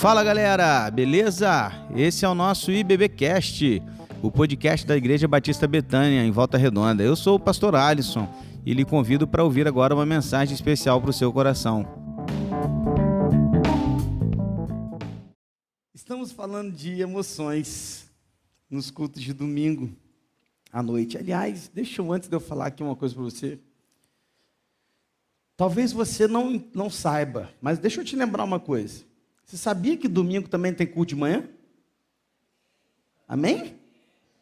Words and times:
Fala 0.00 0.24
galera, 0.24 0.90
beleza? 0.90 1.70
Esse 1.94 2.24
é 2.24 2.28
o 2.28 2.34
nosso 2.34 2.72
IBBcast, 2.72 3.82
o 4.22 4.32
podcast 4.32 4.86
da 4.86 4.96
Igreja 4.96 5.28
Batista 5.28 5.68
Betânia, 5.68 6.24
em 6.24 6.30
Volta 6.30 6.56
Redonda. 6.56 7.02
Eu 7.02 7.14
sou 7.14 7.36
o 7.36 7.38
pastor 7.38 7.74
Alisson 7.74 8.26
e 8.64 8.72
lhe 8.72 8.82
convido 8.82 9.28
para 9.28 9.44
ouvir 9.44 9.68
agora 9.68 9.94
uma 9.94 10.06
mensagem 10.06 10.54
especial 10.54 11.02
para 11.02 11.10
o 11.10 11.12
seu 11.12 11.30
coração. 11.30 11.86
Estamos 15.92 16.32
falando 16.32 16.72
de 16.72 17.02
emoções 17.02 18.10
nos 18.70 18.90
cultos 18.90 19.20
de 19.20 19.34
domingo 19.34 19.92
à 20.72 20.82
noite. 20.82 21.18
Aliás, 21.18 21.70
deixa 21.74 22.00
eu, 22.00 22.10
antes 22.10 22.26
de 22.26 22.34
eu 22.34 22.40
falar 22.40 22.68
aqui 22.68 22.82
uma 22.82 22.96
coisa 22.96 23.14
para 23.14 23.24
você. 23.24 23.58
Talvez 25.58 25.92
você 25.92 26.26
não, 26.26 26.64
não 26.74 26.88
saiba, 26.88 27.50
mas 27.60 27.78
deixa 27.78 28.00
eu 28.00 28.04
te 28.06 28.16
lembrar 28.16 28.44
uma 28.44 28.58
coisa. 28.58 29.09
Você 29.50 29.56
sabia 29.56 29.96
que 29.96 30.06
domingo 30.06 30.48
também 30.48 30.72
tem 30.72 30.86
culto 30.86 31.08
de 31.08 31.16
manhã? 31.16 31.48
Amém? 33.26 33.80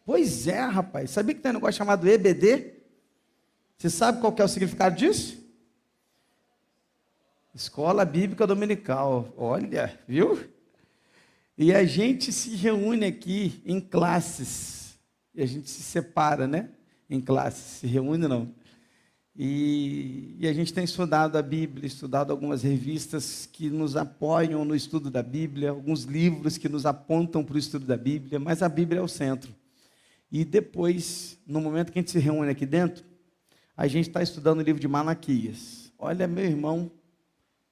Pois 0.05 0.47
é, 0.47 0.61
rapaz. 0.61 1.13
Sabia 1.13 1.35
que 1.35 1.41
tem 1.41 1.51
um 1.51 1.55
negócio 1.55 1.79
chamado 1.79 2.07
EBD? 2.07 2.75
Você 3.79 3.89
sabe 3.89 4.21
qual 4.21 4.37
é 4.37 4.45
o 4.45 4.49
significado 4.49 4.95
disso? 4.95 5.43
Escola 7.55 8.05
Bíblica 8.05 8.47
Dominical. 8.47 9.33
Olha, 9.39 9.99
viu? 10.07 10.47
E 11.57 11.73
a 11.75 11.87
gente 11.87 12.31
se 12.31 12.55
reúne 12.55 13.07
aqui 13.07 13.63
em 13.65 13.81
classes. 13.81 14.99
E 15.35 15.43
a 15.43 15.47
gente 15.47 15.71
se 15.71 15.83
separa, 15.83 16.47
né? 16.47 16.69
Em 17.09 17.19
classes. 17.19 17.79
Se 17.79 17.87
reúne, 17.87 18.29
não. 18.29 18.55
E, 19.41 20.35
e, 20.41 20.49
a 20.49 20.53
gente 20.53 20.75
tem 20.75 20.83
estudado 20.83 21.39
a 21.39 21.43
Bíblia, 21.43 21.87
estudado 21.87 22.33
algumas 22.33 22.65
revistas 22.65 23.47
que 23.47 23.71
nos 23.71 23.97
apoiam 23.97 24.65
no 24.65 24.75
estudo 24.75 25.13
da 25.13 25.23
Bíblia, 25.23 25.71
alguns 25.71 26.03
livros 26.03 26.59
que 26.59 26.69
nos 26.69 26.85
apontam 26.85 27.45
para 27.45 27.55
o 27.55 27.59
estudo 27.59 27.87
da 27.87 27.97
Bíblia, 27.97 28.41
mas 28.41 28.65
a 28.65 28.69
Bíblia 28.69 28.99
é 28.99 29.03
o 29.03 29.07
centro. 29.07 29.55
E 30.29 30.45
depois, 30.45 31.39
no 31.47 31.61
momento 31.61 31.93
que 31.93 32.01
a 32.01 32.03
gente 32.03 32.11
se 32.11 32.19
reúne 32.19 32.51
aqui 32.51 32.67
dentro, 32.67 33.05
a 33.77 33.87
gente 33.87 34.09
está 34.09 34.21
estudando 34.21 34.59
o 34.59 34.63
livro 34.63 34.81
de 34.81 34.89
Malaquias. 34.89 35.93
Olha, 35.97 36.27
meu 36.27 36.45
irmão, 36.45 36.91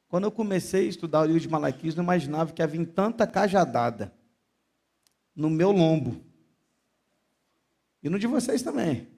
quando 0.07 0.23
eu 0.23 0.31
comecei 0.31 0.87
a 0.87 0.91
estudar 0.91 1.23
o 1.23 1.25
livro 1.25 1.41
de 1.41 1.49
Malaquias, 1.49 1.97
não 1.97 2.05
imaginava 2.05 2.53
que 2.53 2.63
havia 2.63 2.87
tanta 2.87 3.27
cajadada 3.27 4.15
no 5.35 5.51
meu 5.51 5.73
lombo. 5.73 6.25
E 8.05 8.09
no 8.09 8.21
de 8.21 8.29
vocês 8.29 8.63
também 8.63 9.16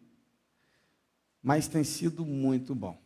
mas 1.48 1.66
tem 1.66 1.82
sido 1.82 2.26
muito 2.26 2.74
bom. 2.74 3.00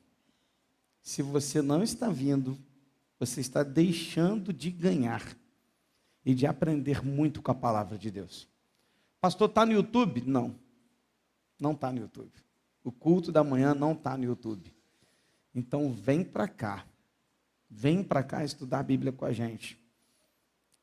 Se 1.00 1.22
você 1.22 1.62
não 1.62 1.80
está 1.80 2.08
vindo, 2.08 2.58
você 3.16 3.40
está 3.40 3.62
deixando 3.62 4.52
de 4.52 4.68
ganhar 4.68 5.22
e 6.26 6.34
de 6.34 6.44
aprender 6.44 7.06
muito 7.06 7.40
com 7.40 7.52
a 7.52 7.54
palavra 7.54 7.96
de 7.96 8.10
Deus. 8.10 8.48
Pastor, 9.20 9.48
está 9.48 9.64
no 9.64 9.70
YouTube? 9.70 10.24
Não, 10.26 10.56
não 11.56 11.70
está 11.70 11.92
no 11.92 12.00
YouTube. 12.00 12.32
O 12.82 12.90
culto 12.90 13.30
da 13.30 13.44
manhã 13.44 13.76
não 13.76 13.92
está 13.92 14.16
no 14.16 14.24
YouTube. 14.24 14.74
Então 15.54 15.92
vem 15.92 16.24
para 16.24 16.48
cá, 16.48 16.84
vem 17.70 18.02
para 18.02 18.24
cá 18.24 18.44
estudar 18.44 18.80
a 18.80 18.82
Bíblia 18.82 19.12
com 19.12 19.24
a 19.24 19.32
gente 19.32 19.78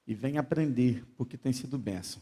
e 0.07 0.15
vem 0.15 0.37
aprender, 0.37 1.05
porque 1.17 1.37
tem 1.37 1.52
sido 1.52 1.77
bênção. 1.77 2.21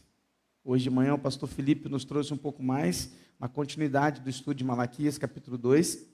Hoje 0.70 0.84
de 0.84 0.90
manhã 0.90 1.14
o 1.14 1.18
pastor 1.18 1.48
Felipe 1.48 1.88
nos 1.88 2.04
trouxe 2.04 2.34
um 2.34 2.36
pouco 2.36 2.62
mais 2.62 3.10
uma 3.40 3.48
continuidade 3.48 4.20
do 4.20 4.28
estudo 4.28 4.54
de 4.54 4.64
Malaquias, 4.64 5.16
capítulo 5.16 5.56
2. 5.56 6.06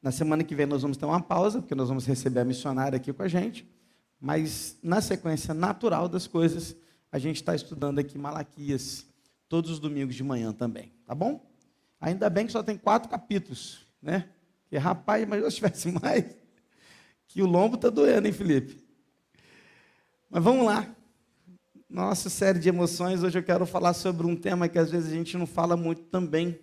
Na 0.00 0.12
semana 0.12 0.44
que 0.44 0.54
vem 0.54 0.66
nós 0.66 0.82
vamos 0.82 0.96
ter 0.96 1.04
uma 1.04 1.20
pausa, 1.20 1.60
porque 1.60 1.74
nós 1.74 1.88
vamos 1.88 2.06
receber 2.06 2.38
a 2.38 2.44
missionária 2.44 2.96
aqui 2.96 3.12
com 3.12 3.24
a 3.24 3.26
gente. 3.26 3.68
Mas 4.20 4.78
na 4.84 5.00
sequência 5.00 5.52
natural 5.52 6.08
das 6.08 6.28
coisas, 6.28 6.76
a 7.10 7.18
gente 7.18 7.38
está 7.38 7.56
estudando 7.56 7.98
aqui 7.98 8.16
Malaquias 8.16 9.04
todos 9.48 9.68
os 9.72 9.80
domingos 9.80 10.14
de 10.14 10.22
manhã 10.22 10.52
também, 10.52 10.92
tá 11.04 11.12
bom? 11.12 11.44
Ainda 12.00 12.30
bem 12.30 12.46
que 12.46 12.52
só 12.52 12.62
tem 12.62 12.78
quatro 12.78 13.10
capítulos, 13.10 13.84
né? 14.00 14.28
Que 14.68 14.76
rapaz, 14.76 15.26
mas 15.26 15.44
se 15.44 15.56
tivesse 15.56 15.90
mais, 16.00 16.24
que 17.26 17.42
o 17.42 17.46
lombo 17.46 17.74
está 17.74 17.90
doendo, 17.90 18.28
hein, 18.28 18.32
Felipe? 18.32 18.80
Mas 20.30 20.44
vamos 20.44 20.64
lá 20.64 20.88
nossa 21.96 22.28
série 22.28 22.58
de 22.58 22.68
emoções, 22.68 23.22
hoje 23.22 23.38
eu 23.38 23.42
quero 23.42 23.64
falar 23.64 23.94
sobre 23.94 24.26
um 24.26 24.36
tema 24.36 24.68
que 24.68 24.78
às 24.78 24.90
vezes 24.90 25.10
a 25.10 25.14
gente 25.14 25.34
não 25.38 25.46
fala 25.46 25.78
muito 25.78 26.02
também. 26.02 26.60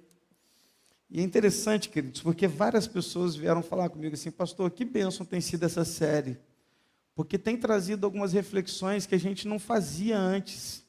E 1.10 1.20
é 1.20 1.24
interessante, 1.24 1.90
queridos, 1.90 2.22
porque 2.22 2.48
várias 2.48 2.88
pessoas 2.88 3.36
vieram 3.36 3.64
falar 3.64 3.90
comigo 3.90 4.14
assim, 4.14 4.30
pastor, 4.30 4.70
que 4.70 4.86
bênção 4.86 5.26
tem 5.26 5.42
sido 5.42 5.64
essa 5.64 5.84
série. 5.84 6.38
Porque 7.16 7.40
tem 7.40 7.58
trazido 7.58 8.06
algumas 8.06 8.32
reflexões 8.32 9.08
que 9.08 9.16
a 9.16 9.20
gente 9.20 9.48
não 9.48 9.58
fazia 9.58 10.20
antes. 10.20 10.86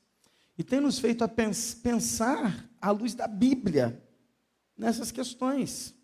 E 0.58 0.62
tem 0.62 0.78
nos 0.78 0.98
feito 0.98 1.24
a 1.24 1.28
pensar 1.28 2.68
à 2.82 2.90
luz 2.90 3.14
da 3.14 3.26
Bíblia 3.26 3.98
nessas 4.76 5.10
questões. 5.10 5.94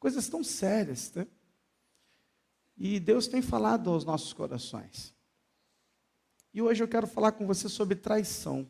Coisas 0.00 0.28
tão 0.28 0.42
sérias, 0.42 1.12
né? 1.14 1.28
E 2.76 2.98
Deus 2.98 3.28
tem 3.28 3.40
falado 3.40 3.88
aos 3.88 4.04
nossos 4.04 4.32
corações. 4.32 5.15
E 6.56 6.62
hoje 6.62 6.82
eu 6.82 6.88
quero 6.88 7.06
falar 7.06 7.32
com 7.32 7.46
você 7.46 7.68
sobre 7.68 7.94
traição. 7.94 8.66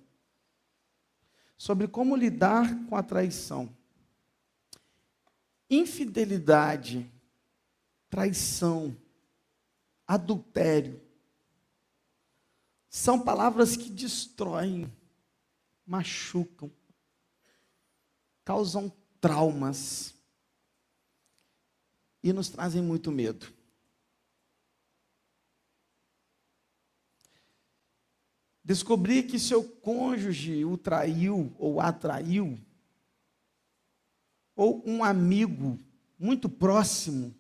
Sobre 1.57 1.87
como 1.87 2.17
lidar 2.17 2.85
com 2.87 2.97
a 2.97 3.03
traição. 3.03 3.73
Infidelidade, 5.71 7.09
traição, 8.11 8.97
adultério. 10.05 11.01
São 12.89 13.21
palavras 13.21 13.77
que 13.77 13.89
destroem, 13.89 14.93
machucam, 15.87 16.69
causam 18.45 18.93
traumas 19.21 20.13
e 22.21 22.33
nos 22.33 22.49
trazem 22.49 22.83
muito 22.83 23.13
medo. 23.13 23.56
Descobrir 28.67 29.23
que 29.23 29.39
seu 29.39 29.63
cônjuge 29.63 30.65
o 30.65 30.77
traiu 30.77 31.55
ou 31.57 31.81
atraiu, 31.81 32.59
ou 34.57 34.83
um 34.85 35.05
amigo 35.05 35.79
muito 36.19 36.49
próximo, 36.49 37.33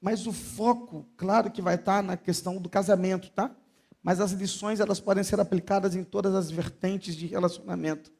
mas 0.00 0.26
o 0.26 0.32
foco, 0.32 1.06
claro 1.16 1.48
que 1.48 1.62
vai 1.62 1.76
estar 1.76 2.02
na 2.02 2.16
questão 2.16 2.60
do 2.60 2.68
casamento, 2.68 3.30
tá? 3.30 3.54
Mas 4.02 4.18
as 4.18 4.32
lições 4.32 4.80
elas 4.80 4.98
podem 4.98 5.22
ser 5.22 5.38
aplicadas 5.38 5.94
em 5.94 6.02
todas 6.02 6.34
as 6.34 6.50
vertentes 6.50 7.14
de 7.14 7.26
relacionamento. 7.26 8.12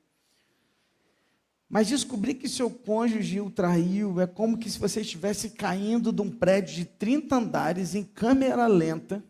Mas 1.69 1.88
descobrir 1.88 2.34
que 2.34 2.48
seu 2.48 2.70
cônjuge 2.70 3.41
o 3.41 3.50
traiu 3.50 4.20
é 4.20 4.28
como 4.28 4.56
que 4.56 4.70
se 4.70 4.78
você 4.78 5.00
estivesse 5.00 5.50
caindo 5.50 6.12
de 6.12 6.22
um 6.22 6.31
prédio 6.31 6.76
de 6.76 6.84
30 6.84 7.34
andares 7.34 7.97
em 7.97 8.04
câmera 8.04 8.69
lenta 8.69 9.25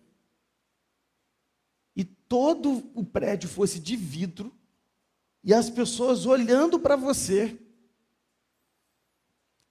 todo 2.32 2.90
o 2.94 3.04
prédio 3.04 3.46
fosse 3.46 3.78
de 3.78 3.94
vidro 3.94 4.50
e 5.44 5.52
as 5.52 5.68
pessoas 5.68 6.24
olhando 6.24 6.80
para 6.80 6.96
você, 6.96 7.60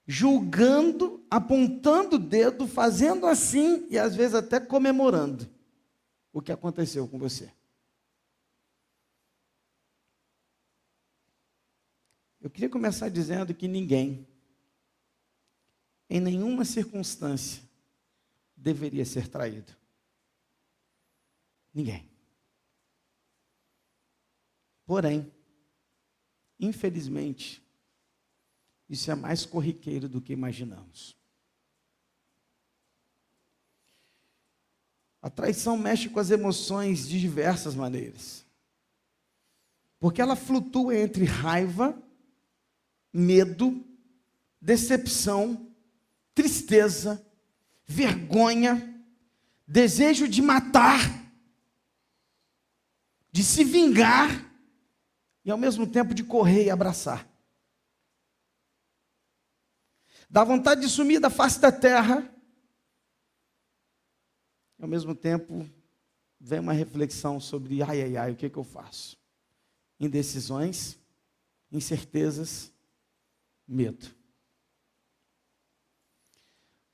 julgando, 0.06 1.26
apontando 1.28 2.18
o 2.18 2.20
dedo, 2.20 2.68
fazendo 2.68 3.26
assim 3.26 3.88
e 3.90 3.98
às 3.98 4.16
vezes 4.16 4.36
até 4.36 4.60
comemorando 4.60 5.50
o 6.32 6.40
que 6.40 6.52
aconteceu 6.52 7.08
com 7.08 7.18
você. 7.18 7.52
Eu 12.40 12.52
queria 12.52 12.70
começar 12.70 13.10
dizendo 13.10 13.56
que 13.56 13.68
ninguém, 13.68 14.28
em 16.08 16.20
nenhuma 16.20 16.64
circunstância, 16.64 17.64
deveria 18.56 19.04
ser 19.04 19.28
traído. 19.28 19.76
Ninguém. 21.74 22.11
Porém, 24.92 25.32
infelizmente, 26.60 27.64
isso 28.90 29.10
é 29.10 29.16
mais 29.16 29.46
corriqueiro 29.46 30.10
do 30.10 30.20
que 30.20 30.34
imaginamos. 30.34 31.16
A 35.22 35.30
traição 35.30 35.78
mexe 35.78 36.10
com 36.10 36.20
as 36.20 36.30
emoções 36.30 37.08
de 37.08 37.22
diversas 37.22 37.74
maneiras. 37.74 38.46
Porque 39.98 40.22
ela 40.22 40.36
flutua 40.36 40.94
entre 40.94 41.24
raiva, 41.24 41.98
medo, 43.14 43.82
decepção, 44.60 45.74
tristeza, 46.36 47.26
vergonha, 47.86 49.02
desejo 49.66 50.28
de 50.28 50.42
matar, 50.42 51.32
de 53.32 53.42
se 53.42 53.64
vingar 53.64 54.51
e 55.44 55.52
ao 55.52 55.58
mesmo 55.58 55.88
tempo 55.88 56.14
de 56.14 56.24
correr 56.24 56.66
e 56.66 56.70
abraçar. 56.70 57.28
Dá 60.30 60.44
vontade 60.44 60.82
de 60.82 60.90
sumir 60.90 61.20
da 61.20 61.30
face 61.30 61.60
da 61.60 61.72
terra, 61.72 62.34
e 64.80 64.84
ao 64.84 64.88
mesmo 64.88 65.14
tempo 65.14 65.70
vem 66.40 66.60
uma 66.60 66.74
reflexão 66.74 67.40
sobre, 67.40 67.84
ai, 67.84 68.02
ai, 68.02 68.18
ai, 68.18 68.32
o 68.32 68.36
que, 68.36 68.50
que 68.50 68.58
eu 68.58 68.64
faço? 68.64 69.18
Indecisões, 70.00 70.98
incertezas, 71.72 72.72
medo. 73.68 74.08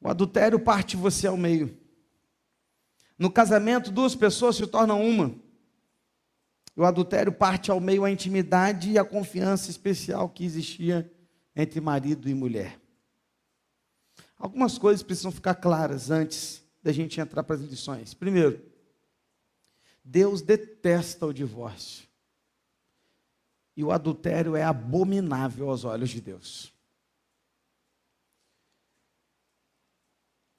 O 0.02 0.10
adultério 0.10 0.60
parte 0.60 0.98
você 0.98 1.28
ao 1.28 1.38
meio. 1.38 1.78
No 3.18 3.32
casamento, 3.32 3.92
duas 3.92 4.16
pessoas 4.16 4.56
se 4.56 4.68
tornam 4.68 5.02
uma. 5.02 5.36
O 6.78 6.86
adultério 6.86 7.32
parte 7.32 7.72
ao 7.72 7.80
meio 7.80 8.06
a 8.06 8.12
intimidade 8.12 8.92
e 8.92 9.00
a 9.00 9.04
confiança 9.04 9.72
especial 9.72 10.30
que 10.30 10.46
existia 10.46 11.12
entre 11.56 11.82
marido 11.82 12.30
e 12.30 12.36
mulher. 12.36 12.80
Algumas 14.38 14.78
coisas 14.78 15.02
precisam 15.02 15.32
ficar 15.32 15.56
claras 15.56 16.12
antes 16.12 16.62
da 16.84 16.92
gente 16.92 17.20
entrar 17.20 17.42
para 17.42 17.56
as 17.56 17.64
lições. 17.64 18.14
Primeiro, 18.14 18.64
Deus 20.04 20.44
detesta 20.44 21.26
o 21.26 21.34
divórcio. 21.34 22.08
E 23.76 23.84
o 23.84 23.92
adultério 23.92 24.56
é 24.56 24.64
abominável 24.64 25.72
aos 25.72 25.84
olhos 25.84 26.12
de 26.12 26.22
Deus. 26.22 26.72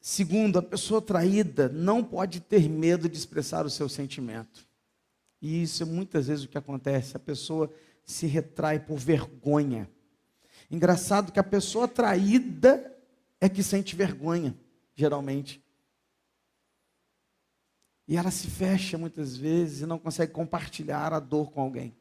Segundo, 0.00 0.58
a 0.58 0.62
pessoa 0.62 1.00
traída 1.00 1.68
não 1.68 2.02
pode 2.02 2.40
ter 2.40 2.68
medo 2.68 3.08
de 3.08 3.16
expressar 3.16 3.64
o 3.64 3.70
seu 3.70 3.88
sentimento. 3.88 4.67
E 5.40 5.62
isso 5.62 5.82
é 5.82 5.86
muitas 5.86 6.26
vezes 6.26 6.44
o 6.44 6.48
que 6.48 6.58
acontece. 6.58 7.16
A 7.16 7.20
pessoa 7.20 7.72
se 8.04 8.26
retrai 8.26 8.80
por 8.80 8.98
vergonha. 8.98 9.90
Engraçado 10.70 11.32
que 11.32 11.38
a 11.38 11.44
pessoa 11.44 11.86
traída 11.86 12.94
é 13.40 13.48
que 13.48 13.62
sente 13.62 13.94
vergonha, 13.94 14.58
geralmente. 14.94 15.62
E 18.06 18.16
ela 18.16 18.30
se 18.30 18.48
fecha 18.48 18.96
muitas 18.96 19.36
vezes 19.36 19.82
e 19.82 19.86
não 19.86 19.98
consegue 19.98 20.32
compartilhar 20.32 21.12
a 21.12 21.20
dor 21.20 21.52
com 21.52 21.60
alguém. 21.60 21.94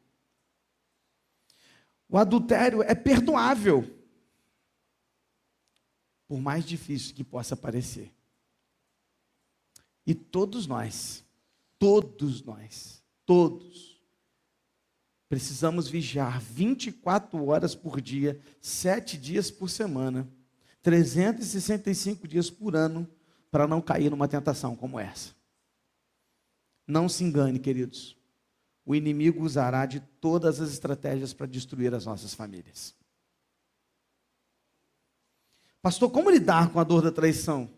O 2.08 2.16
adultério 2.16 2.82
é 2.82 2.94
perdoável, 2.94 3.94
por 6.26 6.40
mais 6.40 6.64
difícil 6.64 7.14
que 7.14 7.22
possa 7.22 7.54
parecer. 7.54 8.10
E 10.06 10.14
todos 10.14 10.66
nós, 10.66 11.22
todos 11.78 12.42
nós, 12.42 13.04
todos, 13.28 14.00
precisamos 15.28 15.86
vigiar 15.86 16.40
24 16.40 17.44
horas 17.44 17.74
por 17.74 18.00
dia, 18.00 18.40
sete 18.58 19.18
dias 19.18 19.50
por 19.50 19.68
semana, 19.68 20.26
365 20.82 22.26
dias 22.26 22.48
por 22.48 22.74
ano, 22.74 23.06
para 23.50 23.68
não 23.68 23.82
cair 23.82 24.10
numa 24.10 24.26
tentação 24.26 24.74
como 24.74 24.98
essa. 24.98 25.34
Não 26.86 27.06
se 27.06 27.22
engane, 27.22 27.58
queridos. 27.58 28.16
O 28.82 28.94
inimigo 28.94 29.44
usará 29.44 29.84
de 29.84 30.00
todas 30.00 30.58
as 30.58 30.70
estratégias 30.70 31.34
para 31.34 31.44
destruir 31.44 31.94
as 31.94 32.06
nossas 32.06 32.32
famílias. 32.32 32.94
Pastor, 35.82 36.10
como 36.10 36.30
lidar 36.30 36.72
com 36.72 36.80
a 36.80 36.84
dor 36.84 37.02
da 37.02 37.12
traição? 37.12 37.68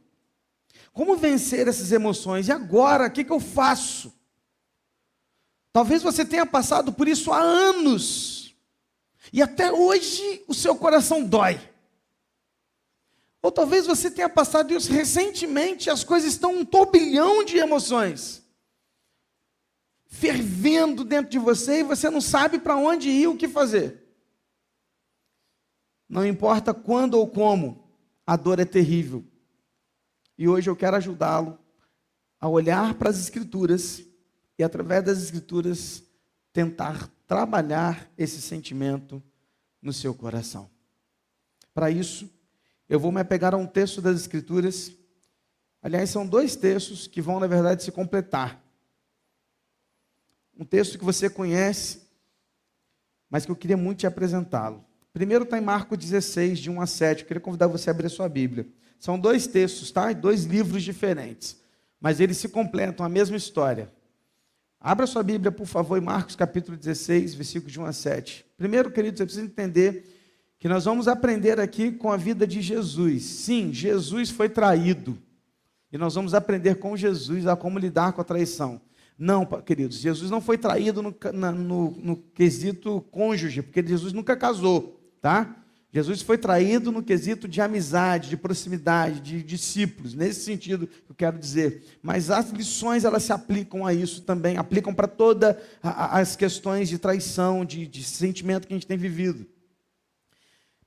Como 0.93 1.17
vencer 1.17 1.67
essas 1.67 1.91
emoções? 1.91 2.47
E 2.47 2.53
agora, 2.53 3.09
o 3.09 3.11
que, 3.11 3.25
que 3.25 3.33
eu 3.33 3.41
faço? 3.41 4.20
Talvez 5.73 6.03
você 6.03 6.25
tenha 6.25 6.45
passado 6.45 6.93
por 6.93 7.07
isso 7.07 7.33
há 7.33 7.41
anos. 7.41 8.55
E 9.33 9.41
até 9.41 9.73
hoje 9.73 10.45
o 10.49 10.55
seu 10.55 10.75
coração 10.77 11.25
dói. 11.25 11.61
Ou 13.43 13.51
talvez 13.51 13.87
você 13.87 14.11
tenha 14.11 14.29
passado 14.29 14.73
isso 14.73 14.93
recentemente, 14.93 15.89
as 15.89 16.05
coisas 16.05 16.33
estão 16.33 16.57
um 16.57 16.65
turbilhão 16.65 17.45
de 17.45 17.57
emoções 17.57 18.41
fervendo 20.11 21.05
dentro 21.05 21.31
de 21.31 21.39
você 21.39 21.81
e 21.81 21.85
você 21.85 22.11
não 22.11 22.21
sabe 22.21 22.59
para 22.59 22.77
onde 22.77 23.09
ir, 23.09 23.29
o 23.29 23.37
que 23.37 23.49
fazer. 23.49 24.05
Não 26.09 26.27
importa 26.27 26.75
quando 26.75 27.15
ou 27.15 27.29
como, 27.29 27.89
a 28.27 28.37
dor 28.37 28.59
é 28.59 28.65
terrível. 28.65 29.25
E 30.37 30.49
hoje 30.49 30.69
eu 30.69 30.75
quero 30.75 30.97
ajudá-lo 30.97 31.57
a 32.41 32.49
olhar 32.49 32.95
para 32.95 33.09
as 33.09 33.21
Escrituras 33.21 34.03
e, 34.61 34.63
através 34.63 35.03
das 35.03 35.23
Escrituras, 35.23 36.03
tentar 36.53 37.09
trabalhar 37.27 38.13
esse 38.19 38.43
sentimento 38.43 39.23
no 39.81 39.91
seu 39.91 40.15
coração. 40.15 40.69
Para 41.73 41.91
isso, 41.91 42.29
eu 42.87 43.01
vou 43.01 43.11
me 43.11 43.23
apegar 43.23 43.55
a 43.55 43.57
um 43.57 43.67
texto 43.67 44.03
das 44.03 44.21
Escrituras. 44.21 44.93
Aliás, 45.81 46.11
são 46.11 46.27
dois 46.27 46.57
textos 46.57 47.07
que 47.07 47.23
vão, 47.23 47.41
na 47.41 47.47
verdade, 47.47 47.83
se 47.83 47.91
completar 47.91 48.63
um 50.55 50.65
texto 50.67 50.99
que 50.99 51.05
você 51.07 51.31
conhece, 51.31 52.03
mas 53.31 53.47
que 53.47 53.51
eu 53.51 53.57
queria 53.57 53.79
muito 53.79 54.01
te 54.01 54.07
apresentá-lo. 54.07 54.85
Primeiro 55.11 55.45
está 55.45 55.57
em 55.57 55.63
Marcos 55.63 55.97
16, 55.97 56.59
de 56.59 56.69
1 56.69 56.83
a 56.83 56.87
7. 56.87 57.23
Eu 57.23 57.27
queria 57.27 57.41
convidar 57.41 57.67
você 57.67 57.89
a 57.89 57.95
abrir 57.95 58.11
sua 58.11 58.29
Bíblia. 58.29 58.69
São 58.99 59.19
dois 59.19 59.47
textos, 59.47 59.91
tá? 59.91 60.13
Dois 60.13 60.45
livros 60.45 60.83
diferentes. 60.83 61.59
Mas 61.99 62.21
eles 62.21 62.37
se 62.37 62.51
completam, 62.51 63.07
a 63.07 63.09
mesma 63.09 63.39
história. 63.39 63.91
Abra 64.83 65.07
sua 65.07 65.23
Bíblia, 65.23 65.53
por 65.53 65.67
favor, 65.67 65.99
em 65.99 66.01
Marcos 66.01 66.35
capítulo 66.35 66.75
16, 66.75 67.35
versículos 67.35 67.71
de 67.71 67.79
1 67.79 67.85
a 67.85 67.93
7. 67.93 68.47
Primeiro, 68.57 68.91
queridos, 68.91 69.19
você 69.19 69.25
precisa 69.25 69.45
entender 69.45 70.07
que 70.59 70.69
nós 70.69 70.87
vamos 70.87 71.07
aprender 71.07 71.61
aqui 71.61 71.93
com 71.93 72.11
a 72.11 72.17
vida 72.17 72.47
de 72.47 72.63
Jesus. 72.63 73.25
Sim, 73.25 73.75
Jesus 73.75 74.31
foi 74.31 74.49
traído. 74.49 75.19
E 75.93 75.99
nós 75.99 76.15
vamos 76.15 76.33
aprender 76.33 76.77
com 76.77 76.97
Jesus 76.97 77.47
a 77.47 77.55
como 77.55 77.79
lidar 77.79 78.15
com 78.15 78.23
a 78.23 78.25
traição. 78.25 78.81
Não, 79.19 79.45
queridos, 79.45 79.99
Jesus 79.99 80.31
não 80.31 80.41
foi 80.41 80.57
traído 80.57 81.03
no, 81.03 81.15
na, 81.35 81.53
no, 81.53 81.91
no 81.91 82.17
quesito 82.17 83.03
cônjuge, 83.11 83.61
porque 83.61 83.87
Jesus 83.87 84.15
nunca 84.15 84.35
casou, 84.35 84.99
tá? 85.21 85.60
Jesus 85.93 86.23
foi 86.23 86.39
traído 86.39 86.93
no 86.93 87.03
quesito 87.03 87.49
de 87.49 87.61
amizade, 87.61 88.29
de 88.29 88.37
proximidade, 88.37 89.21
de 89.21 89.43
discípulos, 89.43 90.15
nesse 90.15 90.45
sentido 90.45 90.89
eu 91.09 91.15
quero 91.15 91.37
dizer. 91.37 91.83
Mas 92.01 92.31
as 92.31 92.51
lições, 92.51 93.05
elas 93.05 93.25
se 93.25 93.33
aplicam 93.33 93.85
a 93.85 93.93
isso 93.93 94.23
também, 94.23 94.57
aplicam 94.57 94.95
para 94.95 95.09
todas 95.09 95.57
as 95.83 96.37
questões 96.37 96.89
de 96.89 96.97
traição, 96.97 97.65
de, 97.65 97.89
de 97.89 98.05
sentimento 98.05 98.69
que 98.69 98.73
a 98.73 98.77
gente 98.77 98.87
tem 98.87 98.97
vivido. 98.97 99.45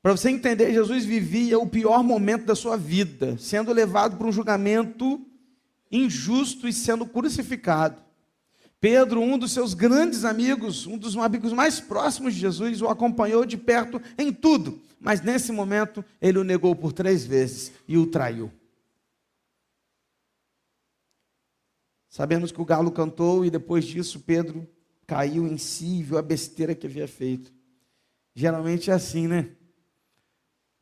Para 0.02 0.12
você 0.12 0.30
entender, 0.30 0.74
Jesus 0.74 1.06
vivia 1.06 1.60
o 1.60 1.68
pior 1.68 2.02
momento 2.04 2.46
da 2.46 2.56
sua 2.56 2.78
vida, 2.78 3.38
sendo 3.38 3.74
levado 3.74 4.18
para 4.18 4.28
um 4.28 4.32
julgamento 4.32 5.26
injusto 5.92 6.68
e 6.68 6.74
sendo 6.74 7.06
crucificado. 7.06 8.03
Pedro, 8.84 9.22
um 9.22 9.38
dos 9.38 9.54
seus 9.54 9.74
grandes 9.74 10.26
amigos, 10.26 10.86
um 10.86 10.98
dos 10.98 11.16
amigos 11.16 11.54
mais 11.54 11.80
próximos 11.80 12.34
de 12.34 12.42
Jesus, 12.42 12.82
o 12.82 12.90
acompanhou 12.90 13.46
de 13.46 13.56
perto 13.56 14.02
em 14.18 14.34
tudo, 14.34 14.78
mas 15.00 15.22
nesse 15.22 15.54
momento 15.54 16.04
ele 16.22 16.38
o 16.38 16.44
negou 16.44 16.76
por 16.76 16.92
três 16.92 17.26
vezes 17.26 17.72
e 17.88 17.98
o 17.98 18.06
traiu. 18.06 18.52
Sabemos 22.10 22.52
que 22.52 22.60
o 22.60 22.66
galo 22.66 22.92
cantou 22.92 23.46
e 23.46 23.50
depois 23.50 23.86
disso 23.86 24.20
Pedro 24.20 24.68
caiu 25.08 25.48
em 25.48 25.58
si 25.58 26.00
e 26.00 26.04
viu 26.04 26.18
a 26.18 26.22
besteira 26.22 26.76
que 26.76 26.86
havia 26.86 27.08
feito. 27.08 27.54
Geralmente 28.36 28.92
é 28.92 28.94
assim, 28.94 29.30
né? 29.30 29.52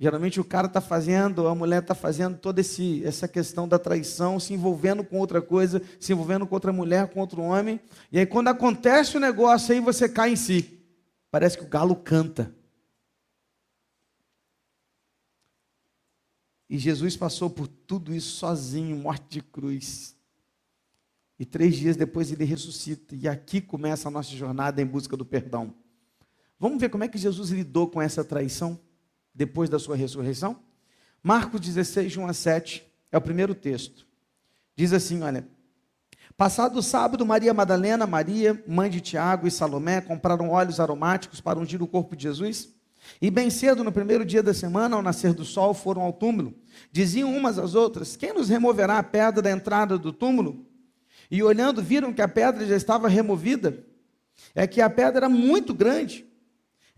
Geralmente 0.02 0.40
o 0.40 0.44
cara 0.44 0.66
está 0.66 0.82
fazendo, 0.82 1.48
a 1.48 1.54
mulher 1.54 1.84
está 1.84 1.94
fazendo 1.94 2.36
toda 2.36 2.60
esse, 2.60 3.06
essa 3.06 3.28
questão 3.28 3.68
da 3.68 3.78
traição, 3.78 4.40
se 4.40 4.52
envolvendo 4.52 5.04
com 5.04 5.20
outra 5.20 5.44
coisa, 5.44 5.80
se 6.00 6.12
envolvendo 6.12 6.48
com 6.48 6.56
outra 6.56 6.74
mulher, 6.74 7.08
com 7.10 7.20
outro 7.20 7.40
homem. 7.44 7.80
E 8.12 8.18
aí 8.18 8.26
quando 8.26 8.48
acontece 8.48 9.16
o 9.16 9.20
negócio, 9.20 9.76
aí 9.76 9.80
você 9.80 10.10
cai 10.10 10.32
em 10.32 10.36
si. 10.36 10.84
Parece 11.30 11.56
que 11.56 11.64
o 11.64 11.68
galo 11.68 11.96
canta. 11.96 12.52
E 16.68 16.80
Jesus 16.80 17.16
passou 17.16 17.48
por 17.48 17.68
tudo 17.68 18.12
isso 18.12 18.38
sozinho, 18.38 18.98
morte 18.98 19.26
de 19.30 19.42
cruz. 19.44 20.16
E 21.38 21.46
três 21.46 21.76
dias 21.76 21.96
depois 21.96 22.32
ele 22.32 22.44
ressuscita. 22.44 23.16
E 23.16 23.28
aqui 23.28 23.62
começa 23.62 24.08
a 24.08 24.12
nossa 24.12 24.32
jornada 24.32 24.82
em 24.82 24.86
busca 24.86 25.16
do 25.16 25.24
perdão. 25.24 25.76
Vamos 26.58 26.82
ver 26.82 26.90
como 26.90 27.04
é 27.04 27.08
que 27.08 27.20
Jesus 27.20 27.52
lidou 27.52 27.88
com 27.88 28.02
essa 28.02 28.24
traição? 28.24 28.80
Depois 29.34 29.70
da 29.70 29.80
sua 29.80 29.96
ressurreição? 29.96 30.60
Marcos 31.24 31.62
16, 31.62 32.18
1 32.18 32.28
a 32.28 32.34
7 32.34 32.88
é 33.12 33.18
o 33.18 33.22
primeiro 33.22 33.54
texto. 33.54 34.06
Diz 34.76 34.94
assim: 34.94 35.22
olha. 35.22 35.48
Passado 36.38 36.80
o 36.80 36.82
sábado, 36.82 37.26
Maria 37.26 37.54
Madalena, 37.54 38.08
Maria, 38.08 38.64
mãe 38.68 38.90
de 38.90 39.00
Tiago 39.00 39.46
e 39.46 39.52
Salomé, 39.52 40.02
compraram 40.02 40.50
óleos 40.50 40.80
aromáticos 40.80 41.40
para 41.40 41.60
ungir 41.60 41.84
o 41.84 41.88
corpo 41.88 42.16
de 42.16 42.24
Jesus. 42.24 42.74
E 43.22 43.30
bem 43.30 43.50
cedo, 43.50 43.84
no 43.84 43.92
primeiro 43.92 44.26
dia 44.26 44.42
da 44.42 44.54
semana, 44.54 44.96
ao 44.96 45.02
nascer 45.02 45.34
do 45.34 45.46
sol, 45.46 45.74
foram 45.74 46.02
ao 46.02 46.14
túmulo. 46.14 46.54
Diziam 46.92 47.36
umas 47.36 47.60
às 47.60 47.76
outras: 47.76 48.16
Quem 48.16 48.34
nos 48.34 48.50
removerá 48.50 48.98
a 48.98 49.04
pedra 49.04 49.42
da 49.42 49.52
entrada 49.52 49.98
do 49.98 50.12
túmulo? 50.12 50.66
E 51.30 51.42
olhando, 51.44 51.82
viram 51.82 52.14
que 52.14 52.22
a 52.22 52.28
pedra 52.28 52.66
já 52.66 52.76
estava 52.76 53.08
removida. 53.08 53.86
É 54.56 54.66
que 54.66 54.82
a 54.82 54.90
pedra 54.90 55.20
era 55.20 55.30
muito 55.30 55.74
grande. 55.74 56.26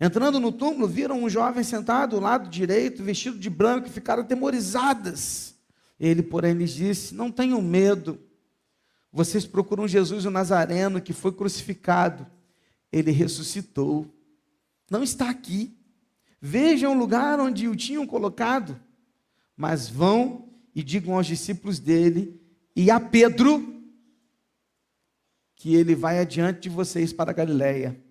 Entrando 0.00 0.40
no 0.40 0.50
túmulo, 0.50 0.88
viram 0.88 1.22
um 1.22 1.28
jovem 1.28 1.62
sentado 1.62 2.16
ao 2.16 2.22
lado 2.22 2.48
direito, 2.48 3.02
vestido 3.02 3.38
de 3.38 3.48
branco, 3.48 3.86
e 3.86 3.90
ficaram 3.90 4.22
atemorizadas. 4.22 5.54
Ele, 5.98 6.22
porém, 6.22 6.54
lhes 6.54 6.72
disse: 6.72 7.14
Não 7.14 7.30
tenham 7.30 7.62
medo. 7.62 8.18
Vocês 9.12 9.46
procuram 9.46 9.86
Jesus 9.86 10.24
o 10.24 10.30
Nazareno 10.30 11.00
que 11.00 11.12
foi 11.12 11.32
crucificado. 11.32 12.26
Ele 12.92 13.12
ressuscitou. 13.12 14.12
Não 14.90 15.02
está 15.02 15.30
aqui. 15.30 15.76
Vejam 16.40 16.92
o 16.92 16.98
lugar 16.98 17.38
onde 17.38 17.68
o 17.68 17.76
tinham 17.76 18.06
colocado. 18.06 18.78
Mas 19.56 19.88
vão 19.88 20.48
e 20.74 20.82
digam 20.82 21.14
aos 21.14 21.26
discípulos 21.26 21.78
dele 21.78 22.40
e 22.74 22.90
a 22.90 22.98
Pedro 22.98 23.72
que 25.54 25.74
ele 25.74 25.94
vai 25.94 26.18
adiante 26.18 26.62
de 26.62 26.68
vocês 26.68 27.12
para 27.12 27.30
a 27.30 27.34
Galiléia. 27.34 28.03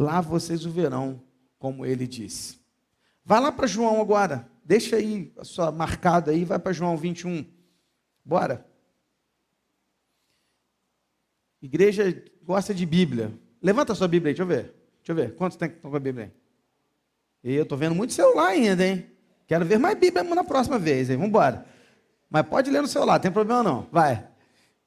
Lá 0.00 0.22
vocês 0.22 0.64
o 0.64 0.70
verão, 0.70 1.22
como 1.58 1.84
ele 1.84 2.06
disse. 2.06 2.58
Vai 3.22 3.38
lá 3.38 3.52
para 3.52 3.66
João 3.66 4.00
agora. 4.00 4.48
Deixa 4.64 4.96
aí 4.96 5.30
a 5.36 5.44
sua 5.44 5.70
marcada 5.70 6.30
aí, 6.30 6.42
vai 6.42 6.58
para 6.58 6.72
João 6.72 6.96
21. 6.96 7.44
Bora. 8.24 8.66
Igreja 11.60 12.24
gosta 12.42 12.72
de 12.72 12.86
Bíblia. 12.86 13.30
Levanta 13.60 13.92
a 13.92 13.94
sua 13.94 14.08
Bíblia 14.08 14.30
aí, 14.30 14.34
deixa 14.34 14.42
eu 14.42 14.46
ver. 14.46 14.74
Deixa 15.00 15.12
eu 15.12 15.14
ver. 15.14 15.34
Quantos 15.34 15.58
tem 15.58 15.68
que 15.68 15.74
estão 15.74 15.90
com 15.90 15.96
a 15.98 16.00
Bíblia 16.00 16.32
aí? 17.44 17.52
E 17.52 17.54
eu 17.54 17.64
estou 17.64 17.76
vendo 17.76 17.94
muito 17.94 18.14
celular 18.14 18.48
ainda, 18.48 18.86
hein? 18.86 19.06
Quero 19.46 19.66
ver 19.66 19.78
mais 19.78 19.98
Bíblia 19.98 20.24
na 20.24 20.44
próxima 20.44 20.78
vez, 20.78 21.10
hein? 21.10 21.16
Vamos 21.16 21.28
embora. 21.28 21.66
Mas 22.30 22.46
pode 22.46 22.70
ler 22.70 22.80
no 22.80 22.88
celular, 22.88 23.16
não 23.16 23.20
tem 23.20 23.30
problema 23.30 23.62
não. 23.62 23.86
Vai. 23.92 24.26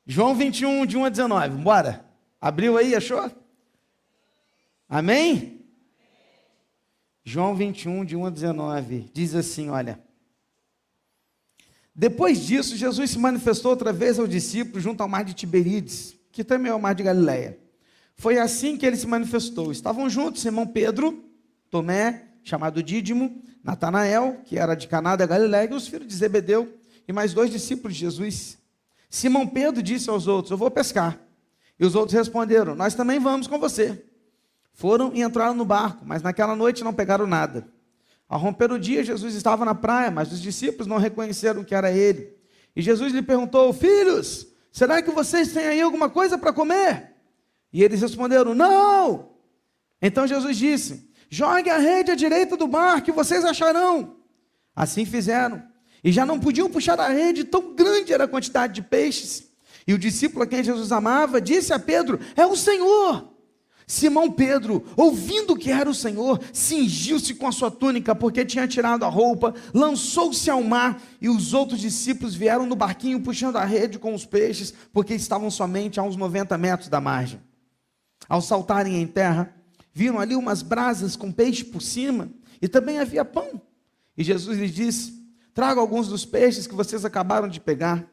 João 0.07 0.33
21, 0.33 0.87
de 0.87 0.97
1 0.97 1.05
a 1.05 1.09
19. 1.09 1.47
Vamos 1.49 1.61
embora. 1.61 2.03
Abriu 2.41 2.79
aí, 2.79 2.95
achou? 2.95 3.42
Amém? 4.93 5.65
João 7.23 7.55
21, 7.55 8.05
de 8.05 8.15
1 8.15 8.27
a 8.27 8.29
19. 8.29 9.09
Diz 9.11 9.33
assim: 9.33 9.69
olha. 9.69 9.99
Depois 11.95 12.45
disso, 12.45 12.77
Jesus 12.77 13.09
se 13.09 13.17
manifestou 13.17 13.71
outra 13.71 13.91
vez 13.91 14.19
aos 14.19 14.29
discípulos 14.29 14.83
junto 14.83 15.01
ao 15.01 15.09
mar 15.09 15.23
de 15.23 15.33
Tiberíades 15.33 16.15
que 16.31 16.43
também 16.43 16.71
é 16.71 16.75
o 16.75 16.79
mar 16.79 16.93
de 16.93 17.01
Galileia. 17.01 17.57
Foi 18.15 18.37
assim 18.37 18.77
que 18.77 18.85
ele 18.85 18.95
se 18.95 19.07
manifestou. 19.07 19.71
Estavam 19.71 20.07
juntos 20.07 20.43
Simão 20.43 20.67
Pedro, 20.67 21.23
Tomé, 21.71 22.25
chamado 22.43 22.83
Dídimo, 22.83 23.41
Natanael, 23.63 24.41
que 24.45 24.59
era 24.59 24.75
de 24.75 24.87
Caná 24.87 25.15
da 25.15 25.25
Galileia, 25.25 25.69
e 25.71 25.73
os 25.73 25.87
filhos 25.87 26.07
de 26.07 26.15
Zebedeu, 26.15 26.71
e 27.07 27.11
mais 27.11 27.33
dois 27.33 27.49
discípulos 27.49 27.95
de 27.95 28.01
Jesus. 28.01 28.59
Simão 29.09 29.47
Pedro 29.47 29.81
disse 29.81 30.07
aos 30.07 30.27
outros: 30.27 30.51
Eu 30.51 30.57
vou 30.57 30.69
pescar. 30.69 31.19
E 31.79 31.85
os 31.85 31.95
outros 31.95 32.15
responderam: 32.15 32.75
Nós 32.75 32.93
também 32.93 33.19
vamos 33.19 33.47
com 33.47 33.57
você. 33.57 34.12
Foram 34.73 35.11
e 35.13 35.21
entraram 35.21 35.53
no 35.53 35.65
barco, 35.65 36.03
mas 36.05 36.21
naquela 36.21 36.55
noite 36.55 36.83
não 36.83 36.93
pegaram 36.93 37.27
nada. 37.27 37.67
Ao 38.27 38.39
romper 38.39 38.71
o 38.71 38.79
dia, 38.79 39.03
Jesus 39.03 39.35
estava 39.35 39.63
na 39.63 39.75
praia, 39.75 40.09
mas 40.09 40.31
os 40.31 40.41
discípulos 40.41 40.87
não 40.87 40.97
reconheceram 40.97 41.63
que 41.63 41.75
era 41.75 41.91
ele. 41.91 42.35
E 42.75 42.81
Jesus 42.81 43.13
lhe 43.13 43.21
perguntou: 43.21 43.71
Filhos, 43.71 44.53
Será 44.73 45.03
que 45.03 45.11
vocês 45.11 45.53
têm 45.53 45.67
aí 45.67 45.81
alguma 45.81 46.09
coisa 46.09 46.35
para 46.35 46.51
comer? 46.51 47.13
E 47.71 47.83
eles 47.83 48.01
responderam: 48.01 48.55
Não. 48.55 49.29
Então 50.01 50.25
Jesus 50.25 50.57
disse: 50.57 51.07
Jogue 51.29 51.69
a 51.69 51.77
rede 51.77 52.09
à 52.09 52.15
direita 52.15 52.57
do 52.57 52.67
mar, 52.67 53.03
que 53.03 53.11
vocês 53.11 53.45
acharão. 53.45 54.17
Assim 54.75 55.05
fizeram. 55.05 55.61
E 56.03 56.11
já 56.11 56.25
não 56.25 56.39
podiam 56.39 56.71
puxar 56.71 56.99
a 56.99 57.07
rede, 57.07 57.43
tão 57.43 57.75
grande 57.75 58.11
era 58.11 58.23
a 58.23 58.27
quantidade 58.27 58.73
de 58.73 58.81
peixes. 58.81 59.51
E 59.85 59.93
o 59.93 59.99
discípulo 59.99 60.43
a 60.43 60.47
quem 60.47 60.63
Jesus 60.63 60.91
amava 60.91 61.39
disse 61.39 61.71
a 61.71 61.77
Pedro: 61.77 62.19
É 62.35 62.43
o 62.43 62.55
Senhor. 62.55 63.31
Simão 63.85 64.31
Pedro, 64.31 64.85
ouvindo 64.95 65.55
que 65.55 65.71
era 65.71 65.89
o 65.89 65.93
Senhor, 65.93 66.39
cingiu-se 66.51 67.35
com 67.35 67.47
a 67.47 67.51
sua 67.51 67.69
túnica, 67.69 68.15
porque 68.15 68.45
tinha 68.45 68.67
tirado 68.67 69.03
a 69.03 69.09
roupa, 69.09 69.53
lançou-se 69.73 70.49
ao 70.49 70.63
mar, 70.63 71.01
e 71.19 71.29
os 71.29 71.53
outros 71.53 71.79
discípulos 71.79 72.35
vieram 72.35 72.65
no 72.65 72.75
barquinho 72.75 73.21
puxando 73.21 73.57
a 73.57 73.65
rede 73.65 73.99
com 73.99 74.13
os 74.13 74.25
peixes, 74.25 74.73
porque 74.91 75.13
estavam 75.13 75.51
somente 75.51 75.99
a 75.99 76.03
uns 76.03 76.15
90 76.15 76.57
metros 76.57 76.89
da 76.89 77.01
margem. 77.01 77.41
Ao 78.27 78.41
saltarem 78.41 79.01
em 79.01 79.07
terra, 79.07 79.53
viram 79.93 80.19
ali 80.19 80.35
umas 80.35 80.61
brasas 80.61 81.15
com 81.15 81.31
peixe 81.31 81.63
por 81.63 81.81
cima, 81.81 82.29
e 82.61 82.67
também 82.67 82.99
havia 82.99 83.25
pão. 83.25 83.61
E 84.17 84.23
Jesus 84.23 84.57
lhes 84.57 84.73
disse: 84.73 85.21
Traga 85.53 85.81
alguns 85.81 86.07
dos 86.07 86.25
peixes 86.25 86.65
que 86.65 86.75
vocês 86.75 87.03
acabaram 87.03 87.47
de 87.49 87.59
pegar. 87.59 88.07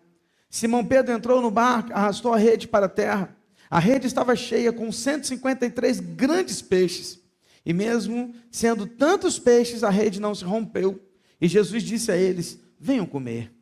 Simão 0.48 0.84
Pedro 0.84 1.14
entrou 1.14 1.40
no 1.40 1.50
barco, 1.50 1.92
arrastou 1.92 2.34
a 2.34 2.36
rede 2.36 2.66
para 2.66 2.86
a 2.86 2.88
terra 2.88 3.36
a 3.70 3.78
rede 3.78 4.08
estava 4.08 4.34
cheia 4.34 4.72
com 4.72 4.90
153 4.90 6.00
grandes 6.00 6.60
peixes. 6.60 7.20
E 7.64 7.72
mesmo 7.72 8.34
sendo 8.50 8.84
tantos 8.84 9.38
peixes, 9.38 9.84
a 9.84 9.90
rede 9.90 10.20
não 10.20 10.34
se 10.34 10.44
rompeu. 10.44 11.00
E 11.40 11.46
Jesus 11.46 11.84
disse 11.84 12.10
a 12.10 12.16
eles: 12.16 12.58
Venham 12.78 13.06
comer. 13.06 13.52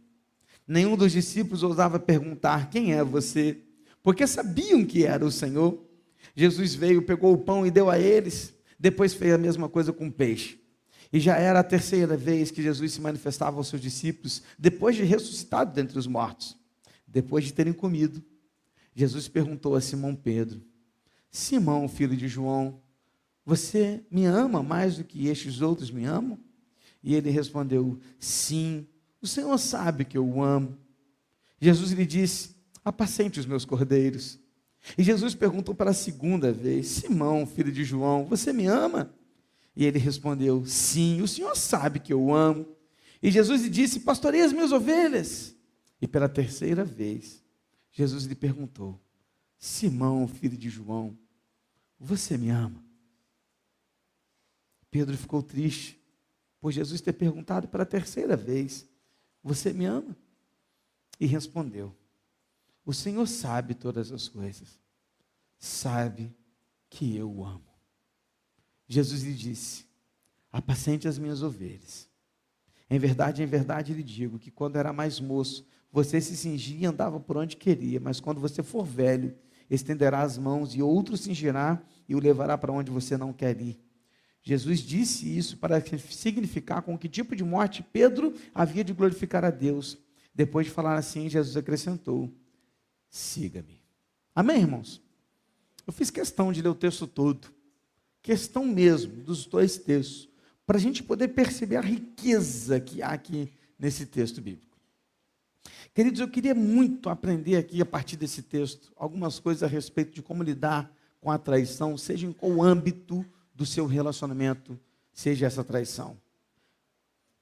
Nenhum 0.67 0.97
dos 0.97 1.12
discípulos 1.12 1.62
ousava 1.62 1.99
perguntar: 1.99 2.71
Quem 2.71 2.95
é 2.95 3.05
você? 3.05 3.59
Porque 4.03 4.27
sabiam 4.27 4.83
que 4.85 5.05
era 5.05 5.25
o 5.25 5.31
Senhor. 5.31 5.85
Jesus 6.35 6.75
veio, 6.75 7.03
pegou 7.03 7.35
o 7.35 7.38
pão 7.38 7.67
e 7.67 7.71
deu 7.71 7.91
a 7.91 7.99
eles. 7.99 8.55
Depois 8.79 9.12
fez 9.12 9.35
a 9.35 9.38
mesma 9.38 9.69
coisa 9.69 9.93
com 9.93 10.07
o 10.07 10.12
peixe. 10.12 10.59
E 11.12 11.19
já 11.19 11.37
era 11.37 11.61
a 11.61 11.65
terceira 11.65 12.17
vez 12.17 12.50
que 12.50 12.62
Jesus 12.62 12.93
se 12.93 13.00
manifestava 13.00 13.57
aos 13.57 13.69
seus 13.69 13.81
discípulos, 13.83 14.43
depois 14.59 14.95
de 14.95 15.05
ressuscitado 15.05 15.73
dentre 15.73 15.99
os 15.99 16.07
mortos. 16.07 16.57
Depois 17.07 17.45
de 17.45 17.53
terem 17.53 17.73
comido, 17.73 18.23
Jesus 18.99 19.28
perguntou 19.28 19.76
a 19.76 19.81
Simão 19.81 20.12
Pedro: 20.12 20.61
Simão, 21.31 21.88
filho 21.88 22.17
de 22.17 22.26
João, 22.26 22.81
você 23.47 24.05
me 24.11 24.25
ama 24.25 24.61
mais 24.61 24.97
do 24.97 25.05
que 25.05 25.28
estes 25.28 25.61
outros 25.61 25.88
me 25.88 26.05
amam? 26.05 26.37
E 27.00 27.14
ele 27.14 27.31
respondeu: 27.31 28.00
Sim, 28.19 28.88
o 29.23 29.26
Senhor 29.26 29.57
sabe 29.57 30.05
que 30.05 30.19
eu 30.19 30.26
o 30.28 30.43
amo. 30.43 30.76
Jesus 31.61 31.93
lhe 31.93 32.05
disse: 32.05 32.57
Apacente 32.85 33.38
os 33.38 33.47
meus 33.47 33.64
cordeiros. 33.64 34.37
E 34.97 35.05
Jesus 35.05 35.33
perguntou 35.33 35.76
pela 35.76 35.93
segunda 35.93 36.50
vez: 36.50 36.88
Simão, 36.88 37.47
filho 37.47 37.71
de 37.71 37.85
João, 37.85 38.25
você 38.25 38.52
me 38.52 38.67
ama? 38.67 39.14
E 39.76 39.87
ele 39.87 40.00
respondeu: 40.00 40.67
Sim, 40.67 41.23
o 41.23 41.28
Senhor 41.28 41.57
sabe 41.57 42.00
que 42.00 42.12
eu 42.12 42.35
amo. 42.35 42.67
E 43.23 43.31
Jesus 43.31 43.62
lhe 43.62 43.71
disse: 43.71 44.00
Pastorei 44.00 44.43
as 44.43 44.52
minhas 44.52 44.73
ovelhas. 44.73 45.55
E 46.02 46.09
pela 46.09 46.28
terceira 46.28 46.85
vez, 46.85 47.45
Jesus 47.99 48.26
lhe 48.26 48.37
perguntou: 48.37 48.97
Simão, 49.59 50.28
filho 50.28 50.57
de 50.57 50.71
João, 50.71 51.19
você 51.99 52.38
me 52.38 52.49
ama? 52.49 52.81
Pedro 54.88 55.19
ficou 55.19 55.43
triste, 55.43 56.00
por 56.61 56.71
Jesus 56.71 57.00
ter 57.00 57.12
perguntado 57.12 57.67
pela 57.67 57.85
terceira 57.85 58.37
vez: 58.37 58.88
Você 59.43 59.73
me 59.73 59.85
ama? 59.85 60.17
E 61.19 61.26
respondeu: 61.26 61.93
O 62.85 62.95
Senhor 62.95 63.26
sabe 63.26 63.75
todas 63.75 64.12
as 64.12 64.28
coisas, 64.28 64.78
sabe 65.59 66.33
que 66.88 67.17
eu 67.17 67.28
o 67.28 67.45
amo. 67.45 67.69
Jesus 68.87 69.25
lhe 69.25 69.35
disse: 69.35 69.87
Apacente 70.52 71.09
as 71.09 71.19
minhas 71.19 71.43
ovelhas. 71.43 72.09
Em 72.88 73.00
verdade, 73.00 73.43
em 73.43 73.47
verdade 73.47 73.93
lhe 73.93 74.05
digo 74.05 74.38
que 74.38 74.52
quando 74.52 74.76
era 74.76 74.93
mais 74.93 75.19
moço, 75.19 75.67
você 75.90 76.21
se 76.21 76.37
cingia 76.37 76.78
e 76.80 76.87
andava 76.87 77.18
por 77.18 77.37
onde 77.37 77.57
queria, 77.57 77.99
mas 77.99 78.21
quando 78.21 78.40
você 78.40 78.62
for 78.62 78.85
velho, 78.85 79.35
estenderá 79.71 80.23
as 80.23 80.38
mãos 80.38 80.75
e 80.75 80.83
outro 80.83 81.16
cingirá 81.16 81.83
e 82.09 82.14
o 82.14 82.21
levará 82.21 82.57
para 82.57 82.73
onde 82.73 82.90
você 82.90 83.16
não 83.16 83.33
quer 83.33 83.61
ir. 83.61 83.80
Jesus 84.42 84.80
disse 84.80 85.37
isso 85.37 85.57
para 85.59 85.83
significar 86.11 86.83
com 86.83 86.97
que 86.97 87.09
tipo 87.09 87.37
de 87.37 87.45
morte 87.45 87.83
Pedro 87.83 88.35
havia 88.54 88.85
de 88.85 88.92
glorificar 88.92 89.45
a 89.45 89.50
Deus. 89.50 89.99
Depois 90.35 90.66
de 90.66 90.73
falar 90.73 90.97
assim, 90.97 91.28
Jesus 91.28 91.57
acrescentou: 91.57 92.33
siga-me. 93.11 93.83
Amém, 94.35 94.61
irmãos? 94.61 95.02
Eu 95.87 95.92
fiz 95.92 96.11
questão 96.11 96.52
de 96.52 96.62
ler 96.62 96.68
o 96.68 96.75
texto 96.75 97.07
todo, 97.07 97.49
questão 98.23 98.64
mesmo 98.64 99.23
dos 99.23 99.47
dois 99.47 99.78
textos, 99.78 100.28
para 100.66 100.76
a 100.76 100.80
gente 100.80 101.02
poder 101.02 101.28
perceber 101.28 101.76
a 101.76 101.80
riqueza 101.80 102.78
que 102.78 103.02
há 103.02 103.09
aqui 103.09 103.50
nesse 103.78 104.07
texto 104.07 104.40
bíblico. 104.40 104.68
Queridos, 105.95 106.21
eu 106.21 106.28
queria 106.28 106.54
muito 106.54 107.09
aprender 107.09 107.57
aqui, 107.57 107.80
a 107.83 107.87
partir 107.87 108.16
desse 108.16 108.42
texto, 108.42 108.92
algumas 108.97 109.38
coisas 109.38 109.62
a 109.62 109.66
respeito 109.66 110.12
de 110.12 110.23
como 110.23 110.42
lidar 110.42 110.92
com 111.21 111.30
a 111.30 111.38
traição, 111.38 111.97
seja 111.99 112.26
em 112.26 112.33
qual 112.33 112.62
âmbito 112.62 113.25
do 113.54 113.66
seu 113.66 113.87
relacionamento 113.87 114.78
seja 115.12 115.47
essa 115.47 115.64
traição. 115.64 116.16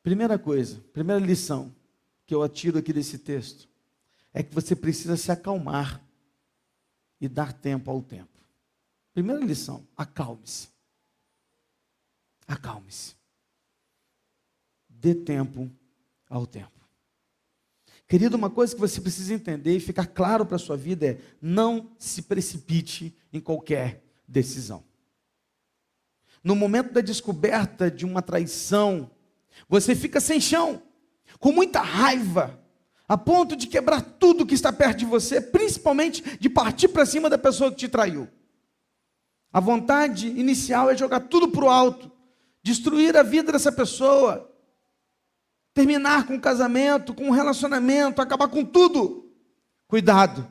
Primeira 0.02 0.38
coisa, 0.38 0.80
primeira 0.92 1.24
lição 1.24 1.74
que 2.24 2.34
eu 2.34 2.42
atiro 2.42 2.78
aqui 2.78 2.92
desse 2.92 3.18
texto, 3.18 3.68
é 4.32 4.42
que 4.42 4.54
você 4.54 4.74
precisa 4.74 5.16
se 5.16 5.30
acalmar 5.30 6.02
e 7.20 7.28
dar 7.28 7.52
tempo 7.52 7.90
ao 7.90 8.02
tempo. 8.02 8.36
Primeira 9.12 9.44
lição, 9.44 9.86
acalme-se. 9.96 10.68
Acalme-se. 12.46 13.16
Dê 14.88 15.14
tempo 15.14 15.70
ao 16.28 16.46
tempo. 16.46 16.75
Querido, 18.08 18.36
uma 18.36 18.48
coisa 18.48 18.72
que 18.72 18.80
você 18.80 19.00
precisa 19.00 19.34
entender 19.34 19.76
e 19.76 19.80
ficar 19.80 20.06
claro 20.06 20.46
para 20.46 20.56
a 20.56 20.60
sua 20.60 20.76
vida 20.76 21.06
é: 21.06 21.18
não 21.42 21.90
se 21.98 22.22
precipite 22.22 23.16
em 23.32 23.40
qualquer 23.40 24.02
decisão. 24.28 24.84
No 26.42 26.54
momento 26.54 26.92
da 26.92 27.00
descoberta 27.00 27.90
de 27.90 28.04
uma 28.04 28.22
traição, 28.22 29.10
você 29.68 29.96
fica 29.96 30.20
sem 30.20 30.40
chão, 30.40 30.82
com 31.40 31.50
muita 31.50 31.80
raiva. 31.80 32.62
a 33.08 33.16
ponto 33.16 33.54
de 33.54 33.68
quebrar 33.68 34.00
tudo 34.00 34.44
que 34.44 34.54
está 34.54 34.72
perto 34.72 34.98
de 34.98 35.04
você, 35.04 35.40
principalmente 35.40 36.38
de 36.38 36.48
partir 36.48 36.88
para 36.88 37.06
cima 37.06 37.30
da 37.30 37.38
pessoa 37.38 37.70
que 37.70 37.76
te 37.76 37.88
traiu. 37.88 38.28
A 39.52 39.60
vontade 39.60 40.26
inicial 40.28 40.90
é 40.90 40.96
jogar 40.96 41.20
tudo 41.20 41.48
para 41.48 41.64
o 41.64 41.70
alto, 41.70 42.10
destruir 42.64 43.16
a 43.16 43.22
vida 43.22 43.52
dessa 43.52 43.70
pessoa, 43.70 44.52
terminar 45.76 46.26
com 46.26 46.37
o 46.37 46.40
casamento, 46.40 47.12
com 47.12 47.28
o 47.28 47.33
relacionamento, 47.33 48.23
acabar 48.23 48.49
com 48.49 48.64
tudo. 48.64 49.30
Cuidado. 49.87 50.50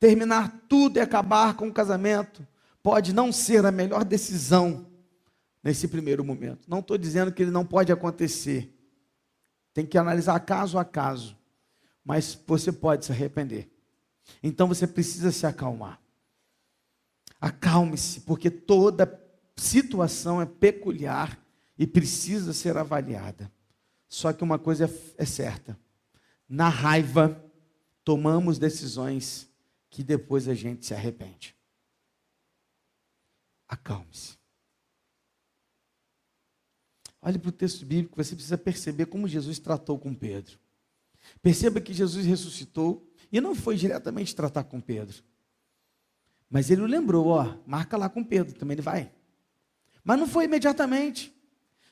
Terminar 0.00 0.64
tudo 0.68 0.96
e 0.96 1.00
acabar 1.00 1.54
com 1.54 1.68
o 1.68 1.72
casamento 1.72 2.44
pode 2.82 3.12
não 3.12 3.30
ser 3.30 3.64
a 3.64 3.70
melhor 3.70 4.04
decisão 4.04 4.84
nesse 5.62 5.86
primeiro 5.86 6.24
momento. 6.24 6.68
Não 6.68 6.80
estou 6.80 6.98
dizendo 6.98 7.30
que 7.30 7.40
ele 7.40 7.52
não 7.52 7.64
pode 7.64 7.92
acontecer. 7.92 8.76
Tem 9.72 9.86
que 9.86 9.96
analisar 9.96 10.40
caso 10.40 10.76
a 10.76 10.84
caso. 10.84 11.38
Mas 12.04 12.36
você 12.44 12.72
pode 12.72 13.04
se 13.06 13.12
arrepender. 13.12 13.70
Então 14.42 14.66
você 14.66 14.88
precisa 14.88 15.30
se 15.30 15.46
acalmar. 15.46 16.00
Acalme-se, 17.40 18.22
porque 18.22 18.50
toda 18.50 19.22
situação 19.54 20.42
é 20.42 20.46
peculiar 20.46 21.38
e 21.78 21.86
precisa 21.86 22.52
ser 22.52 22.76
avaliada. 22.76 23.48
Só 24.10 24.32
que 24.32 24.42
uma 24.42 24.58
coisa 24.58 24.86
é, 24.86 25.22
é 25.22 25.24
certa: 25.24 25.78
na 26.48 26.68
raiva, 26.68 27.42
tomamos 28.04 28.58
decisões 28.58 29.48
que 29.88 30.02
depois 30.02 30.48
a 30.48 30.54
gente 30.54 30.84
se 30.84 30.92
arrepende. 30.92 31.56
Acalme-se. 33.68 34.36
Olhe 37.22 37.38
para 37.38 37.50
o 37.50 37.52
texto 37.52 37.86
bíblico, 37.86 38.16
você 38.16 38.34
precisa 38.34 38.58
perceber 38.58 39.06
como 39.06 39.28
Jesus 39.28 39.60
tratou 39.60 39.96
com 39.96 40.12
Pedro. 40.12 40.58
Perceba 41.40 41.80
que 41.80 41.92
Jesus 41.92 42.26
ressuscitou 42.26 43.08
e 43.30 43.40
não 43.40 43.54
foi 43.54 43.76
diretamente 43.76 44.34
tratar 44.34 44.64
com 44.64 44.80
Pedro. 44.80 45.22
Mas 46.48 46.68
ele 46.68 46.80
o 46.82 46.86
lembrou, 46.86 47.28
ó, 47.28 47.58
marca 47.64 47.96
lá 47.96 48.08
com 48.08 48.24
Pedro, 48.24 48.58
também 48.58 48.74
ele 48.74 48.82
vai. 48.82 49.12
Mas 50.02 50.18
não 50.18 50.26
foi 50.26 50.46
imediatamente. 50.46 51.32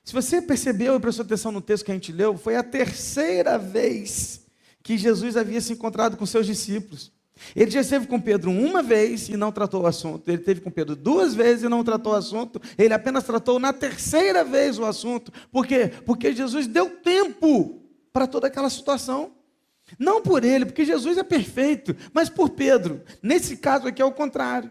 Se 0.04 0.12
você 0.12 0.40
percebeu 0.40 0.96
e 0.96 1.00
prestou 1.00 1.24
atenção 1.24 1.52
no 1.52 1.60
texto 1.60 1.84
que 1.84 1.90
a 1.90 1.94
gente 1.94 2.12
leu, 2.12 2.36
foi 2.36 2.56
a 2.56 2.62
terceira 2.62 3.58
vez 3.58 4.46
que 4.82 4.96
Jesus 4.96 5.36
havia 5.36 5.60
se 5.60 5.72
encontrado 5.72 6.16
com 6.16 6.24
seus 6.24 6.46
discípulos. 6.46 7.12
Ele 7.54 7.70
já 7.70 7.80
esteve 7.80 8.06
com 8.06 8.20
Pedro 8.20 8.50
uma 8.50 8.82
vez 8.82 9.28
e 9.28 9.36
não 9.36 9.52
tratou 9.52 9.82
o 9.82 9.86
assunto. 9.86 10.28
Ele 10.28 10.38
esteve 10.38 10.60
com 10.60 10.70
Pedro 10.70 10.96
duas 10.96 11.34
vezes 11.34 11.64
e 11.64 11.68
não 11.68 11.84
tratou 11.84 12.12
o 12.12 12.16
assunto. 12.16 12.60
Ele 12.76 12.94
apenas 12.94 13.24
tratou 13.24 13.58
na 13.58 13.72
terceira 13.72 14.44
vez 14.44 14.78
o 14.78 14.84
assunto. 14.84 15.32
Por 15.52 15.66
quê? 15.66 15.92
Porque 16.04 16.34
Jesus 16.34 16.66
deu 16.66 16.90
tempo 16.90 17.82
para 18.12 18.26
toda 18.26 18.46
aquela 18.46 18.70
situação. 18.70 19.32
Não 19.98 20.20
por 20.20 20.44
ele, 20.44 20.66
porque 20.66 20.84
Jesus 20.84 21.16
é 21.16 21.22
perfeito, 21.22 21.96
mas 22.12 22.28
por 22.28 22.50
Pedro. 22.50 23.02
Nesse 23.22 23.56
caso 23.56 23.88
aqui 23.88 24.02
é 24.02 24.04
o 24.04 24.12
contrário. 24.12 24.70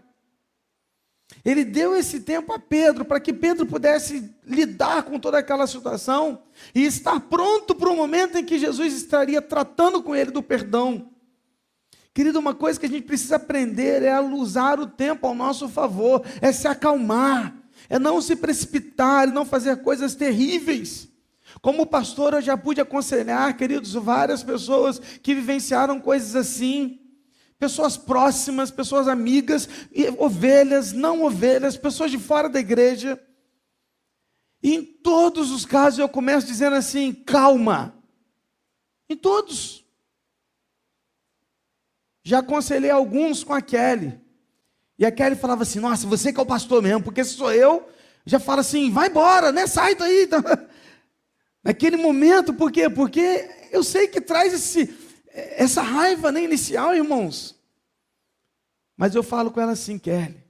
Ele 1.43 1.63
deu 1.63 1.95
esse 1.95 2.21
tempo 2.21 2.53
a 2.53 2.59
Pedro 2.59 3.05
para 3.05 3.19
que 3.19 3.33
Pedro 3.33 3.65
pudesse 3.65 4.33
lidar 4.45 5.03
com 5.03 5.19
toda 5.19 5.37
aquela 5.37 5.67
situação 5.67 6.43
e 6.73 6.85
estar 6.85 7.19
pronto 7.21 7.75
para 7.75 7.89
o 7.89 7.95
momento 7.95 8.37
em 8.37 8.45
que 8.45 8.59
Jesus 8.59 8.93
estaria 8.93 9.41
tratando 9.41 10.01
com 10.01 10.15
ele 10.15 10.31
do 10.31 10.41
perdão. 10.43 11.09
Querido, 12.13 12.39
uma 12.39 12.55
coisa 12.55 12.79
que 12.79 12.85
a 12.85 12.89
gente 12.89 13.05
precisa 13.05 13.35
aprender 13.35 14.01
é 14.01 14.19
usar 14.19 14.79
o 14.79 14.87
tempo 14.87 15.27
ao 15.27 15.35
nosso 15.35 15.69
favor, 15.69 16.25
é 16.41 16.51
se 16.51 16.67
acalmar, 16.67 17.55
é 17.89 17.99
não 17.99 18.21
se 18.21 18.35
precipitar, 18.35 19.31
não 19.31 19.45
fazer 19.45 19.77
coisas 19.77 20.15
terríveis. 20.15 21.07
Como 21.61 21.85
pastor, 21.85 22.33
eu 22.33 22.41
já 22.41 22.57
pude 22.57 22.81
aconselhar, 22.81 23.55
queridos, 23.55 23.93
várias 23.93 24.43
pessoas 24.43 24.99
que 24.99 25.35
vivenciaram 25.35 25.99
coisas 25.99 26.35
assim. 26.35 26.99
Pessoas 27.59 27.97
próximas, 27.97 28.69
pessoas 28.69 29.07
amigas, 29.07 29.67
ovelhas, 30.17 30.93
não 30.93 31.23
ovelhas, 31.23 31.75
pessoas 31.75 32.11
de 32.11 32.19
fora 32.19 32.47
da 32.47 32.59
igreja. 32.59 33.19
E 34.61 34.75
em 34.75 34.83
todos 34.83 35.51
os 35.51 35.65
casos 35.65 35.99
eu 35.99 36.09
começo 36.09 36.45
dizendo 36.45 36.75
assim: 36.75 37.13
calma. 37.13 37.95
Em 39.09 39.15
todos. 39.15 39.85
Já 42.23 42.39
aconselhei 42.39 42.91
alguns 42.91 43.43
com 43.43 43.53
a 43.53 43.61
Kelly. 43.61 44.19
E 44.99 45.05
a 45.05 45.11
Kelly 45.11 45.35
falava 45.35 45.63
assim: 45.63 45.79
Nossa, 45.79 46.05
você 46.05 46.33
que 46.33 46.39
é 46.39 46.43
o 46.43 46.45
pastor 46.45 46.81
mesmo, 46.81 47.03
porque 47.03 47.23
se 47.23 47.35
sou 47.35 47.53
eu, 47.53 47.87
já 48.25 48.39
fala 48.39 48.61
assim: 48.61 48.91
vai 48.91 49.07
embora, 49.07 49.51
né? 49.51 49.65
Sai 49.65 49.95
daí. 49.95 50.27
Naquele 51.63 51.97
momento, 51.97 52.53
por 52.53 52.71
quê? 52.71 52.89
Porque 52.89 53.49
eu 53.71 53.83
sei 53.83 54.07
que 54.07 54.21
traz 54.21 54.53
esse, 54.53 54.87
essa 55.37 55.81
raiva 55.81 56.31
né, 56.31 56.43
inicial, 56.43 56.95
irmãos. 56.95 57.55
Mas 58.95 59.13
eu 59.13 59.21
falo 59.21 59.51
com 59.51 59.61
ela 59.61 59.73
assim, 59.73 59.99
Kelly. 59.99 60.43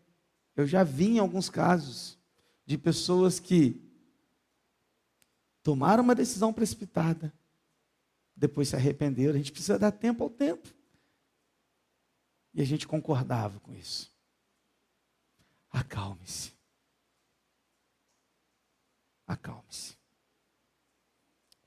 Eu 0.55 0.65
já 0.65 0.83
vi 0.83 1.17
em 1.17 1.19
alguns 1.19 1.49
casos 1.49 2.17
de 2.65 2.77
pessoas 2.77 3.39
que 3.39 3.81
tomaram 5.61 6.01
uma 6.01 6.15
decisão 6.15 6.53
precipitada, 6.53 7.33
depois 8.35 8.69
se 8.69 8.75
arrependeram. 8.75 9.33
A 9.35 9.37
gente 9.37 9.51
precisa 9.51 9.77
dar 9.77 9.91
tempo 9.91 10.23
ao 10.23 10.29
tempo. 10.29 10.73
E 12.53 12.61
a 12.61 12.65
gente 12.65 12.87
concordava 12.87 13.59
com 13.59 13.73
isso. 13.73 14.11
Acalme-se. 15.69 16.53
Acalme-se. 19.27 19.97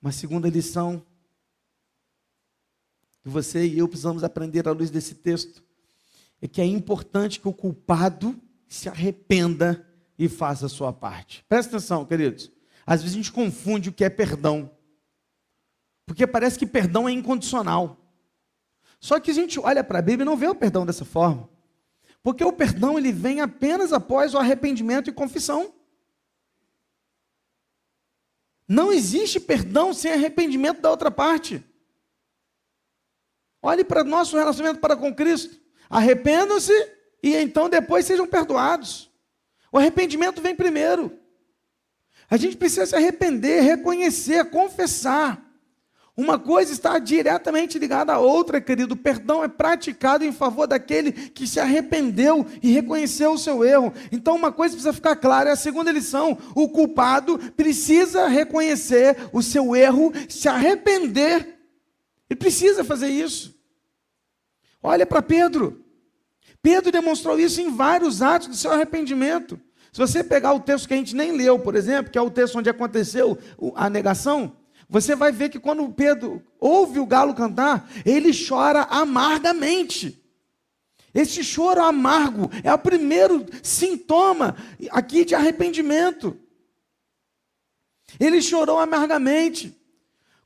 Uma 0.01 0.11
segunda 0.11 0.49
lição 0.49 1.07
que 3.23 3.29
você 3.29 3.67
e 3.67 3.79
eu 3.79 3.89
precisamos 3.89 4.25
aprender 4.25 4.69
à 4.69 4.73
luz 4.73 4.91
desse 4.91 5.15
texto 5.15 5.63
é 6.41 6.49
que 6.49 6.61
é 6.61 6.65
importante 6.65 7.41
que 7.41 7.49
o 7.49 7.53
culpado 7.53 8.41
se 8.69 8.89
arrependa 8.89 9.87
e 10.19 10.29
faça 10.29 10.67
a 10.67 10.69
sua 10.69 10.93
parte. 10.93 11.45
Presta 11.49 11.77
atenção, 11.77 12.05
queridos. 12.05 12.51
Às 12.87 13.03
vezes 13.03 13.15
a 13.15 13.19
gente 13.19 13.33
confunde 13.33 13.89
o 13.89 13.93
que 13.93 14.05
é 14.05 14.09
perdão. 14.09 14.71
Porque 16.07 16.27
parece 16.27 16.59
que 16.59 16.67
perdão 16.67 17.09
é 17.09 17.13
incondicional. 17.13 17.97
Só 18.99 19.21
que 19.21 19.31
a 19.31 19.35
gente 19.35 19.59
olha 19.59 19.85
para 19.85 19.99
a 19.99 20.03
Bíblia 20.03 20.25
e 20.25 20.27
não 20.27 20.37
vê 20.37 20.47
o 20.47 20.55
perdão 20.55 20.85
dessa 20.85 21.05
forma. 21.05 21.49
Porque 22.23 22.45
o 22.45 22.53
perdão 22.53 22.99
ele 22.99 23.13
vem 23.13 23.41
apenas 23.41 23.93
após 23.93 24.35
o 24.35 24.39
arrependimento 24.39 25.09
e 25.09 25.13
confissão. 25.13 25.73
Não 28.69 28.93
existe 28.93 29.41
perdão 29.41 29.93
sem 29.93 30.13
arrependimento 30.13 30.81
da 30.81 30.91
outra 30.91 31.11
parte. 31.11 31.65
Olhe 33.63 33.85
para 33.85 34.05
nosso 34.05 34.37
relacionamento 34.37 34.81
para 34.81 34.97
com 34.97 35.15
Cristo. 35.15 35.61
Arrependam-se 35.89 36.73
e 37.23 37.35
então 37.37 37.69
depois 37.69 38.07
sejam 38.07 38.27
perdoados. 38.27 39.11
O 39.73 39.79
arrependimento 39.79 40.41
vem 40.41 40.55
primeiro. 40.55 41.13
A 42.29 42.37
gente 42.37 42.57
precisa 42.57 42.87
se 42.87 42.97
arrepender, 42.97 43.63
reconhecer, 43.63 44.45
confessar. 44.51 45.51
Uma 46.17 46.39
coisa 46.39 46.73
está 46.73 46.99
diretamente 46.99 47.79
ligada 47.79 48.13
à 48.13 48.19
outra, 48.19 48.61
querido. 48.61 48.95
O 48.95 48.97
perdão 48.97 49.43
é 49.43 49.49
praticado 49.49 50.25
em 50.25 50.33
favor 50.33 50.67
daquele 50.67 51.13
que 51.13 51.47
se 51.47 51.59
arrependeu 51.59 52.47
e 52.63 52.71
reconheceu 52.73 53.33
o 53.33 53.39
seu 53.39 53.65
erro. 53.65 53.93
Então, 54.13 54.37
uma 54.37 54.53
coisa 54.53 54.75
precisa 54.75 54.93
ficar 54.93 55.17
clara: 55.17 55.51
é 55.51 55.53
a 55.53 55.57
segunda 55.57 55.91
lição. 55.91 56.37
O 56.55 56.69
culpado 56.69 57.39
precisa 57.57 58.29
reconhecer 58.29 59.17
o 59.33 59.43
seu 59.43 59.75
erro, 59.75 60.13
se 60.29 60.49
arrepender. 60.49 61.60
Ele 62.31 62.39
precisa 62.39 62.85
fazer 62.85 63.09
isso. 63.09 63.59
Olha 64.81 65.05
para 65.05 65.21
Pedro. 65.21 65.85
Pedro 66.63 66.93
demonstrou 66.93 67.39
isso 67.41 67.61
em 67.61 67.75
vários 67.75 68.23
atos 68.23 68.47
do 68.47 68.55
seu 68.55 68.71
arrependimento. 68.71 69.61
Se 69.93 69.99
você 69.99 70.23
pegar 70.23 70.53
o 70.53 70.61
texto 70.61 70.87
que 70.87 70.95
a 70.95 70.97
gente 70.97 71.17
nem 71.17 71.33
leu, 71.33 71.59
por 71.59 71.75
exemplo, 71.75 72.13
que 72.13 72.19
é 72.19 72.23
o 72.23 72.31
texto 72.31 72.57
onde 72.57 72.71
aconteceu 72.71 73.37
a 73.75 73.91
negação, 73.91 74.57
você 74.89 75.17
vai 75.17 75.33
ver 75.33 75.49
que 75.49 75.59
quando 75.59 75.91
Pedro 75.91 76.41
ouve 76.61 77.01
o 77.01 77.07
galo 77.07 77.35
cantar, 77.35 77.91
ele 78.07 78.31
chora 78.33 78.83
amargamente. 78.83 80.23
Esse 81.13 81.43
choro 81.43 81.83
amargo 81.83 82.49
é 82.63 82.73
o 82.73 82.79
primeiro 82.79 83.45
sintoma 83.65 84.57
aqui 84.91 85.25
de 85.25 85.35
arrependimento. 85.35 86.39
Ele 88.19 88.41
chorou 88.41 88.79
amargamente. 88.79 89.80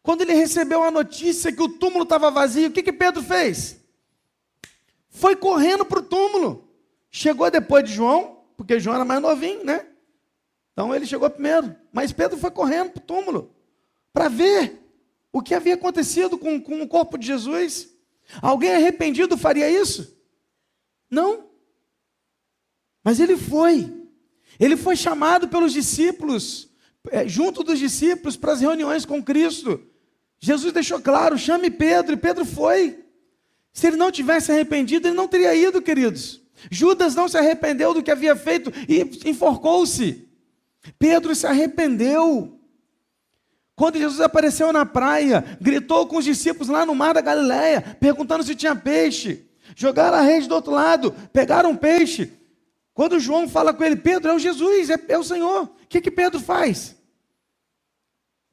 Quando 0.04 0.20
ele 0.20 0.34
recebeu 0.34 0.82
a 0.82 0.90
notícia 0.90 1.50
que 1.50 1.62
o 1.62 1.68
túmulo 1.68 2.02
estava 2.02 2.30
vazio, 2.30 2.68
o 2.68 2.70
que, 2.70 2.82
que 2.82 2.92
Pedro 2.92 3.22
fez? 3.22 3.82
Foi 5.08 5.34
correndo 5.34 5.82
para 5.82 6.00
o 6.00 6.02
túmulo. 6.02 6.68
Chegou 7.10 7.50
depois 7.50 7.84
de 7.84 7.94
João, 7.94 8.44
porque 8.54 8.78
João 8.78 8.96
era 8.96 9.04
mais 9.06 9.22
novinho, 9.22 9.64
né? 9.64 9.86
Então 10.72 10.94
ele 10.94 11.06
chegou 11.06 11.30
primeiro. 11.30 11.74
Mas 11.90 12.12
Pedro 12.12 12.36
foi 12.36 12.50
correndo 12.50 12.90
para 12.90 13.00
o 13.00 13.06
túmulo 13.06 13.54
para 14.12 14.28
ver 14.28 14.78
o 15.32 15.40
que 15.40 15.54
havia 15.54 15.72
acontecido 15.72 16.36
com, 16.36 16.60
com 16.60 16.82
o 16.82 16.86
corpo 16.86 17.16
de 17.16 17.26
Jesus. 17.26 17.88
Alguém 18.42 18.74
arrependido 18.74 19.38
faria 19.38 19.70
isso? 19.70 20.20
Não. 21.08 21.48
Mas 23.02 23.20
ele 23.20 23.38
foi. 23.38 23.90
Ele 24.60 24.76
foi 24.76 24.96
chamado 24.96 25.48
pelos 25.48 25.72
discípulos, 25.72 26.68
é, 27.10 27.26
junto 27.26 27.64
dos 27.64 27.78
discípulos, 27.78 28.36
para 28.36 28.52
as 28.52 28.60
reuniões 28.60 29.06
com 29.06 29.24
Cristo. 29.24 29.93
Jesus 30.44 30.74
deixou 30.74 31.00
claro: 31.00 31.38
chame 31.38 31.70
Pedro, 31.70 32.12
e 32.12 32.18
Pedro 32.18 32.44
foi. 32.44 33.02
Se 33.72 33.86
ele 33.86 33.96
não 33.96 34.12
tivesse 34.12 34.52
arrependido, 34.52 35.08
ele 35.08 35.16
não 35.16 35.26
teria 35.26 35.54
ido, 35.54 35.80
queridos. 35.80 36.42
Judas 36.70 37.14
não 37.14 37.28
se 37.28 37.38
arrependeu 37.38 37.94
do 37.94 38.02
que 38.02 38.10
havia 38.10 38.36
feito 38.36 38.70
e 38.86 39.28
enforcou-se. 39.28 40.28
Pedro 40.98 41.34
se 41.34 41.46
arrependeu. 41.46 42.60
Quando 43.74 43.98
Jesus 43.98 44.20
apareceu 44.20 44.70
na 44.70 44.84
praia, 44.84 45.42
gritou 45.62 46.06
com 46.06 46.18
os 46.18 46.24
discípulos 46.26 46.68
lá 46.68 46.84
no 46.84 46.94
mar 46.94 47.14
da 47.14 47.22
Galileia, 47.22 47.96
perguntando 47.98 48.44
se 48.44 48.54
tinha 48.54 48.76
peixe. 48.76 49.46
Jogaram 49.74 50.18
a 50.18 50.20
rede 50.20 50.46
do 50.46 50.54
outro 50.54 50.72
lado, 50.72 51.10
pegaram 51.32 51.70
um 51.70 51.76
peixe. 51.76 52.30
Quando 52.92 53.18
João 53.18 53.48
fala 53.48 53.72
com 53.72 53.82
ele, 53.82 53.96
Pedro, 53.96 54.30
é 54.30 54.34
o 54.34 54.38
Jesus, 54.38 54.90
é, 54.90 54.96
é 55.08 55.18
o 55.18 55.24
Senhor. 55.24 55.64
O 55.64 55.86
que, 55.88 56.02
que 56.02 56.10
Pedro 56.10 56.38
faz? 56.38 56.94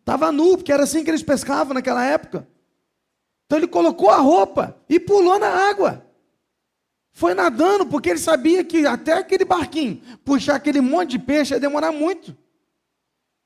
Estava 0.02 0.32
nu, 0.32 0.58
porque 0.58 0.74
era 0.74 0.84
assim 0.84 1.04
que 1.04 1.10
eles 1.10 1.24
pescavam 1.24 1.74
naquela 1.74 2.04
época. 2.04 2.48
Então 3.46 3.58
ele 3.58 3.68
colocou 3.68 4.10
a 4.10 4.18
roupa 4.18 4.78
e 4.90 5.00
pulou 5.00 5.40
na 5.40 5.48
água. 5.48 6.06
Foi 7.12 7.34
nadando, 7.34 7.86
porque 7.86 8.10
ele 8.10 8.20
sabia 8.20 8.64
que 8.64 8.86
até 8.86 9.14
aquele 9.14 9.46
barquinho, 9.46 10.02
puxar 10.24 10.56
aquele 10.56 10.82
monte 10.82 11.12
de 11.12 11.20
peixe 11.20 11.54
ia 11.54 11.60
demorar 11.60 11.92
muito. 11.92 12.36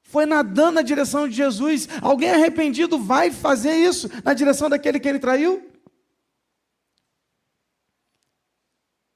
Foi 0.01 0.25
nadando 0.25 0.75
na 0.75 0.81
direção 0.81 1.27
de 1.27 1.35
Jesus. 1.35 1.89
Alguém 2.01 2.29
arrependido 2.29 2.97
vai 2.99 3.31
fazer 3.31 3.75
isso 3.75 4.09
na 4.23 4.33
direção 4.33 4.69
daquele 4.69 4.99
que 4.99 5.09
ele 5.09 5.19
traiu? 5.19 5.71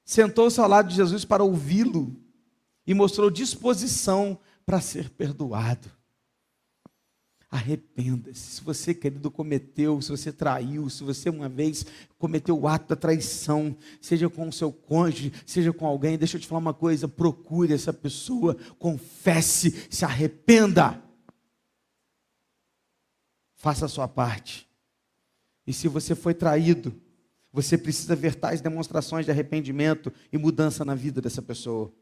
Sentou-se 0.04 0.60
ao 0.60 0.68
lado 0.68 0.88
de 0.88 0.96
Jesus 0.96 1.24
para 1.24 1.44
ouvi-lo 1.44 2.14
e 2.84 2.92
mostrou 2.92 3.30
disposição 3.30 4.36
para 4.66 4.80
ser 4.80 5.08
perdoado. 5.10 5.99
Arrependa-se. 7.50 8.56
Se 8.56 8.62
você, 8.62 8.94
querido, 8.94 9.28
cometeu, 9.28 10.00
se 10.00 10.08
você 10.08 10.32
traiu, 10.32 10.88
se 10.88 11.02
você 11.02 11.28
uma 11.28 11.48
vez 11.48 11.84
cometeu 12.16 12.56
o 12.56 12.68
ato 12.68 12.90
da 12.90 12.96
traição, 12.96 13.76
seja 14.00 14.30
com 14.30 14.48
o 14.48 14.52
seu 14.52 14.70
cônjuge, 14.70 15.32
seja 15.44 15.72
com 15.72 15.84
alguém, 15.84 16.16
deixa 16.16 16.36
eu 16.36 16.40
te 16.40 16.46
falar 16.46 16.60
uma 16.60 16.72
coisa: 16.72 17.08
procure 17.08 17.74
essa 17.74 17.92
pessoa, 17.92 18.56
confesse, 18.78 19.88
se 19.90 20.04
arrependa. 20.04 21.02
Faça 23.56 23.86
a 23.86 23.88
sua 23.88 24.06
parte. 24.06 24.68
E 25.66 25.72
se 25.72 25.88
você 25.88 26.14
foi 26.14 26.34
traído, 26.34 26.94
você 27.52 27.76
precisa 27.76 28.14
ver 28.14 28.36
tais 28.36 28.60
demonstrações 28.60 29.24
de 29.24 29.32
arrependimento 29.32 30.12
e 30.32 30.38
mudança 30.38 30.84
na 30.84 30.94
vida 30.94 31.20
dessa 31.20 31.42
pessoa. 31.42 31.92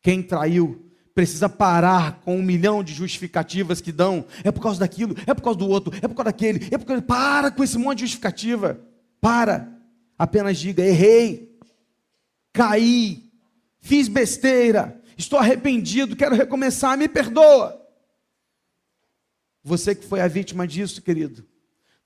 Quem 0.00 0.22
traiu, 0.22 0.90
precisa 1.14 1.48
parar 1.48 2.20
com 2.20 2.36
um 2.36 2.42
milhão 2.42 2.82
de 2.82 2.92
justificativas 2.92 3.80
que 3.80 3.92
dão. 3.92 4.24
É 4.42 4.50
por 4.50 4.60
causa 4.60 4.80
daquilo, 4.80 5.14
é 5.26 5.32
por 5.32 5.42
causa 5.42 5.58
do 5.58 5.68
outro, 5.68 5.94
é 5.96 6.08
por 6.08 6.14
causa 6.14 6.24
daquele, 6.24 6.66
é 6.70 6.76
por 6.76 6.84
causa. 6.84 7.02
Para 7.02 7.50
com 7.50 7.62
esse 7.62 7.78
monte 7.78 7.98
de 7.98 8.06
justificativa. 8.06 8.80
Para. 9.20 9.72
Apenas 10.18 10.58
diga: 10.58 10.82
errei, 10.82 11.56
caí, 12.52 13.30
fiz 13.80 14.08
besteira, 14.08 15.00
estou 15.16 15.38
arrependido, 15.38 16.16
quero 16.16 16.34
recomeçar, 16.34 16.98
me 16.98 17.08
perdoa. 17.08 17.80
Você 19.62 19.94
que 19.94 20.04
foi 20.04 20.20
a 20.20 20.28
vítima 20.28 20.66
disso, 20.66 21.00
querido, 21.00 21.46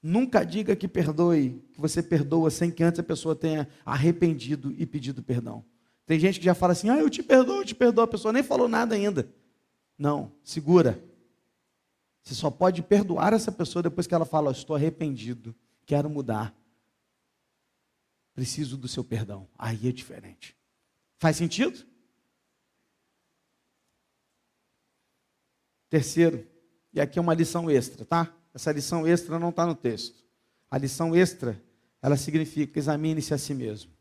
nunca 0.03 0.45
diga 0.45 0.77
que 0.77 0.87
perdoe, 0.87 1.61
que 1.73 1.81
você 1.81 2.03
perdoa 2.03 2.51
sem 2.51 2.71
que 2.71 2.85
antes 2.85 3.01
a 3.01 3.03
pessoa 3.03 3.35
tenha 3.35 3.67
arrependido 3.85 4.73
e 4.79 4.87
pedido 4.87 5.23
perdão. 5.23 5.65
Tem 6.09 6.19
gente 6.19 6.39
que 6.39 6.45
já 6.47 6.55
fala 6.55 6.73
assim: 6.73 6.89
ah, 6.89 6.97
eu 6.97 7.11
te 7.11 7.23
perdoo, 7.23 7.59
eu 7.59 7.65
te 7.67 7.75
perdoo. 7.75 8.03
A 8.03 8.09
pessoa 8.09 8.33
nem 8.33 8.43
falou 8.43 8.67
nada 8.67 8.95
ainda. 8.95 9.31
Não, 9.99 10.33
segura. 10.43 11.05
Você 12.23 12.35
só 12.35 12.51
pode 12.51 12.83
perdoar 12.83 13.35
essa 13.35 13.53
pessoa 13.53 13.83
depois 13.83 14.07
que 14.07 14.15
ela 14.15 14.25
fala: 14.25 14.51
estou 14.51 14.75
arrependido, 14.75 15.55
quero 15.85 16.09
mudar. 16.09 16.57
Preciso 18.35 18.79
do 18.79 18.89
seu 18.89 19.05
perdão. 19.05 19.47
Aí 19.59 19.87
é 19.87 19.93
diferente. 19.93 20.57
Faz 21.19 21.37
sentido? 21.37 21.85
Terceiro, 25.91 26.47
e 26.91 27.03
aqui 27.03 27.19
é 27.19 27.23
uma 27.23 27.35
lição 27.35 27.71
extra, 27.71 28.07
tá? 28.07 28.35
Essa 28.55 28.73
lição 28.73 29.07
extra 29.07 29.39
não 29.39 29.51
está 29.51 29.67
no 29.67 29.75
texto. 29.75 30.25
A 30.71 30.79
lição 30.79 31.15
extra, 31.15 31.63
ela 32.01 32.17
significa 32.17 32.79
examine-se 32.79 33.35
a 33.35 33.39
si 33.39 33.53
mesmo. 33.53 33.98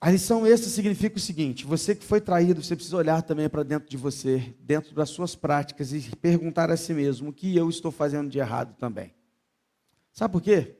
A 0.00 0.10
lição 0.10 0.46
extra 0.46 0.70
significa 0.70 1.16
o 1.16 1.20
seguinte: 1.20 1.66
você 1.66 1.94
que 1.94 2.04
foi 2.04 2.20
traído, 2.20 2.62
você 2.62 2.76
precisa 2.76 2.96
olhar 2.96 3.22
também 3.22 3.48
para 3.48 3.62
dentro 3.62 3.88
de 3.88 3.96
você, 3.96 4.54
dentro 4.60 4.94
das 4.94 5.10
suas 5.10 5.34
práticas 5.34 5.92
e 5.92 6.00
perguntar 6.16 6.70
a 6.70 6.76
si 6.76 6.94
mesmo: 6.94 7.30
o 7.30 7.32
que 7.32 7.56
eu 7.56 7.68
estou 7.68 7.90
fazendo 7.90 8.30
de 8.30 8.38
errado 8.38 8.76
também? 8.78 9.12
Sabe 10.12 10.32
por 10.32 10.42
quê? 10.42 10.76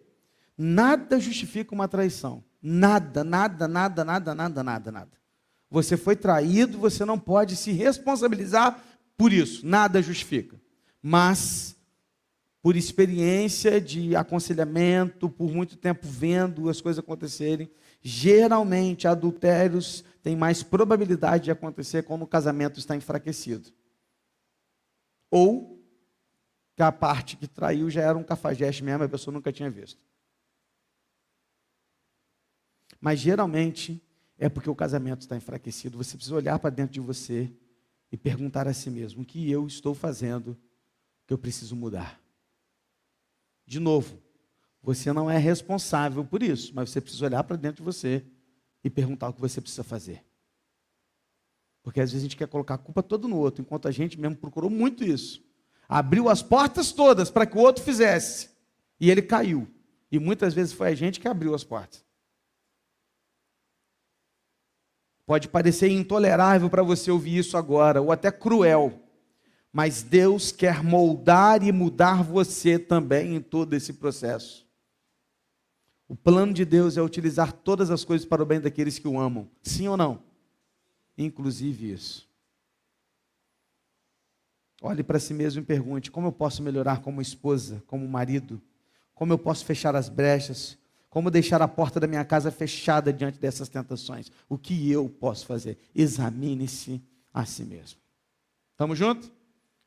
Nada 0.56 1.18
justifica 1.18 1.74
uma 1.74 1.88
traição. 1.88 2.44
Nada, 2.60 3.22
nada, 3.22 3.68
nada, 3.68 4.04
nada, 4.04 4.34
nada, 4.34 4.62
nada, 4.62 4.92
nada. 4.92 5.10
Você 5.70 5.96
foi 5.96 6.16
traído, 6.16 6.78
você 6.78 7.04
não 7.04 7.18
pode 7.18 7.54
se 7.54 7.72
responsabilizar 7.72 8.82
por 9.16 9.32
isso. 9.32 9.66
Nada 9.66 10.02
justifica. 10.02 10.60
Mas, 11.02 11.76
por 12.62 12.74
experiência 12.74 13.80
de 13.80 14.16
aconselhamento, 14.16 15.28
por 15.28 15.52
muito 15.52 15.76
tempo 15.76 16.06
vendo 16.06 16.68
as 16.68 16.80
coisas 16.80 16.98
acontecerem, 16.98 17.70
Geralmente, 18.00 19.08
adultérios 19.08 20.04
têm 20.22 20.36
mais 20.36 20.62
probabilidade 20.62 21.44
de 21.44 21.50
acontecer 21.50 22.04
quando 22.04 22.22
o 22.22 22.26
casamento 22.26 22.78
está 22.78 22.94
enfraquecido. 22.94 23.70
Ou 25.30 25.78
que 26.76 26.82
a 26.82 26.92
parte 26.92 27.36
que 27.36 27.48
traiu 27.48 27.90
já 27.90 28.02
era 28.02 28.16
um 28.16 28.22
cafajeste 28.22 28.84
mesmo, 28.84 29.04
a 29.04 29.08
pessoa 29.08 29.34
nunca 29.34 29.52
tinha 29.52 29.70
visto. 29.70 30.00
Mas 33.00 33.18
geralmente 33.20 34.02
é 34.38 34.48
porque 34.48 34.70
o 34.70 34.74
casamento 34.74 35.22
está 35.22 35.36
enfraquecido. 35.36 35.98
Você 35.98 36.16
precisa 36.16 36.36
olhar 36.36 36.58
para 36.58 36.70
dentro 36.70 36.92
de 36.92 37.00
você 37.00 37.52
e 38.10 38.16
perguntar 38.16 38.66
a 38.68 38.72
si 38.72 38.90
mesmo: 38.90 39.22
o 39.22 39.26
que 39.26 39.50
eu 39.50 39.66
estou 39.66 39.94
fazendo 39.94 40.56
que 41.26 41.32
eu 41.32 41.38
preciso 41.38 41.76
mudar? 41.76 42.20
De 43.66 43.78
novo, 43.78 44.22
você 44.88 45.12
não 45.12 45.30
é 45.30 45.36
responsável 45.36 46.24
por 46.24 46.42
isso, 46.42 46.72
mas 46.74 46.88
você 46.88 46.98
precisa 46.98 47.26
olhar 47.26 47.44
para 47.44 47.58
dentro 47.58 47.76
de 47.76 47.82
você 47.82 48.24
e 48.82 48.88
perguntar 48.88 49.28
o 49.28 49.34
que 49.34 49.40
você 49.40 49.60
precisa 49.60 49.84
fazer. 49.84 50.24
Porque 51.82 52.00
às 52.00 52.10
vezes 52.10 52.24
a 52.24 52.26
gente 52.26 52.38
quer 52.38 52.48
colocar 52.48 52.76
a 52.76 52.78
culpa 52.78 53.02
toda 53.02 53.28
no 53.28 53.36
outro, 53.36 53.60
enquanto 53.60 53.86
a 53.86 53.90
gente 53.90 54.18
mesmo 54.18 54.36
procurou 54.36 54.70
muito 54.70 55.04
isso. 55.04 55.44
Abriu 55.86 56.30
as 56.30 56.42
portas 56.42 56.90
todas 56.90 57.30
para 57.30 57.44
que 57.44 57.58
o 57.58 57.60
outro 57.60 57.84
fizesse. 57.84 58.48
E 58.98 59.10
ele 59.10 59.20
caiu. 59.20 59.68
E 60.10 60.18
muitas 60.18 60.54
vezes 60.54 60.72
foi 60.72 60.88
a 60.88 60.94
gente 60.94 61.20
que 61.20 61.28
abriu 61.28 61.54
as 61.54 61.62
portas. 61.62 62.02
Pode 65.26 65.48
parecer 65.48 65.90
intolerável 65.90 66.70
para 66.70 66.82
você 66.82 67.10
ouvir 67.10 67.36
isso 67.36 67.58
agora, 67.58 68.00
ou 68.00 68.10
até 68.10 68.32
cruel. 68.32 69.02
Mas 69.70 70.02
Deus 70.02 70.50
quer 70.50 70.82
moldar 70.82 71.62
e 71.62 71.72
mudar 71.72 72.22
você 72.22 72.78
também 72.78 73.36
em 73.36 73.40
todo 73.42 73.74
esse 73.74 73.92
processo. 73.92 74.66
O 76.08 76.16
plano 76.16 76.54
de 76.54 76.64
Deus 76.64 76.96
é 76.96 77.02
utilizar 77.02 77.52
todas 77.52 77.90
as 77.90 78.02
coisas 78.02 78.26
para 78.26 78.42
o 78.42 78.46
bem 78.46 78.58
daqueles 78.58 78.98
que 78.98 79.06
o 79.06 79.20
amam. 79.20 79.48
Sim 79.62 79.88
ou 79.88 79.96
não? 79.96 80.22
Inclusive 81.16 81.92
isso. 81.92 82.26
Olhe 84.80 85.02
para 85.02 85.18
si 85.18 85.34
mesmo 85.34 85.60
e 85.60 85.64
pergunte: 85.64 86.10
como 86.10 86.28
eu 86.28 86.32
posso 86.32 86.62
melhorar 86.62 87.02
como 87.02 87.20
esposa, 87.20 87.82
como 87.86 88.08
marido? 88.08 88.60
Como 89.14 89.32
eu 89.32 89.38
posso 89.38 89.64
fechar 89.64 89.94
as 89.94 90.08
brechas? 90.08 90.78
Como 91.10 91.30
deixar 91.30 91.60
a 91.60 91.68
porta 91.68 91.98
da 91.98 92.06
minha 92.06 92.24
casa 92.24 92.50
fechada 92.50 93.12
diante 93.12 93.38
dessas 93.38 93.68
tentações? 93.68 94.30
O 94.48 94.56
que 94.56 94.90
eu 94.90 95.08
posso 95.08 95.46
fazer? 95.46 95.78
Examine-se 95.94 97.02
a 97.32 97.44
si 97.44 97.64
mesmo. 97.64 97.98
Estamos 98.72 98.98
juntos? 98.98 99.32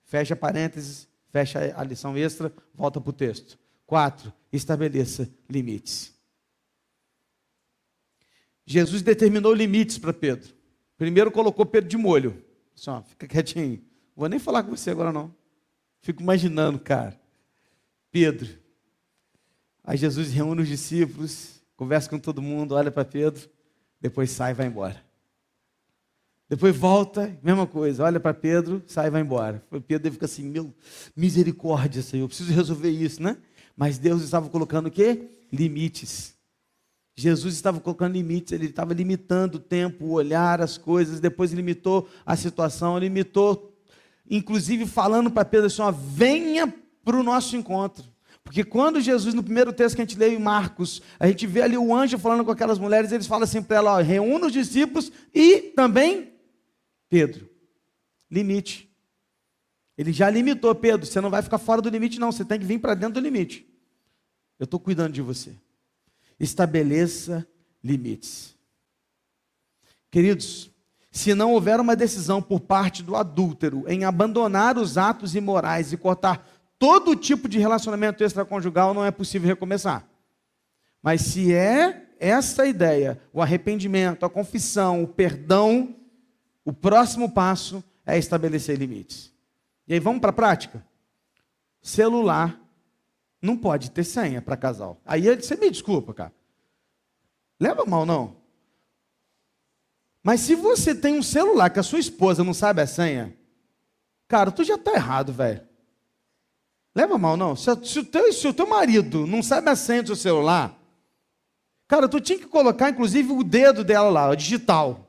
Fecha 0.03 0.35
parênteses, 0.35 1.07
fecha 1.29 1.73
a 1.75 1.83
lição 1.83 2.17
extra, 2.17 2.51
volta 2.73 2.99
para 2.99 3.09
o 3.09 3.13
texto. 3.13 3.57
Quatro, 3.85 4.33
estabeleça 4.51 5.29
limites. 5.49 6.13
Jesus 8.65 9.01
determinou 9.01 9.53
limites 9.53 9.97
para 9.97 10.13
Pedro. 10.13 10.53
Primeiro 10.97 11.31
colocou 11.31 11.65
Pedro 11.65 11.89
de 11.89 11.97
molho. 11.97 12.43
Só, 12.75 13.01
fica 13.03 13.27
quietinho. 13.27 13.83
Vou 14.15 14.29
nem 14.29 14.39
falar 14.39 14.63
com 14.63 14.75
você 14.75 14.91
agora 14.91 15.11
não. 15.11 15.33
Fico 16.01 16.21
imaginando, 16.21 16.79
cara. 16.79 17.19
Pedro. 18.11 18.49
Aí 19.83 19.97
Jesus 19.97 20.31
reúne 20.31 20.61
os 20.61 20.67
discípulos, 20.67 21.61
conversa 21.75 22.09
com 22.09 22.19
todo 22.19 22.41
mundo, 22.41 22.75
olha 22.75 22.91
para 22.91 23.03
Pedro, 23.03 23.49
depois 23.99 24.29
sai 24.31 24.51
e 24.51 24.53
vai 24.53 24.67
embora. 24.67 25.03
Depois 26.47 26.75
volta, 26.75 27.39
mesma 27.41 27.65
coisa, 27.65 28.03
olha 28.03 28.19
para 28.19 28.33
Pedro, 28.33 28.83
sai 28.85 29.07
e 29.07 29.09
vai 29.09 29.21
embora. 29.21 29.63
Pedro 29.87 30.11
fica 30.11 30.25
assim, 30.25 30.43
meu, 30.43 30.73
misericórdia, 31.15 32.01
Senhor, 32.01 32.25
eu 32.25 32.27
preciso 32.27 32.53
resolver 32.53 32.89
isso, 32.89 33.23
né? 33.23 33.37
Mas 33.81 33.97
Deus 33.97 34.21
estava 34.21 34.47
colocando 34.47 34.85
o 34.85 34.91
quê? 34.91 35.27
Limites. 35.51 36.35
Jesus 37.15 37.55
estava 37.55 37.79
colocando 37.79 38.13
limites, 38.13 38.51
ele 38.51 38.67
estava 38.67 38.93
limitando 38.93 39.55
o 39.55 39.59
tempo, 39.59 40.05
o 40.05 40.11
olhar, 40.11 40.61
as 40.61 40.77
coisas, 40.77 41.19
depois 41.19 41.51
limitou 41.51 42.07
a 42.23 42.35
situação, 42.35 42.99
limitou, 42.99 43.75
inclusive 44.29 44.85
falando 44.85 45.31
para 45.31 45.43
Pedro 45.43 45.65
assim: 45.65 45.81
ó, 45.81 45.89
venha 45.89 46.71
para 47.03 47.17
o 47.17 47.23
nosso 47.23 47.55
encontro. 47.57 48.05
Porque 48.43 48.63
quando 48.63 49.01
Jesus, 49.01 49.33
no 49.33 49.41
primeiro 49.41 49.73
texto 49.73 49.95
que 49.95 50.03
a 50.03 50.05
gente 50.05 50.15
leu 50.15 50.31
em 50.31 50.37
Marcos, 50.37 51.01
a 51.19 51.25
gente 51.25 51.47
vê 51.47 51.63
ali 51.63 51.75
o 51.75 51.95
anjo 51.95 52.19
falando 52.19 52.45
com 52.45 52.51
aquelas 52.51 52.77
mulheres, 52.77 53.11
eles 53.11 53.25
falam 53.25 53.45
assim 53.45 53.63
para 53.63 53.77
ela: 53.77 53.95
ó, 53.95 53.99
reúna 53.99 54.45
os 54.45 54.53
discípulos 54.53 55.11
e 55.33 55.73
também 55.75 56.33
Pedro. 57.09 57.49
Limite. 58.29 58.91
Ele 59.97 60.13
já 60.13 60.29
limitou, 60.29 60.75
Pedro, 60.75 61.07
você 61.07 61.19
não 61.19 61.31
vai 61.31 61.41
ficar 61.41 61.57
fora 61.57 61.81
do 61.81 61.89
limite, 61.89 62.19
não, 62.19 62.31
você 62.31 62.45
tem 62.45 62.59
que 62.59 62.65
vir 62.65 62.77
para 62.77 62.93
dentro 62.93 63.15
do 63.15 63.19
limite. 63.19 63.70
Eu 64.61 64.65
estou 64.65 64.79
cuidando 64.79 65.13
de 65.13 65.23
você. 65.23 65.55
Estabeleça 66.39 67.47
limites. 67.83 68.55
Queridos, 70.11 70.69
se 71.11 71.33
não 71.33 71.53
houver 71.53 71.79
uma 71.79 71.95
decisão 71.95 72.43
por 72.43 72.59
parte 72.59 73.01
do 73.01 73.15
adúltero 73.15 73.85
em 73.87 74.03
abandonar 74.03 74.77
os 74.77 74.99
atos 74.99 75.33
imorais 75.33 75.91
e 75.91 75.97
cortar 75.97 76.47
todo 76.77 77.15
tipo 77.15 77.49
de 77.49 77.57
relacionamento 77.57 78.23
extraconjugal, 78.23 78.93
não 78.93 79.03
é 79.03 79.09
possível 79.09 79.47
recomeçar. 79.47 80.07
Mas 81.01 81.21
se 81.21 81.51
é 81.51 82.09
essa 82.19 82.67
ideia, 82.67 83.19
o 83.33 83.41
arrependimento, 83.41 84.27
a 84.27 84.29
confissão, 84.29 85.01
o 85.01 85.07
perdão, 85.07 85.95
o 86.63 86.71
próximo 86.71 87.31
passo 87.31 87.83
é 88.05 88.15
estabelecer 88.15 88.77
limites. 88.77 89.33
E 89.87 89.95
aí 89.95 89.99
vamos 89.99 90.21
para 90.21 90.29
a 90.29 90.33
prática? 90.33 90.85
Celular 91.81 92.60
não 93.41 93.57
pode 93.57 93.91
ter 93.91 94.03
senha 94.03 94.41
para 94.41 94.55
casal. 94.55 95.01
Aí 95.05 95.23
você 95.35 95.55
me 95.55 95.69
desculpa, 95.69 96.13
cara. 96.13 96.33
Leva 97.59 97.85
mal, 97.85 98.05
não. 98.05 98.37
Mas 100.23 100.41
se 100.41 100.53
você 100.53 100.93
tem 100.93 101.17
um 101.17 101.23
celular 101.23 101.69
que 101.69 101.79
a 101.79 101.83
sua 101.83 101.99
esposa 101.99 102.43
não 102.43 102.53
sabe 102.53 102.81
a 102.81 102.87
senha, 102.87 103.35
cara, 104.27 104.51
tu 104.51 104.63
já 104.63 104.75
está 104.75 104.93
errado, 104.93 105.33
velho. 105.33 105.61
Leva 106.93 107.17
mal, 107.17 107.35
não. 107.35 107.55
Se, 107.55 107.69
se, 107.85 107.99
o 107.99 108.05
teu, 108.05 108.31
se 108.31 108.47
o 108.47 108.53
teu 108.53 108.67
marido 108.67 109.25
não 109.25 109.41
sabe 109.41 109.69
a 109.69 109.75
senha 109.75 110.03
do 110.03 110.07
seu 110.07 110.15
celular, 110.15 110.77
cara, 111.87 112.07
tu 112.07 112.19
tinha 112.19 112.37
que 112.37 112.45
colocar, 112.45 112.89
inclusive, 112.89 113.31
o 113.31 113.43
dedo 113.43 113.83
dela 113.83 114.09
lá, 114.09 114.29
o 114.29 114.35
digital. 114.35 115.07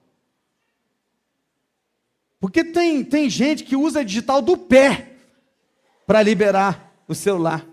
Porque 2.40 2.64
tem, 2.64 3.05
tem 3.05 3.29
gente 3.29 3.64
que 3.64 3.77
usa 3.77 4.05
digital 4.05 4.40
do 4.40 4.57
pé 4.57 5.16
para 6.07 6.23
liberar 6.23 6.92
o 7.07 7.14
celular. 7.14 7.66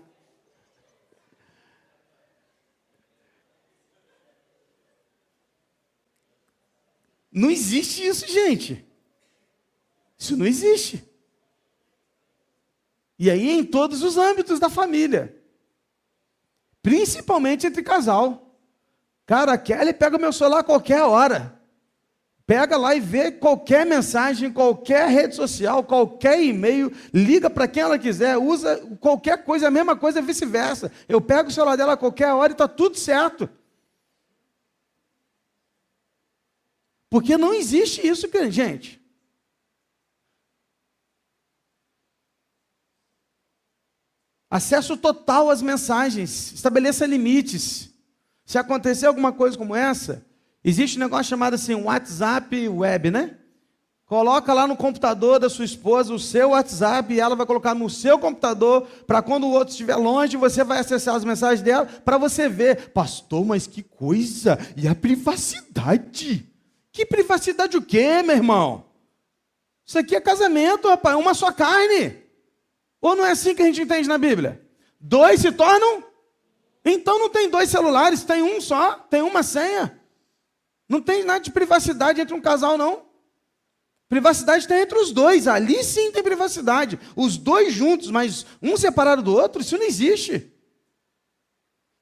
Não 7.32 7.50
existe 7.50 8.06
isso, 8.06 8.26
gente. 8.26 8.84
Isso 10.18 10.36
não 10.36 10.46
existe. 10.46 11.04
E 13.18 13.30
aí 13.30 13.50
em 13.50 13.64
todos 13.64 14.02
os 14.02 14.16
âmbitos 14.16 14.58
da 14.58 14.68
família. 14.68 15.36
Principalmente 16.82 17.66
entre 17.66 17.82
casal. 17.82 18.56
Cara, 19.26 19.52
a 19.52 19.58
Kelly 19.58 19.92
pega 19.92 20.16
o 20.16 20.20
meu 20.20 20.32
celular 20.32 20.60
a 20.60 20.64
qualquer 20.64 21.02
hora. 21.02 21.60
Pega 22.46 22.76
lá 22.76 22.96
e 22.96 23.00
vê 23.00 23.30
qualquer 23.30 23.86
mensagem, 23.86 24.52
qualquer 24.52 25.08
rede 25.08 25.36
social, 25.36 25.84
qualquer 25.84 26.42
e-mail, 26.42 26.92
liga 27.14 27.48
para 27.48 27.68
quem 27.68 27.84
ela 27.84 27.96
quiser, 27.96 28.36
usa 28.36 28.76
qualquer 28.98 29.44
coisa, 29.44 29.68
a 29.68 29.70
mesma 29.70 29.94
coisa, 29.94 30.20
vice-versa. 30.20 30.90
Eu 31.08 31.20
pego 31.20 31.48
o 31.48 31.52
celular 31.52 31.76
dela 31.76 31.92
a 31.92 31.96
qualquer 31.96 32.32
hora 32.32 32.50
e 32.50 32.54
está 32.54 32.66
tudo 32.66 32.98
certo. 32.98 33.48
Porque 37.10 37.36
não 37.36 37.52
existe 37.52 38.06
isso, 38.06 38.26
gente. 38.50 38.98
Acesso 44.48 44.96
total 44.96 45.50
às 45.50 45.60
mensagens, 45.60 46.52
estabeleça 46.52 47.04
limites. 47.04 47.90
Se 48.46 48.56
acontecer 48.56 49.06
alguma 49.06 49.32
coisa 49.32 49.58
como 49.58 49.76
essa, 49.76 50.26
Existe 50.62 50.98
um 50.98 51.00
negócio 51.00 51.30
chamado 51.30 51.54
assim, 51.54 51.74
WhatsApp 51.74 52.68
web, 52.68 53.10
né? 53.10 53.36
Coloca 54.04 54.52
lá 54.52 54.66
no 54.66 54.76
computador 54.76 55.38
da 55.38 55.48
sua 55.48 55.64
esposa 55.64 56.12
o 56.12 56.18
seu 56.18 56.50
WhatsApp 56.50 57.14
e 57.14 57.20
ela 57.20 57.36
vai 57.36 57.46
colocar 57.46 57.74
no 57.74 57.88
seu 57.88 58.18
computador 58.18 58.86
para 59.06 59.22
quando 59.22 59.44
o 59.44 59.52
outro 59.52 59.70
estiver 59.70 59.94
longe, 59.96 60.36
você 60.36 60.64
vai 60.64 60.80
acessar 60.80 61.14
as 61.14 61.24
mensagens 61.24 61.62
dela 61.62 61.86
para 61.86 62.18
você 62.18 62.48
ver. 62.48 62.90
Pastor, 62.90 63.44
mas 63.44 63.66
que 63.66 63.82
coisa! 63.82 64.58
E 64.76 64.86
a 64.88 64.94
privacidade? 64.94 66.49
Que 67.00 67.06
privacidade 67.06 67.78
o 67.78 67.82
quê, 67.82 68.22
meu 68.22 68.36
irmão? 68.36 68.84
Isso 69.86 69.98
aqui 69.98 70.14
é 70.14 70.20
casamento, 70.20 70.86
rapaz, 70.86 71.16
uma 71.16 71.32
só 71.32 71.50
carne. 71.50 72.14
Ou 73.00 73.16
não 73.16 73.24
é 73.24 73.30
assim 73.30 73.54
que 73.54 73.62
a 73.62 73.64
gente 73.64 73.80
entende 73.80 74.06
na 74.06 74.18
Bíblia? 74.18 74.60
Dois 75.00 75.40
se 75.40 75.50
tornam? 75.50 76.04
Então 76.84 77.18
não 77.18 77.30
tem 77.30 77.48
dois 77.48 77.70
celulares, 77.70 78.22
tem 78.22 78.42
um 78.42 78.60
só, 78.60 78.96
tem 78.96 79.22
uma 79.22 79.42
senha. 79.42 79.98
Não 80.86 81.00
tem 81.00 81.24
nada 81.24 81.40
de 81.40 81.50
privacidade 81.50 82.20
entre 82.20 82.34
um 82.34 82.40
casal, 82.40 82.76
não. 82.76 83.06
Privacidade 84.06 84.68
tem 84.68 84.82
entre 84.82 84.98
os 84.98 85.10
dois. 85.10 85.48
Ali 85.48 85.82
sim 85.82 86.12
tem 86.12 86.22
privacidade. 86.22 87.00
Os 87.16 87.38
dois 87.38 87.72
juntos, 87.72 88.10
mas 88.10 88.44
um 88.60 88.76
separado 88.76 89.22
do 89.22 89.34
outro, 89.34 89.62
isso 89.62 89.78
não 89.78 89.86
existe. 89.86 90.52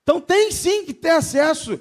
Então 0.03 0.21
tem 0.21 0.51
sim 0.51 0.85
que 0.85 0.93
ter 0.93 1.11
acesso. 1.11 1.79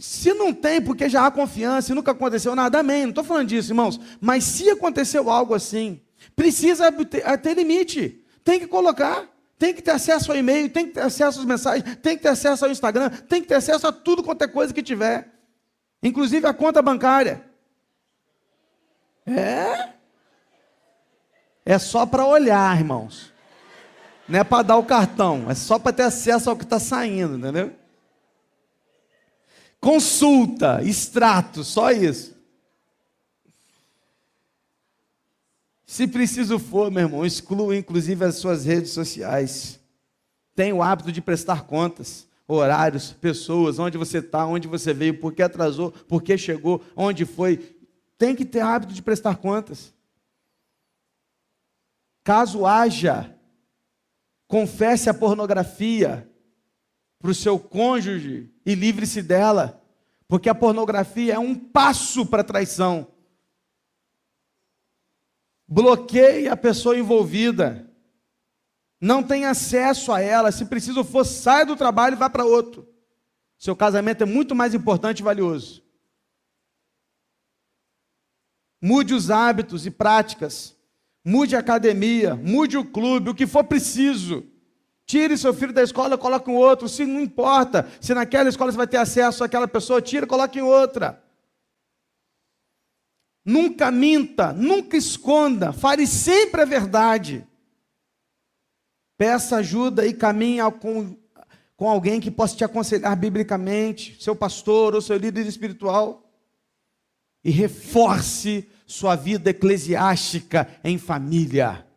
Se 0.00 0.34
não 0.34 0.52
tem, 0.52 0.80
porque 0.80 1.08
já 1.08 1.26
há 1.26 1.30
confiança 1.30 1.92
e 1.92 1.94
nunca 1.94 2.10
aconteceu 2.10 2.56
nada, 2.56 2.80
amém. 2.80 3.02
Não 3.02 3.10
estou 3.10 3.22
falando 3.22 3.48
disso, 3.48 3.70
irmãos. 3.70 4.00
Mas 4.20 4.44
se 4.44 4.68
aconteceu 4.70 5.30
algo 5.30 5.54
assim, 5.54 6.00
precisa 6.34 6.90
ter, 6.90 7.38
ter 7.38 7.54
limite. 7.54 8.24
Tem 8.42 8.58
que 8.58 8.66
colocar. 8.66 9.28
Tem 9.58 9.74
que 9.74 9.82
ter 9.82 9.90
acesso 9.90 10.32
ao 10.32 10.38
e-mail, 10.38 10.70
tem 10.70 10.86
que 10.86 10.94
ter 10.94 11.02
acesso 11.02 11.38
às 11.38 11.44
mensagens, 11.44 11.84
tem 12.02 12.16
que 12.16 12.22
ter 12.22 12.30
acesso 12.30 12.64
ao 12.64 12.70
Instagram, 12.70 13.10
tem 13.10 13.42
que 13.42 13.48
ter 13.48 13.56
acesso 13.56 13.86
a 13.86 13.92
tudo 13.92 14.22
quanto 14.22 14.42
é 14.42 14.48
coisa 14.48 14.72
que 14.72 14.82
tiver 14.82 15.28
inclusive 16.02 16.46
a 16.46 16.54
conta 16.54 16.80
bancária. 16.80 17.44
É? 19.26 19.90
É 21.64 21.78
só 21.78 22.06
para 22.06 22.24
olhar, 22.24 22.76
irmãos. 22.76 23.32
Não 24.26 24.38
é 24.38 24.44
para 24.44 24.62
dar 24.62 24.76
o 24.76 24.84
cartão, 24.84 25.50
é 25.50 25.54
só 25.54 25.78
para 25.78 25.92
ter 25.92 26.04
acesso 26.04 26.48
ao 26.48 26.56
que 26.56 26.62
está 26.62 26.78
saindo, 26.78 27.36
entendeu? 27.36 27.72
Consulta, 29.80 30.82
extrato, 30.84 31.64
só 31.64 31.90
isso. 31.90 32.38
Se 35.86 36.06
preciso 36.06 36.58
for, 36.58 36.90
meu 36.90 37.04
irmão, 37.04 37.26
exclua 37.26 37.76
inclusive 37.76 38.24
as 38.24 38.36
suas 38.36 38.64
redes 38.64 38.92
sociais. 38.92 39.80
Tenha 40.54 40.74
o 40.74 40.82
hábito 40.82 41.10
de 41.10 41.20
prestar 41.20 41.64
contas 41.64 42.28
horários, 42.46 43.12
pessoas, 43.12 43.78
onde 43.78 43.96
você 43.96 44.18
está, 44.18 44.44
onde 44.44 44.66
você 44.66 44.92
veio, 44.92 45.18
por 45.18 45.32
que 45.32 45.42
atrasou, 45.42 45.92
por 45.92 46.22
que 46.22 46.36
chegou, 46.36 46.84
onde 46.96 47.24
foi. 47.24 47.76
Tem 48.18 48.34
que 48.34 48.44
ter 48.44 48.60
hábito 48.60 48.92
de 48.92 49.00
prestar 49.00 49.36
contas. 49.36 49.94
Caso 52.22 52.66
haja, 52.66 53.34
confesse 54.46 55.08
a 55.08 55.14
pornografia 55.14 56.29
para 57.20 57.30
o 57.30 57.34
seu 57.34 57.58
cônjuge 57.60 58.50
e 58.66 58.74
livre-se 58.74 59.22
dela, 59.22 59.80
porque 60.26 60.48
a 60.48 60.54
pornografia 60.54 61.34
é 61.34 61.38
um 61.38 61.54
passo 61.54 62.26
para 62.26 62.40
a 62.40 62.44
traição. 62.44 63.06
Bloqueie 65.68 66.48
a 66.48 66.56
pessoa 66.56 66.98
envolvida 66.98 67.88
não 69.00 69.22
tem 69.22 69.46
acesso 69.46 70.12
a 70.12 70.20
ela. 70.20 70.52
Se 70.52 70.66
preciso 70.66 71.02
for, 71.02 71.24
sai 71.24 71.64
do 71.64 71.76
trabalho 71.76 72.14
e 72.14 72.18
vá 72.18 72.28
para 72.28 72.44
outro. 72.44 72.86
Seu 73.58 73.74
casamento 73.74 74.22
é 74.22 74.26
muito 74.26 74.54
mais 74.54 74.74
importante 74.74 75.20
e 75.20 75.22
valioso. 75.22 75.82
Mude 78.80 79.14
os 79.14 79.30
hábitos 79.30 79.86
e 79.86 79.90
práticas. 79.90 80.76
Mude 81.24 81.54
a 81.54 81.58
academia, 81.58 82.34
mude 82.34 82.78
o 82.78 82.84
clube, 82.84 83.30
o 83.30 83.34
que 83.34 83.46
for 83.46 83.64
preciso. 83.64 84.46
Tire 85.10 85.36
seu 85.36 85.52
filho 85.52 85.72
da 85.72 85.82
escola, 85.82 86.16
coloque 86.16 86.48
em 86.48 86.54
outro. 86.54 86.88
Se 86.88 87.04
não 87.04 87.20
importa, 87.20 87.84
se 88.00 88.14
naquela 88.14 88.48
escola 88.48 88.70
você 88.70 88.78
vai 88.78 88.86
ter 88.86 88.96
acesso 88.96 89.42
àquela 89.42 89.66
pessoa, 89.66 90.00
tira, 90.00 90.24
coloque 90.24 90.60
em 90.60 90.62
outra. 90.62 91.20
Nunca 93.44 93.90
minta, 93.90 94.52
nunca 94.52 94.96
esconda, 94.96 95.72
fale 95.72 96.06
sempre 96.06 96.62
a 96.62 96.64
verdade. 96.64 97.44
Peça 99.18 99.56
ajuda 99.56 100.06
e 100.06 100.14
caminhe 100.14 100.60
com, 100.78 101.16
com 101.76 101.90
alguém 101.90 102.20
que 102.20 102.30
possa 102.30 102.54
te 102.56 102.62
aconselhar 102.62 103.16
biblicamente, 103.16 104.16
seu 104.22 104.36
pastor 104.36 104.94
ou 104.94 105.02
seu 105.02 105.16
líder 105.16 105.44
espiritual. 105.44 106.22
E 107.42 107.50
reforce 107.50 108.70
sua 108.86 109.16
vida 109.16 109.50
eclesiástica 109.50 110.68
em 110.84 110.98
família. 110.98 111.89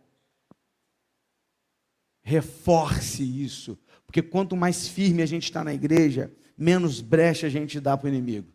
Reforce 2.24 3.22
isso. 3.22 3.78
Porque 4.06 4.22
quanto 4.22 4.56
mais 4.56 4.88
firme 4.88 5.22
a 5.22 5.26
gente 5.26 5.44
está 5.44 5.64
na 5.64 5.74
igreja, 5.74 6.32
menos 6.58 7.02
brecha 7.02 7.48
a 7.48 7.50
gente 7.50 7.80
dá 7.80 7.98
para 7.98 8.06
o 8.06 8.10
inimigo. 8.10 8.48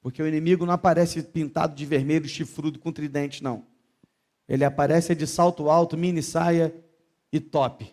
Porque 0.00 0.22
o 0.22 0.28
inimigo 0.28 0.66
não 0.66 0.74
aparece 0.74 1.22
pintado 1.22 1.74
de 1.74 1.86
vermelho, 1.86 2.28
chifrudo 2.28 2.78
com 2.78 2.92
tridente, 2.92 3.42
não. 3.42 3.64
Ele 4.46 4.62
aparece 4.62 5.14
de 5.14 5.26
salto 5.26 5.70
alto, 5.70 5.96
mini 5.96 6.22
saia 6.22 6.74
e 7.32 7.40
top. 7.40 7.90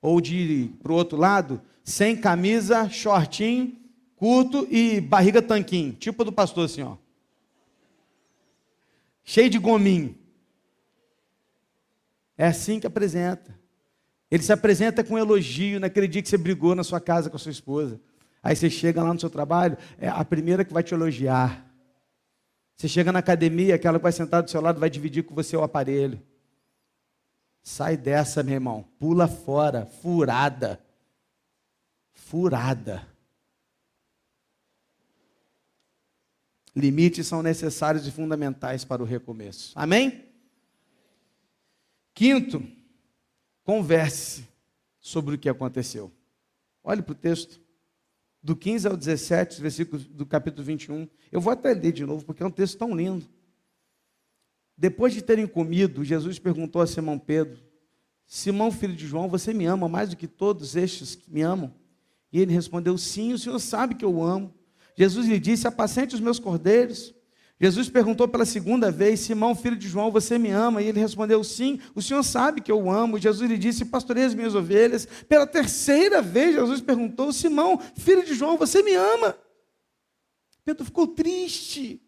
Ou 0.00 0.22
de 0.22 0.70
para 0.82 0.90
o 0.90 0.94
outro 0.94 1.18
lado, 1.18 1.60
sem 1.82 2.16
camisa, 2.16 2.88
shortinho, 2.88 3.76
curto 4.16 4.66
e 4.70 5.02
barriga 5.02 5.42
tanquinho, 5.42 5.92
tipo 5.92 6.24
do 6.24 6.32
pastor 6.32 6.64
assim, 6.64 6.82
ó. 6.82 6.96
Cheio 9.22 9.50
de 9.50 9.58
gominho. 9.58 10.23
É 12.36 12.46
assim 12.46 12.80
que 12.80 12.86
apresenta. 12.86 13.58
Ele 14.30 14.42
se 14.42 14.52
apresenta 14.52 15.04
com 15.04 15.18
elogio 15.18 15.78
naquele 15.78 16.08
dia 16.08 16.22
que 16.22 16.28
você 16.28 16.36
brigou 16.36 16.74
na 16.74 16.82
sua 16.82 17.00
casa 17.00 17.30
com 17.30 17.36
a 17.36 17.38
sua 17.38 17.52
esposa. 17.52 18.00
Aí 18.42 18.54
você 18.56 18.68
chega 18.68 19.02
lá 19.02 19.14
no 19.14 19.20
seu 19.20 19.30
trabalho, 19.30 19.78
é 19.96 20.08
a 20.08 20.24
primeira 20.24 20.64
que 20.64 20.72
vai 20.72 20.82
te 20.82 20.92
elogiar. 20.92 21.64
Você 22.76 22.88
chega 22.88 23.12
na 23.12 23.20
academia, 23.20 23.76
aquela 23.76 23.98
que 23.98 24.02
vai 24.02 24.12
sentar 24.12 24.42
do 24.42 24.50
seu 24.50 24.60
lado 24.60 24.80
vai 24.80 24.90
dividir 24.90 25.22
com 25.22 25.34
você 25.34 25.56
o 25.56 25.62
aparelho. 25.62 26.20
Sai 27.62 27.96
dessa, 27.96 28.42
meu 28.42 28.54
irmão. 28.54 28.84
Pula 28.98 29.26
fora, 29.28 29.86
furada. 29.86 30.80
Furada. 32.12 33.06
Limites 36.76 37.26
são 37.26 37.42
necessários 37.42 38.06
e 38.06 38.10
fundamentais 38.10 38.84
para 38.84 39.02
o 39.02 39.06
recomeço. 39.06 39.72
Amém? 39.76 40.33
Quinto, 42.14 42.62
converse 43.64 44.46
sobre 45.00 45.34
o 45.34 45.38
que 45.38 45.48
aconteceu. 45.48 46.12
Olhe 46.82 47.02
para 47.02 47.12
o 47.12 47.16
texto, 47.16 47.60
do 48.42 48.54
15 48.54 48.86
ao 48.86 48.96
17, 48.96 49.60
versículos 49.60 50.06
do 50.06 50.24
capítulo 50.24 50.62
21. 50.62 51.08
Eu 51.32 51.40
vou 51.40 51.52
até 51.52 51.72
ler 51.72 51.92
de 51.92 52.04
novo, 52.04 52.24
porque 52.24 52.42
é 52.42 52.46
um 52.46 52.50
texto 52.50 52.78
tão 52.78 52.94
lindo. 52.94 53.26
Depois 54.76 55.12
de 55.12 55.22
terem 55.22 55.46
comido, 55.46 56.04
Jesus 56.04 56.38
perguntou 56.38 56.82
a 56.82 56.86
Simão 56.86 57.18
Pedro: 57.18 57.60
Simão, 58.26 58.70
filho 58.70 58.94
de 58.94 59.06
João, 59.06 59.28
você 59.28 59.52
me 59.52 59.64
ama 59.64 59.88
mais 59.88 60.10
do 60.10 60.16
que 60.16 60.28
todos 60.28 60.76
estes 60.76 61.14
que 61.14 61.32
me 61.32 61.42
amam? 61.42 61.74
E 62.32 62.38
ele 62.38 62.52
respondeu: 62.52 62.98
Sim, 62.98 63.32
o 63.32 63.38
Senhor 63.38 63.58
sabe 63.58 63.94
que 63.94 64.04
eu 64.04 64.22
amo. 64.22 64.52
Jesus 64.96 65.26
lhe 65.26 65.40
disse: 65.40 65.66
Apacente 65.66 66.14
os 66.14 66.20
meus 66.20 66.38
cordeiros. 66.38 67.14
Jesus 67.60 67.88
perguntou 67.88 68.26
pela 68.26 68.44
segunda 68.44 68.90
vez: 68.90 69.20
Simão, 69.20 69.54
filho 69.54 69.76
de 69.76 69.88
João, 69.88 70.10
você 70.10 70.38
me 70.38 70.50
ama? 70.50 70.82
E 70.82 70.86
ele 70.88 71.00
respondeu: 71.00 71.42
Sim, 71.44 71.80
o 71.94 72.02
Senhor 72.02 72.22
sabe 72.22 72.60
que 72.60 72.72
eu 72.72 72.90
amo. 72.90 73.18
Jesus 73.18 73.48
lhe 73.48 73.56
disse: 73.56 73.84
Pastorei 73.84 74.24
as 74.24 74.34
minhas 74.34 74.54
ovelhas. 74.54 75.06
Pela 75.28 75.46
terceira 75.46 76.20
vez, 76.20 76.54
Jesus 76.54 76.80
perguntou: 76.80 77.32
Simão, 77.32 77.80
filho 77.96 78.24
de 78.24 78.34
João, 78.34 78.56
você 78.56 78.82
me 78.82 78.94
ama? 78.94 79.38
Pedro 80.64 80.84
ficou 80.84 81.06
triste, 81.06 82.02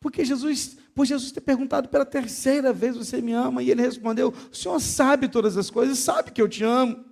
porque 0.00 0.24
Jesus, 0.24 0.76
por 0.94 1.04
Jesus 1.04 1.32
ter 1.32 1.42
perguntado 1.42 1.90
pela 1.90 2.06
terceira 2.06 2.72
vez: 2.72 2.96
Você 2.96 3.20
me 3.20 3.32
ama? 3.32 3.62
E 3.62 3.70
ele 3.70 3.82
respondeu: 3.82 4.32
O 4.50 4.54
Senhor 4.56 4.80
sabe 4.80 5.28
todas 5.28 5.58
as 5.58 5.68
coisas, 5.68 5.98
sabe 5.98 6.30
que 6.30 6.40
eu 6.40 6.48
te 6.48 6.64
amo. 6.64 7.04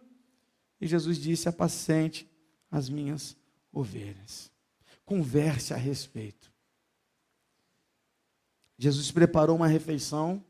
E 0.81 0.87
Jesus 0.87 1.19
disse: 1.19 1.47
Apacente 1.47 2.27
as 2.71 2.89
minhas 2.89 3.37
ovelhas. 3.71 4.51
Converse 5.05 5.75
a 5.75 5.77
respeito. 5.77 6.50
Jesus 8.81 9.11
preparou 9.11 9.57
uma 9.57 9.67
refeição. 9.67 10.43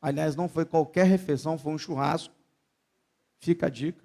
Aliás, 0.00 0.34
não 0.34 0.48
foi 0.48 0.64
qualquer 0.64 1.04
refeição, 1.04 1.58
foi 1.58 1.70
um 1.70 1.76
churrasco. 1.76 2.34
Fica 3.36 3.66
a 3.66 3.68
dica. 3.68 4.02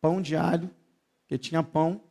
Pão 0.00 0.22
de 0.22 0.34
alho, 0.34 0.70
que 1.26 1.36
tinha 1.36 1.62
pão. 1.62 2.02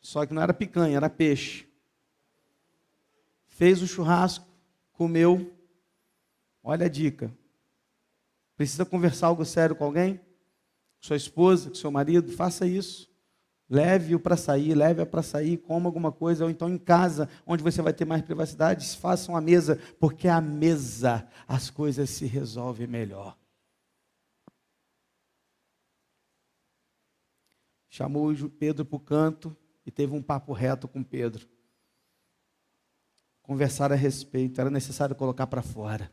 Só 0.00 0.24
que 0.24 0.32
não 0.32 0.40
era 0.40 0.54
picanha, 0.54 0.96
era 0.96 1.10
peixe. 1.10 1.68
Fez 3.48 3.82
o 3.82 3.86
churrasco, 3.86 4.46
comeu. 4.94 5.54
Olha 6.64 6.86
a 6.86 6.88
dica. 6.88 7.30
Precisa 8.56 8.86
conversar 8.86 9.26
algo 9.26 9.44
sério 9.44 9.76
com 9.76 9.84
alguém? 9.84 10.16
Com 10.16 10.22
sua 11.02 11.16
esposa, 11.16 11.68
com 11.68 11.74
seu 11.74 11.90
marido? 11.90 12.32
Faça 12.32 12.66
isso. 12.66 13.10
Leve-o 13.70 14.18
para 14.18 14.36
sair, 14.36 14.74
leve-a 14.74 15.04
para 15.04 15.22
sair, 15.22 15.58
coma 15.58 15.86
alguma 15.86 16.10
coisa, 16.10 16.44
ou 16.44 16.50
então 16.50 16.70
em 16.70 16.78
casa, 16.78 17.28
onde 17.46 17.62
você 17.62 17.82
vai 17.82 17.92
ter 17.92 18.06
mais 18.06 18.22
privacidade, 18.22 18.96
façam 18.96 19.36
a 19.36 19.40
mesa, 19.40 19.78
porque 20.00 20.26
a 20.26 20.40
mesa 20.40 21.28
as 21.46 21.68
coisas 21.68 22.08
se 22.08 22.24
resolvem 22.24 22.86
melhor. 22.86 23.36
Chamou 27.90 28.32
Pedro 28.58 28.84
para 28.84 28.96
o 28.96 29.00
canto 29.00 29.56
e 29.84 29.90
teve 29.90 30.14
um 30.14 30.22
papo 30.22 30.52
reto 30.52 30.88
com 30.88 31.02
Pedro. 31.02 31.46
Conversar 33.42 33.92
a 33.92 33.96
respeito, 33.96 34.60
era 34.60 34.70
necessário 34.70 35.16
colocar 35.16 35.46
para 35.46 35.62
fora. 35.62 36.10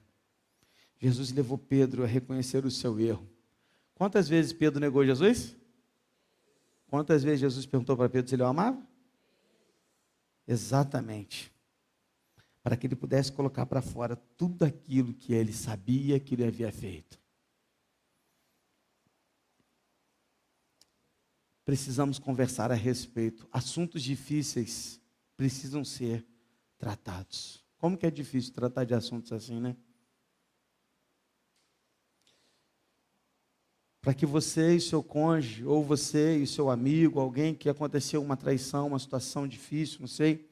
Jesus 0.97 1.31
levou 1.31 1.57
Pedro 1.57 2.03
a 2.03 2.07
reconhecer 2.07 2.65
o 2.65 2.71
seu 2.71 2.99
erro. 2.99 3.29
Quantas 3.93 4.27
vezes 4.27 4.51
Pedro 4.51 4.79
negou 4.79 5.05
Jesus? 5.05 5.55
Quantas 6.87 7.23
vezes 7.23 7.41
Jesus 7.41 7.65
perguntou 7.65 7.97
para 7.97 8.09
Pedro 8.09 8.29
se 8.29 8.35
ele 8.35 8.43
o 8.43 8.47
amava? 8.47 8.81
Exatamente. 10.47 11.53
Para 12.61 12.77
que 12.77 12.87
ele 12.87 12.95
pudesse 12.95 13.31
colocar 13.31 13.65
para 13.65 13.81
fora 13.81 14.15
tudo 14.15 14.63
aquilo 14.63 15.13
que 15.13 15.33
ele 15.33 15.53
sabia 15.53 16.19
que 16.19 16.35
ele 16.35 16.45
havia 16.45 16.71
feito. 16.71 17.19
Precisamos 21.63 22.19
conversar 22.19 22.71
a 22.71 22.75
respeito. 22.75 23.47
Assuntos 23.51 24.03
difíceis 24.03 25.01
precisam 25.35 25.83
ser 25.83 26.25
tratados. 26.77 27.63
Como 27.77 27.97
que 27.97 28.05
é 28.05 28.11
difícil 28.11 28.53
tratar 28.53 28.83
de 28.83 28.93
assuntos 28.93 29.31
assim, 29.31 29.59
né? 29.59 29.75
Para 34.05 34.13
que 34.13 34.23
você 34.23 34.75
e 34.75 34.79
seu 34.79 35.01
cônjuge, 35.01 35.65
ou 35.65 35.83
você 35.83 36.37
e 36.37 36.45
seu 36.45 36.69
amigo, 36.69 37.19
alguém 37.19 37.55
que 37.55 37.67
aconteceu 37.67 38.21
uma 38.21 38.37
traição, 38.37 38.85
uma 38.85 38.99
situação 38.99 39.47
difícil, 39.47 39.97
não 39.99 40.07
sei, 40.07 40.47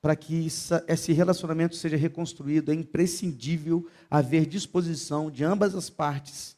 para 0.00 0.16
que 0.16 0.46
esse 0.88 1.12
relacionamento 1.12 1.76
seja 1.76 1.98
reconstruído, 1.98 2.72
é 2.72 2.74
imprescindível 2.74 3.86
haver 4.10 4.46
disposição 4.46 5.30
de 5.30 5.44
ambas 5.44 5.74
as 5.74 5.90
partes 5.90 6.56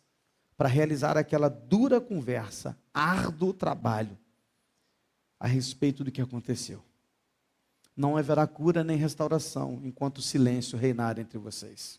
para 0.57 0.69
realizar 0.69 1.17
aquela 1.19 1.49
dura 1.49 2.01
conversa, 2.01 2.79
árduo 2.95 3.53
trabalho 3.53 4.17
a 5.41 5.49
respeito 5.49 6.05
do 6.05 6.13
que 6.13 6.23
aconteceu. 6.23 6.81
Não 7.97 8.17
haverá 8.17 8.47
cura 8.47 8.85
nem 8.85 8.97
restauração 8.97 9.81
enquanto 9.83 10.19
o 10.19 10.23
silêncio 10.23 10.79
reinar 10.79 11.19
entre 11.19 11.39
vocês. 11.39 11.99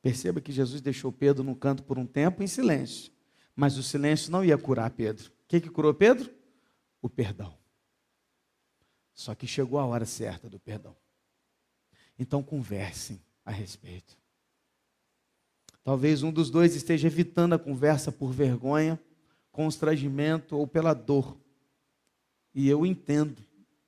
Perceba 0.00 0.40
que 0.40 0.52
Jesus 0.52 0.80
deixou 0.80 1.10
Pedro 1.12 1.42
no 1.42 1.56
canto 1.56 1.82
por 1.82 1.98
um 1.98 2.06
tempo 2.06 2.42
em 2.42 2.46
silêncio. 2.46 3.12
Mas 3.54 3.76
o 3.76 3.82
silêncio 3.82 4.30
não 4.30 4.44
ia 4.44 4.56
curar 4.56 4.90
Pedro. 4.90 5.28
O 5.28 5.48
que, 5.48 5.60
que 5.60 5.68
curou 5.68 5.92
Pedro? 5.92 6.32
O 7.02 7.08
perdão. 7.08 7.56
Só 9.12 9.34
que 9.34 9.46
chegou 9.46 9.80
a 9.80 9.86
hora 9.86 10.06
certa 10.06 10.48
do 10.48 10.60
perdão. 10.60 10.96
Então 12.16 12.42
conversem 12.42 13.20
a 13.44 13.50
respeito. 13.50 14.16
Talvez 15.82 16.22
um 16.22 16.30
dos 16.30 16.50
dois 16.50 16.76
esteja 16.76 17.08
evitando 17.08 17.54
a 17.54 17.58
conversa 17.58 18.12
por 18.12 18.30
vergonha, 18.30 19.00
constrangimento 19.50 20.56
ou 20.56 20.66
pela 20.66 20.94
dor. 20.94 21.36
E 22.54 22.68
eu 22.68 22.86
entendo, 22.86 23.42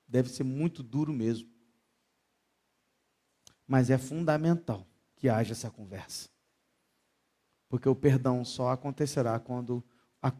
deve 0.07 0.29
ser 0.29 0.43
muito 0.43 0.83
duro 0.83 1.13
mesmo. 1.13 1.49
Mas 3.65 3.89
é 3.89 3.97
fundamental 3.97 4.85
que 5.21 5.29
haja 5.29 5.51
essa 5.51 5.69
conversa. 5.69 6.27
Porque 7.69 7.87
o 7.87 7.93
perdão 7.95 8.43
só 8.43 8.71
acontecerá 8.71 9.39
quando 9.39 9.83
a 10.19 10.33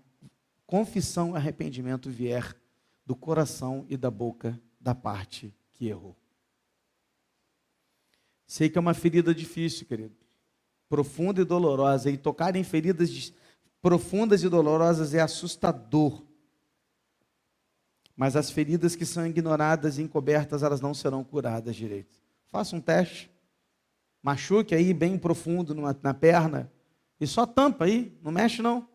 confissão 0.65 1.34
e 1.34 1.38
arrependimento 1.38 2.10
vier 2.10 2.58
do 3.06 3.15
coração 3.15 3.86
e 3.88 3.96
da 3.96 4.10
boca 4.10 4.60
da 4.79 4.96
parte 4.96 5.56
que 5.73 5.86
errou. 5.86 6.17
Sei 8.48 8.69
que 8.69 8.77
é 8.79 8.82
uma 8.82 8.96
ferida 8.96 9.36
difícil, 9.36 9.86
querido. 9.86 10.15
Profunda 10.90 11.42
e 11.42 11.46
dolorosa. 11.46 12.10
E 12.10 12.17
tocar 12.17 12.56
em 12.56 12.63
feridas 12.63 13.32
profundas 13.84 14.42
e 14.42 14.50
dolorosas 14.50 15.13
é 15.13 15.21
assustador. 15.21 16.23
Mas 18.15 18.36
as 18.36 18.50
feridas 18.50 18.96
que 18.96 19.06
são 19.06 19.27
ignoradas 19.27 20.00
e 20.00 20.02
encobertas, 20.02 20.63
elas 20.63 20.82
não 20.82 20.94
serão 20.96 21.23
curadas 21.23 21.75
direito. 21.75 22.19
Faça 22.48 22.75
um 22.75 22.82
teste 22.82 23.31
machuque 24.22 24.76
aí 24.76 24.94
bem 24.94 25.17
profundo 25.17 25.74
numa, 25.74 25.98
na 26.02 26.13
perna, 26.13 26.72
e 27.19 27.28
só 27.28 27.46
tampa 27.46 27.86
aí, 27.86 28.17
não 28.24 28.32
mexe 28.32 28.62
não. 28.62 28.88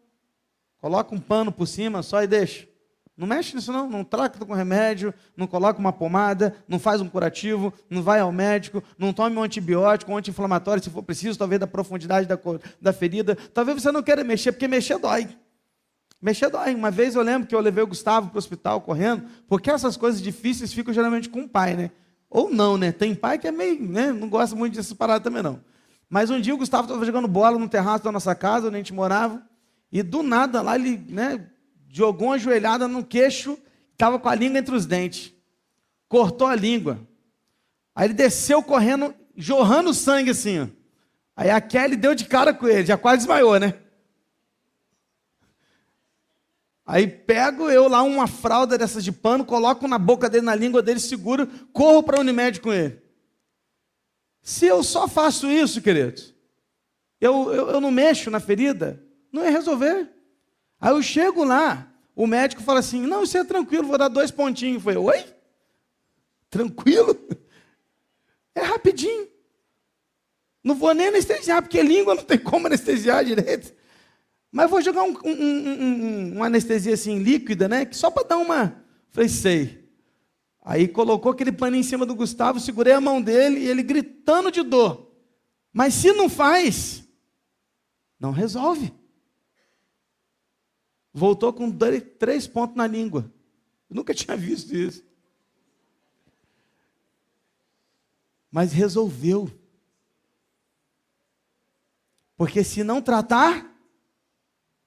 Coloca 0.78 1.14
um 1.14 1.20
pano 1.20 1.52
por 1.52 1.66
cima 1.66 2.02
só 2.02 2.22
e 2.22 2.26
deixa. 2.26 2.68
Não 3.16 3.26
mexe 3.26 3.54
nisso 3.56 3.72
não, 3.72 3.88
não 3.88 4.04
trata 4.04 4.44
com 4.44 4.52
remédio, 4.52 5.14
não 5.34 5.46
coloca 5.46 5.80
uma 5.80 5.92
pomada, 5.92 6.54
não 6.68 6.78
faz 6.78 7.00
um 7.00 7.08
curativo, 7.08 7.72
não 7.88 8.02
vai 8.02 8.20
ao 8.20 8.30
médico, 8.30 8.82
não 8.98 9.10
tome 9.10 9.36
um 9.36 9.42
antibiótico, 9.42 10.12
um 10.12 10.16
anti-inflamatório 10.18 10.82
se 10.82 10.90
for 10.90 11.02
preciso, 11.02 11.38
talvez 11.38 11.58
da 11.58 11.66
profundidade 11.66 12.26
da, 12.26 12.38
da 12.80 12.92
ferida. 12.92 13.34
Talvez 13.54 13.80
você 13.80 13.90
não 13.90 14.02
queira 14.02 14.22
mexer, 14.22 14.52
porque 14.52 14.68
mexer 14.68 14.98
dói. 14.98 15.28
Mexer 16.20 16.50
dói. 16.50 16.74
Uma 16.74 16.90
vez 16.90 17.14
eu 17.14 17.22
lembro 17.22 17.48
que 17.48 17.54
eu 17.54 17.60
levei 17.60 17.82
o 17.82 17.86
Gustavo 17.86 18.28
para 18.28 18.36
o 18.36 18.38
hospital 18.38 18.82
correndo, 18.82 19.24
porque 19.48 19.70
essas 19.70 19.96
coisas 19.96 20.20
difíceis 20.20 20.74
ficam 20.74 20.92
geralmente 20.92 21.30
com 21.30 21.40
o 21.40 21.48
pai, 21.48 21.74
né? 21.74 21.90
Ou 22.30 22.50
não, 22.50 22.76
né? 22.76 22.92
Tem 22.92 23.14
pai 23.14 23.38
que 23.38 23.46
é 23.46 23.52
meio, 23.52 23.80
né? 23.80 24.12
Não 24.12 24.28
gosta 24.28 24.54
muito 24.56 24.74
dessa 24.74 24.94
parada 24.94 25.22
também, 25.22 25.42
não. 25.42 25.60
Mas 26.08 26.30
um 26.30 26.40
dia 26.40 26.54
o 26.54 26.58
Gustavo 26.58 26.84
estava 26.84 27.04
jogando 27.04 27.28
bola 27.28 27.58
no 27.58 27.68
terraço 27.68 28.04
da 28.04 28.12
nossa 28.12 28.34
casa, 28.34 28.68
onde 28.68 28.76
a 28.76 28.78
gente 28.78 28.94
morava, 28.94 29.42
e 29.90 30.02
do 30.02 30.22
nada 30.22 30.62
lá 30.62 30.76
ele, 30.76 31.04
né, 31.08 31.46
jogou 31.88 32.28
uma 32.28 32.38
joelhada 32.38 32.86
no 32.86 33.04
queixo, 33.04 33.58
estava 33.92 34.18
com 34.18 34.28
a 34.28 34.34
língua 34.34 34.58
entre 34.58 34.74
os 34.74 34.86
dentes. 34.86 35.32
Cortou 36.08 36.46
a 36.46 36.54
língua. 36.54 37.00
Aí 37.94 38.06
ele 38.06 38.14
desceu 38.14 38.62
correndo, 38.62 39.14
jorrando 39.36 39.94
sangue 39.94 40.30
assim, 40.30 40.60
ó. 40.60 40.66
Aí 41.34 41.50
a 41.50 41.60
Kelly 41.60 41.96
deu 41.96 42.14
de 42.14 42.24
cara 42.24 42.54
com 42.54 42.68
ele, 42.68 42.86
já 42.86 42.96
quase 42.96 43.18
desmaiou, 43.18 43.58
né? 43.58 43.74
Aí 46.86 47.08
pego 47.08 47.68
eu 47.68 47.88
lá 47.88 48.02
uma 48.02 48.28
fralda 48.28 48.78
dessas 48.78 49.02
de 49.02 49.10
pano, 49.10 49.44
coloco 49.44 49.88
na 49.88 49.98
boca 49.98 50.30
dele, 50.30 50.46
na 50.46 50.54
língua 50.54 50.80
dele, 50.80 51.00
seguro, 51.00 51.48
corro 51.72 52.00
para 52.00 52.18
a 52.18 52.20
Unimed 52.20 52.60
com 52.60 52.72
ele. 52.72 53.02
Se 54.40 54.66
eu 54.66 54.84
só 54.84 55.08
faço 55.08 55.50
isso, 55.50 55.82
queridos, 55.82 56.32
eu, 57.20 57.52
eu, 57.52 57.70
eu 57.70 57.80
não 57.80 57.90
mexo 57.90 58.30
na 58.30 58.38
ferida, 58.38 59.02
não 59.32 59.42
ia 59.42 59.50
resolver. 59.50 60.08
Aí 60.80 60.92
eu 60.92 61.02
chego 61.02 61.42
lá, 61.42 61.92
o 62.14 62.24
médico 62.24 62.62
fala 62.62 62.78
assim: 62.78 63.00
não, 63.04 63.24
isso 63.24 63.36
é 63.36 63.42
tranquilo, 63.42 63.88
vou 63.88 63.98
dar 63.98 64.06
dois 64.06 64.30
pontinhos. 64.30 64.82
Falei, 64.82 64.98
oi? 64.98 65.24
Tranquilo? 66.48 67.18
É 68.58 68.62
rapidinho. 68.62 69.28
Não 70.64 70.74
vou 70.74 70.94
nem 70.94 71.08
anestesiar, 71.08 71.60
porque 71.60 71.82
língua 71.82 72.14
não 72.14 72.22
tem 72.22 72.38
como 72.38 72.66
anestesiar 72.66 73.22
direito. 73.22 73.70
Mas 74.56 74.70
vou 74.70 74.80
jogar 74.80 75.02
um, 75.02 75.14
um, 75.22 75.82
um, 75.82 76.32
uma 76.36 76.46
anestesia 76.46 76.94
assim 76.94 77.18
líquida, 77.18 77.68
né? 77.68 77.86
Só 77.92 78.10
para 78.10 78.26
dar 78.26 78.38
uma. 78.38 78.82
Falei, 79.10 79.28
sei. 79.28 79.86
Aí 80.62 80.88
colocou 80.88 81.30
aquele 81.30 81.52
paninho 81.52 81.80
em 81.80 81.84
cima 81.84 82.06
do 82.06 82.14
Gustavo, 82.14 82.58
segurei 82.58 82.94
a 82.94 83.00
mão 83.00 83.20
dele 83.20 83.60
e 83.60 83.68
ele 83.68 83.82
gritando 83.82 84.50
de 84.50 84.62
dor. 84.62 85.12
Mas 85.70 85.92
se 85.92 86.10
não 86.14 86.26
faz, 86.30 87.06
não 88.18 88.30
resolve. 88.30 88.94
Voltou 91.12 91.52
com 91.52 91.70
três 92.18 92.46
pontos 92.46 92.78
na 92.78 92.86
língua. 92.86 93.30
Eu 93.90 93.96
nunca 93.96 94.14
tinha 94.16 94.38
visto 94.38 94.74
isso. 94.74 95.04
Mas 98.50 98.72
resolveu. 98.72 99.50
Porque 102.38 102.64
se 102.64 102.82
não 102.82 103.02
tratar, 103.02 103.75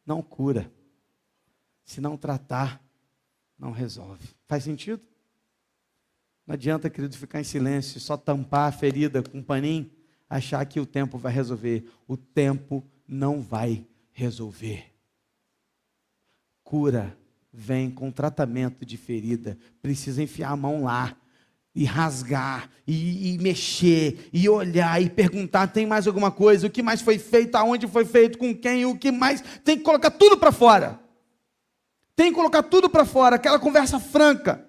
não 0.10 0.24
cura. 0.24 0.72
Se 1.86 2.02
não 2.02 2.18
tratar, 2.18 2.84
não 3.58 3.72
resolve. 3.72 4.28
Faz 4.48 4.64
sentido? 4.64 5.04
Não 6.48 6.56
adianta, 6.56 6.90
querido, 6.90 7.16
ficar 7.16 7.40
em 7.40 7.44
silêncio, 7.44 8.00
só 8.00 8.18
tampar 8.18 8.68
a 8.68 8.72
ferida 8.72 9.22
com 9.22 9.38
um 9.38 9.44
paninho, 9.44 9.88
achar 10.28 10.66
que 10.66 10.80
o 10.80 10.86
tempo 10.86 11.20
vai 11.20 11.32
resolver. 11.32 11.88
O 12.08 12.18
tempo 12.18 12.84
não 13.08 13.40
vai 13.40 13.86
resolver. 14.12 14.92
Cura 16.64 17.16
vem 17.54 17.92
com 17.92 18.12
tratamento 18.12 18.84
de 18.84 18.98
ferida. 18.98 19.60
Precisa 19.80 20.24
enfiar 20.24 20.50
a 20.50 20.58
mão 20.58 20.84
lá 20.84 21.16
e 21.80 21.86
rasgar, 21.86 22.70
e, 22.86 23.36
e, 23.36 23.38
mexer, 23.38 24.30
e 24.34 24.50
olhar, 24.50 25.02
e 25.02 25.10
perguntar: 25.10 25.68
tem 25.68 25.88
mais 25.88 26.06
alguma 26.06 26.30
coisa? 26.30 26.68
O 26.68 26.70
que 26.70 26.84
mais 26.84 27.02
foi 27.02 27.18
feito? 27.18 27.56
Aonde 27.56 27.88
foi 27.88 28.04
feito? 28.04 28.38
Com 28.38 28.54
quem? 28.54 28.86
O 28.86 28.98
que 28.98 29.14
mais? 29.14 29.42
Tem 29.64 29.78
que 29.78 29.84
colocar 29.86 30.12
tudo 30.12 30.36
para 30.36 30.52
fora. 30.52 31.00
Tem 32.18 32.32
que 32.32 32.36
colocar 32.36 32.64
tudo 32.64 32.90
para 32.90 33.06
fora, 33.06 33.38
aquela 33.38 33.58
conversa 33.58 33.98
franca. 33.98 34.68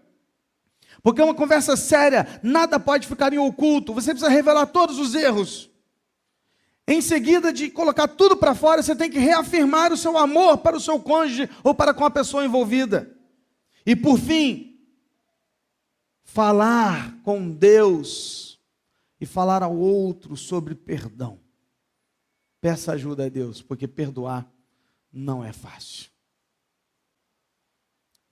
Porque 1.03 1.21
é 1.21 1.25
uma 1.25 1.35
conversa 1.35 1.77
séria, 1.77 2.41
nada 2.45 2.79
pode 2.79 3.09
ficar 3.09 3.33
em 3.33 3.39
oculto. 3.39 3.93
Você 3.93 4.13
precisa 4.13 4.31
revelar 4.31 4.67
todos 4.67 4.97
os 5.01 5.13
erros. 5.13 5.69
Em 6.87 7.01
seguida 7.01 7.53
de 7.53 7.71
colocar 7.71 8.07
tudo 8.07 8.37
para 8.37 8.55
fora, 8.55 8.85
você 8.85 8.95
tem 8.95 9.11
que 9.11 9.19
reafirmar 9.19 9.93
o 9.93 9.97
seu 9.97 10.17
amor 10.17 10.59
para 10.59 10.77
o 10.77 10.81
seu 10.81 11.01
cônjuge 11.01 11.51
ou 11.65 11.75
para 11.75 11.93
com 11.93 12.05
a 12.05 12.11
pessoa 12.11 12.45
envolvida. 12.45 13.11
E 13.85 13.97
por 13.97 14.17
fim, 14.17 14.70
falar 16.23 17.21
com 17.23 17.51
Deus 17.51 18.61
e 19.21 19.27
falar 19.27 19.63
ao 19.63 19.77
outro 19.77 20.37
sobre 20.37 20.75
perdão. 20.75 21.39
Peça 22.61 22.93
ajuda 22.93 23.27
a 23.27 23.29
Deus, 23.29 23.63
porque 23.63 23.89
perdoar 23.89 24.51
não 25.13 25.45
é 25.45 25.53
fácil. 25.53 26.11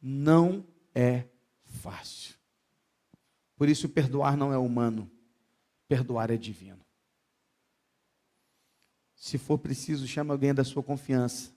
Não 0.01 0.67
é 0.95 1.25
fácil. 1.65 2.37
Por 3.57 3.69
isso, 3.69 3.89
perdoar 3.89 4.37
não 4.37 4.53
é 4.53 4.59
humano, 4.59 5.11
perdoar 5.89 6.31
é 6.31 6.37
divino. 6.37 6.85
Se 9.17 9.37
for 9.37 9.59
preciso, 9.59 10.07
chame 10.07 10.31
alguém 10.31 10.55
da 10.55 10.63
sua 10.63 10.83
confiança. 10.83 11.53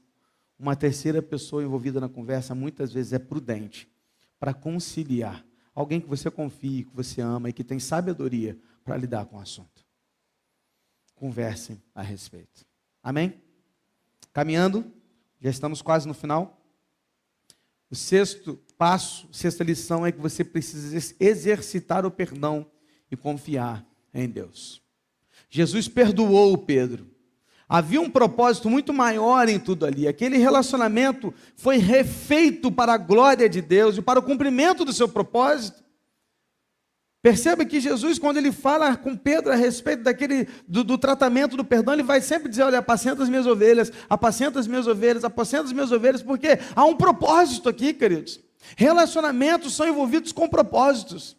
Uma 0.58 0.76
terceira 0.76 1.22
pessoa 1.22 1.64
envolvida 1.64 2.00
na 2.00 2.10
conversa 2.10 2.56
muitas 2.56 2.92
vezes 2.92 3.14
é 3.14 3.20
prudente 3.20 3.88
para 4.40 4.54
conciliar 4.54 5.46
Alguém 5.74 6.02
que 6.02 6.08
você 6.08 6.30
confie, 6.30 6.84
que 6.84 6.96
você 6.96 7.22
ama 7.22 7.50
e 7.50 7.54
que 7.54 7.64
tem 7.64 7.80
sabedoria 7.80 8.58
para 8.84 8.98
lidar 8.98 9.26
com 9.26 9.38
o 9.38 9.40
assunto. 9.40 9.86
Conversem 11.16 11.82
a 11.96 12.02
respeito. 12.02 12.66
Amém? 13.02 13.42
Caminhando, 14.34 14.92
já 15.40 15.50
estamos 15.50 15.82
quase 15.82 16.08
no 16.08 16.14
final. 16.14 16.62
O 17.90 17.96
sexto 17.96 18.60
passo, 18.78 19.28
sexta 19.32 19.64
lição 19.64 20.06
é 20.06 20.12
que 20.12 20.20
você 20.20 20.44
precisa 20.44 21.16
exercitar 21.20 22.06
o 22.06 22.12
perdão 22.12 22.70
e 23.10 23.18
confiar 23.18 23.86
em 24.14 24.30
Deus. 24.30 24.82
Jesus 25.50 25.88
perdoou 25.88 26.58
Pedro. 26.58 27.10
Havia 27.74 28.02
um 28.02 28.10
propósito 28.10 28.70
muito 28.70 28.92
maior 28.92 29.48
em 29.48 29.58
tudo 29.58 29.86
ali. 29.86 30.06
Aquele 30.06 30.38
relacionamento 30.38 31.34
foi 31.56 31.78
refeito 31.78 32.70
para 32.70 32.96
a 32.96 32.98
glória 32.98 33.48
de 33.48 33.62
Deus 33.62 33.96
e 33.96 34.02
para 34.02 34.20
o 34.20 34.24
cumprimento 34.24 34.84
do 34.84 34.92
seu 34.92 35.08
propósito. 35.08 35.82
Perceba 37.22 37.64
que 37.64 37.80
Jesus, 37.80 38.20
quando 38.20 38.36
ele 38.36 38.52
fala 38.52 38.98
com 38.98 39.16
Pedro 39.16 39.54
a 39.54 39.56
respeito 39.56 40.04
daquele 40.04 40.50
do, 40.68 40.84
do, 40.84 40.98
tratamento 40.98 41.56
do 41.56 41.64
perdão, 41.64 41.94
ele 41.94 42.04
vai 42.04 42.20
sempre 42.20 42.50
dizer: 42.50 42.64
Olha, 42.64 42.80
apacenta 42.80 43.24
as 43.24 43.30
minhas 43.30 43.48
ovelhas, 43.48 43.90
apacenta 44.10 44.60
as 44.60 44.68
minhas 44.68 44.86
ovelhas, 44.86 45.24
apacenta 45.24 45.64
as 45.64 45.72
minhas 45.72 45.94
ovelhas, 45.94 46.22
porque 46.22 46.60
há 46.76 46.84
um 46.84 46.98
propósito 46.98 47.70
aqui, 47.70 47.94
queridos. 47.94 48.38
Relacionamentos 48.76 49.74
são 49.74 49.88
envolvidos 49.88 50.34
com 50.34 50.50
propósitos. 50.50 51.38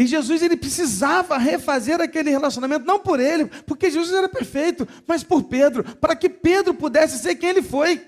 E 0.00 0.06
Jesus 0.06 0.40
ele 0.40 0.56
precisava 0.56 1.36
refazer 1.36 2.00
aquele 2.00 2.30
relacionamento, 2.30 2.86
não 2.86 2.98
por 2.98 3.20
ele, 3.20 3.44
porque 3.66 3.90
Jesus 3.90 4.16
era 4.16 4.30
perfeito, 4.30 4.88
mas 5.06 5.22
por 5.22 5.42
Pedro, 5.42 5.84
para 5.96 6.16
que 6.16 6.30
Pedro 6.30 6.72
pudesse 6.72 7.18
ser 7.18 7.34
quem 7.34 7.50
ele 7.50 7.60
foi. 7.60 8.02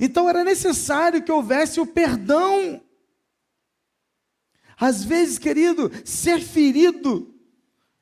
Então 0.00 0.26
era 0.30 0.42
necessário 0.42 1.22
que 1.22 1.30
houvesse 1.30 1.80
o 1.80 1.86
perdão. 1.86 2.82
Às 4.80 5.04
vezes, 5.04 5.38
querido, 5.38 5.92
ser 6.02 6.40
ferido 6.40 7.38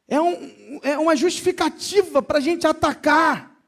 é, 0.07 0.21
um, 0.21 0.79
é 0.85 0.97
uma 0.97 1.17
justificativa 1.17 2.23
para 2.23 2.39
a 2.39 2.41
gente 2.41 2.65
atacar 2.65 3.61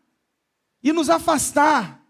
e 0.80 0.92
nos 0.92 1.10
afastar. 1.10 2.01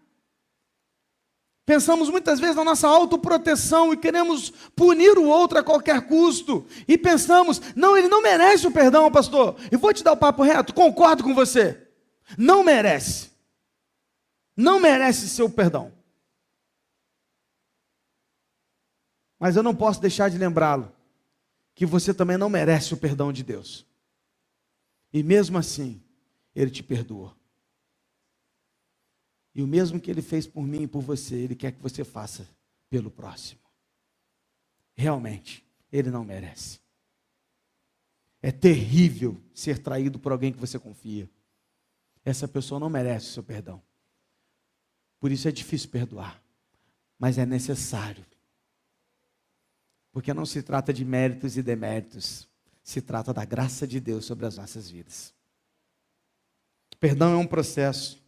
Pensamos 1.65 2.09
muitas 2.09 2.39
vezes 2.39 2.57
na 2.57 2.63
nossa 2.63 2.87
autoproteção 2.87 3.93
e 3.93 3.97
queremos 3.97 4.49
punir 4.75 5.17
o 5.17 5.27
outro 5.27 5.59
a 5.59 5.63
qualquer 5.63 6.05
custo. 6.07 6.67
E 6.87 6.97
pensamos, 6.97 7.61
não, 7.73 7.95
ele 7.95 8.09
não 8.09 8.21
merece 8.21 8.67
o 8.67 8.71
perdão, 8.71 9.09
pastor. 9.09 9.55
E 9.71 9.77
vou 9.77 9.93
te 9.93 10.03
dar 10.03 10.11
o 10.11 10.17
papo 10.17 10.43
reto, 10.43 10.73
concordo 10.73 11.23
com 11.23 11.33
você. 11.33 11.87
Não 12.37 12.63
merece. 12.63 13.31
Não 14.57 14.79
merece 14.79 15.29
seu 15.29 15.49
perdão. 15.49 15.91
Mas 19.39 19.55
eu 19.55 19.63
não 19.63 19.75
posso 19.75 20.01
deixar 20.01 20.29
de 20.29 20.37
lembrá-lo 20.37 20.91
que 21.75 21.85
você 21.85 22.13
também 22.13 22.37
não 22.37 22.49
merece 22.49 22.93
o 22.93 22.97
perdão 22.97 23.31
de 23.31 23.43
Deus. 23.43 23.85
E 25.11 25.23
mesmo 25.23 25.57
assim, 25.57 26.01
ele 26.55 26.71
te 26.71 26.83
perdoou. 26.83 27.33
E 29.55 29.61
o 29.61 29.67
mesmo 29.67 29.99
que 29.99 30.09
ele 30.09 30.21
fez 30.21 30.47
por 30.47 30.63
mim 30.63 30.83
e 30.83 30.87
por 30.87 31.01
você, 31.01 31.35
ele 31.35 31.55
quer 31.55 31.71
que 31.71 31.81
você 31.81 32.03
faça 32.03 32.47
pelo 32.89 33.11
próximo. 33.11 33.61
Realmente, 34.95 35.65
ele 35.91 36.09
não 36.09 36.23
merece. 36.23 36.79
É 38.41 38.51
terrível 38.51 39.39
ser 39.53 39.79
traído 39.79 40.19
por 40.19 40.31
alguém 40.31 40.51
que 40.51 40.59
você 40.59 40.79
confia. 40.79 41.29
Essa 42.25 42.47
pessoa 42.47 42.79
não 42.79 42.89
merece 42.89 43.27
o 43.27 43.31
seu 43.31 43.43
perdão. 43.43 43.81
Por 45.19 45.31
isso 45.31 45.47
é 45.47 45.51
difícil 45.51 45.89
perdoar. 45.89 46.41
Mas 47.17 47.37
é 47.37 47.45
necessário. 47.45 48.25
Porque 50.11 50.33
não 50.33 50.45
se 50.45 50.61
trata 50.61 50.93
de 50.93 51.03
méritos 51.03 51.57
e 51.57 51.63
deméritos. 51.63 52.47
Se 52.83 53.01
trata 53.01 53.33
da 53.33 53.45
graça 53.45 53.87
de 53.87 53.99
Deus 53.99 54.25
sobre 54.25 54.45
as 54.45 54.57
nossas 54.57 54.89
vidas. 54.89 55.33
Perdão 56.99 57.33
é 57.33 57.37
um 57.37 57.47
processo. 57.47 58.22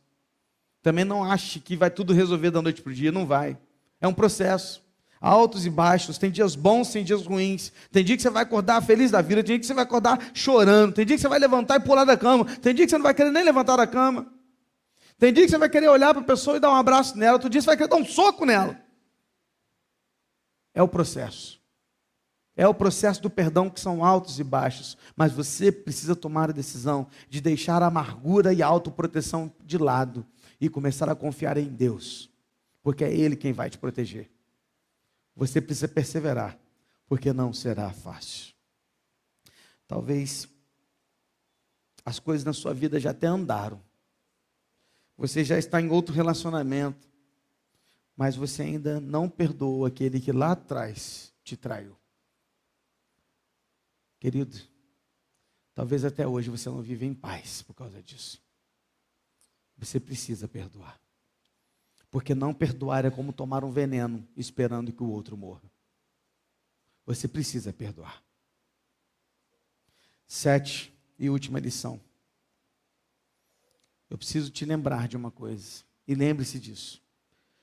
Também 0.86 1.03
não 1.03 1.23
ache 1.23 1.59
que 1.59 1.75
vai 1.75 1.89
tudo 1.89 2.13
resolver 2.13 2.51
da 2.51 2.61
noite 2.61 2.79
para 2.79 2.91
o 2.91 2.93
dia, 2.93 3.11
não 3.11 3.25
vai. 3.25 3.57
É 3.99 4.07
um 4.07 4.13
processo. 4.13 4.83
altos 5.19 5.65
e 5.65 5.69
baixos, 5.71 6.19
tem 6.19 6.29
dias 6.29 6.55
bons, 6.55 6.91
tem 6.91 7.03
dias 7.03 7.25
ruins. 7.25 7.71
Tem 7.91 8.05
dia 8.05 8.15
que 8.15 8.21
você 8.21 8.29
vai 8.29 8.43
acordar 8.43 8.83
feliz 8.83 9.09
da 9.09 9.19
vida, 9.19 9.43
tem 9.43 9.53
dia 9.53 9.59
que 9.59 9.65
você 9.65 9.73
vai 9.73 9.83
acordar 9.83 10.29
chorando, 10.31 10.93
tem 10.93 11.03
dia 11.03 11.15
que 11.15 11.21
você 11.23 11.27
vai 11.27 11.39
levantar 11.39 11.77
e 11.77 11.79
pular 11.79 12.05
da 12.05 12.15
cama, 12.15 12.45
tem 12.45 12.75
dia 12.75 12.86
que 12.86 12.91
você 12.91 12.99
não 12.99 13.03
vai 13.03 13.15
querer 13.15 13.31
nem 13.31 13.43
levantar 13.43 13.77
da 13.77 13.88
cama. 13.88 14.31
Tem 15.17 15.33
dia 15.33 15.45
que 15.45 15.49
você 15.49 15.57
vai 15.57 15.69
querer 15.69 15.89
olhar 15.89 16.13
para 16.13 16.21
a 16.21 16.25
pessoa 16.25 16.57
e 16.57 16.59
dar 16.59 16.69
um 16.69 16.75
abraço 16.75 17.17
nela, 17.17 17.33
outro 17.33 17.49
dia 17.49 17.61
você 17.61 17.65
vai 17.65 17.77
querer 17.77 17.89
dar 17.89 17.95
um 17.95 18.05
soco 18.05 18.45
nela. 18.45 18.79
É 20.71 20.83
o 20.83 20.88
processo. 20.88 21.59
É 22.55 22.67
o 22.67 22.75
processo 22.75 23.23
do 23.23 23.29
perdão 23.31 23.71
que 23.71 23.79
são 23.79 24.05
altos 24.05 24.39
e 24.39 24.43
baixos, 24.43 24.95
mas 25.15 25.31
você 25.31 25.71
precisa 25.71 26.15
tomar 26.15 26.51
a 26.51 26.53
decisão 26.53 27.07
de 27.27 27.41
deixar 27.41 27.81
a 27.81 27.88
amargura 27.88 28.53
e 28.53 28.61
a 28.61 28.67
autoproteção 28.67 29.51
de 29.63 29.79
lado 29.79 30.23
e 30.60 30.70
começar 30.70 31.10
a 31.10 31.16
confiar 31.16 31.58
em 31.58 31.68
Deus, 31.68 32.30
porque 32.82 33.03
é 33.03 33.14
Ele 33.14 33.36
quem 33.36 33.53
vai 33.53 33.70
te 33.70 33.78
proteger. 33.78 34.30
Você 35.36 35.62
precisa 35.62 35.88
perseverar, 35.88 36.58
porque 37.08 37.34
não 37.34 37.53
será 37.53 37.91
fácil. 37.91 38.53
Talvez 39.88 40.47
as 42.03 42.20
coisas 42.20 42.45
na 42.45 42.53
sua 42.53 42.74
vida 42.74 42.99
já 42.99 43.12
até 43.12 43.28
andaram, 43.28 43.82
você 45.18 45.43
já 45.43 45.58
está 45.58 45.82
em 45.82 45.89
outro 45.89 46.14
relacionamento, 46.14 47.08
mas 48.16 48.36
você 48.36 48.64
ainda 48.64 48.99
não 48.99 49.30
perdoa 49.30 49.88
aquele 49.88 50.20
que 50.20 50.32
lá 50.32 50.51
atrás 50.51 51.34
te 51.43 51.56
traiu. 51.56 51.97
Querido, 54.20 54.58
talvez 55.74 56.06
até 56.06 56.28
hoje 56.28 56.49
você 56.49 56.70
não 56.70 56.82
vive 56.82 57.06
em 57.06 57.14
paz 57.14 57.62
por 57.62 57.74
causa 57.74 58.01
disso. 58.01 58.41
Você 59.78 59.99
precisa 59.99 60.47
perdoar. 60.47 60.99
Porque 62.09 62.34
não 62.34 62.53
perdoar 62.53 63.05
é 63.05 63.11
como 63.11 63.34
tomar 63.34 63.63
um 63.63 63.71
veneno 63.71 64.26
esperando 64.38 64.93
que 64.93 65.03
o 65.03 65.09
outro 65.09 65.36
morra. 65.36 65.69
Você 67.05 67.28
precisa 67.28 67.73
perdoar. 67.73 68.23
Sete 70.28 70.93
e 71.19 71.30
última 71.30 71.59
lição. 71.59 71.99
Eu 74.09 74.17
preciso 74.17 74.49
te 74.49 74.65
lembrar 74.65 75.07
de 75.07 75.17
uma 75.17 75.30
coisa. 75.30 75.84
E 76.07 76.15
lembre-se 76.15 76.59
disso. 76.59 77.01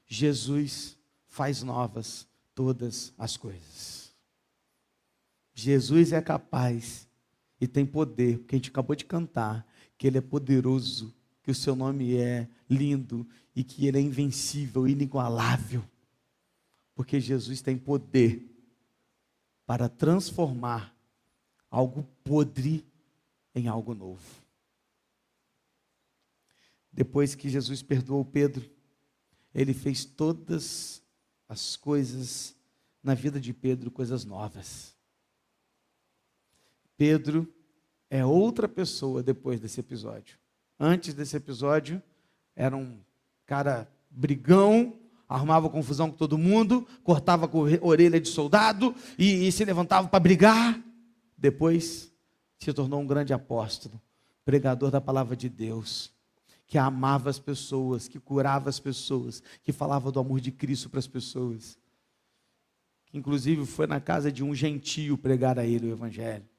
Jesus 0.07 0.99
faz 1.27 1.63
novas 1.63 2.29
todas 2.55 3.13
as 3.17 3.37
coisas. 3.37 4.13
Jesus 5.55 6.13
é 6.13 6.21
capaz 6.21 7.09
e 7.61 7.67
tem 7.67 7.87
poder, 7.87 8.39
porque 8.39 8.55
a 8.55 8.59
gente 8.59 8.71
acabou 8.71 8.97
de 8.97 9.05
cantar, 9.05 9.67
que 9.97 10.07
Ele 10.07 10.19
é 10.19 10.21
poderoso, 10.21 11.15
que 11.43 11.51
o 11.51 11.55
seu 11.55 11.75
nome 11.75 12.17
é 12.17 12.49
lindo 12.69 13.27
e 13.55 13.65
que 13.65 13.87
Ele 13.87 13.99
é 13.99 14.01
invencível, 14.01 14.87
inigualável. 14.87 15.85
Porque 16.95 17.21
Jesus 17.21 17.61
tem 17.61 17.77
poder 17.77 18.49
para 19.67 19.89
transformar 19.89 20.95
algo 21.71 22.03
podre 22.23 22.87
em 23.55 23.69
algo 23.69 23.95
novo. 23.95 24.43
Depois 26.93 27.35
que 27.35 27.49
Jesus 27.49 27.83
perdoou 27.83 28.25
Pedro, 28.25 28.71
ele 29.55 29.73
fez 29.73 30.05
todas 30.05 31.03
as 31.49 31.77
coisas 31.77 32.55
na 33.03 33.15
vida 33.15 33.41
de 33.41 33.53
Pedro, 33.53 33.91
coisas 33.91 34.25
novas. 34.25 34.95
Pedro 36.97 37.53
é 38.11 38.25
outra 38.25 38.69
pessoa 38.69 39.23
depois 39.23 39.59
desse 39.59 39.81
episódio. 39.81 40.42
Antes 40.79 41.15
desse 41.15 41.37
episódio, 41.37 42.03
era 42.57 42.77
um 42.77 42.99
cara 43.47 43.89
brigão, 44.11 44.95
arrumava 45.29 45.69
confusão 45.69 46.11
com 46.11 46.17
todo 46.17 46.37
mundo, 46.37 46.87
cortava 47.03 47.49
com 47.49 47.61
orelha 47.81 48.21
de 48.21 48.29
soldado 48.29 48.95
e, 49.19 49.47
e 49.47 49.53
se 49.53 49.65
levantava 49.65 50.09
para 50.09 50.21
brigar. 50.21 50.83
Depois 51.37 52.13
se 52.59 52.73
tornou 52.73 53.01
um 53.01 53.07
grande 53.07 53.33
apóstolo, 53.33 54.01
pregador 54.45 54.91
da 54.91 55.01
palavra 55.01 55.35
de 55.35 55.49
Deus, 55.49 56.13
que 56.67 56.79
amava 56.79 57.31
as 57.31 57.39
pessoas, 57.39 58.09
que 58.09 58.21
curava 58.21 58.69
as 58.69 58.79
pessoas, 58.79 59.43
que 59.63 59.73
falava 59.73 60.13
do 60.13 60.21
amor 60.21 60.41
de 60.41 60.53
Cristo 60.53 60.89
para 60.89 60.99
as 60.99 61.07
pessoas. 61.07 61.79
Inclusive 63.13 63.67
foi 63.67 63.87
na 63.87 64.01
casa 64.01 64.33
de 64.33 64.43
um 64.43 64.55
gentio 64.55 65.19
pregar 65.19 65.59
a 65.59 65.67
ele 65.67 65.89
o 65.89 65.93
evangelho 65.93 66.52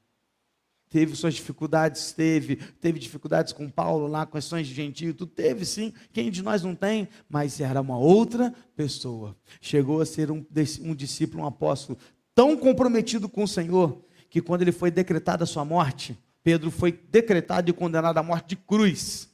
teve 0.93 1.15
suas 1.15 1.33
dificuldades, 1.33 2.11
teve, 2.11 2.57
teve 2.79 2.99
dificuldades 2.99 3.51
com 3.51 3.67
Paulo 3.67 4.05
lá, 4.05 4.27
questões 4.27 4.67
de 4.67 4.75
gentio, 4.75 5.11
tudo 5.11 5.31
teve 5.31 5.65
sim, 5.65 5.91
quem 6.11 6.29
de 6.29 6.43
nós 6.43 6.61
não 6.61 6.75
tem, 6.75 7.09
mas 7.27 7.59
era 7.59 7.81
uma 7.81 7.97
outra 7.97 8.53
pessoa. 8.75 9.35
Chegou 9.59 10.01
a 10.01 10.05
ser 10.05 10.29
um, 10.29 10.45
um 10.81 10.93
discípulo, 10.93 11.41
um 11.41 11.47
apóstolo, 11.47 11.97
tão 12.35 12.55
comprometido 12.55 13.27
com 13.27 13.43
o 13.43 13.47
Senhor, 13.47 14.05
que 14.29 14.39
quando 14.39 14.61
ele 14.61 14.71
foi 14.71 14.91
decretada 14.91 15.45
a 15.45 15.47
sua 15.47 15.65
morte, 15.65 16.15
Pedro 16.43 16.69
foi 16.69 16.91
decretado 16.91 17.71
e 17.71 17.73
condenado 17.73 18.19
à 18.19 18.21
morte 18.21 18.49
de 18.49 18.57
cruz, 18.57 19.27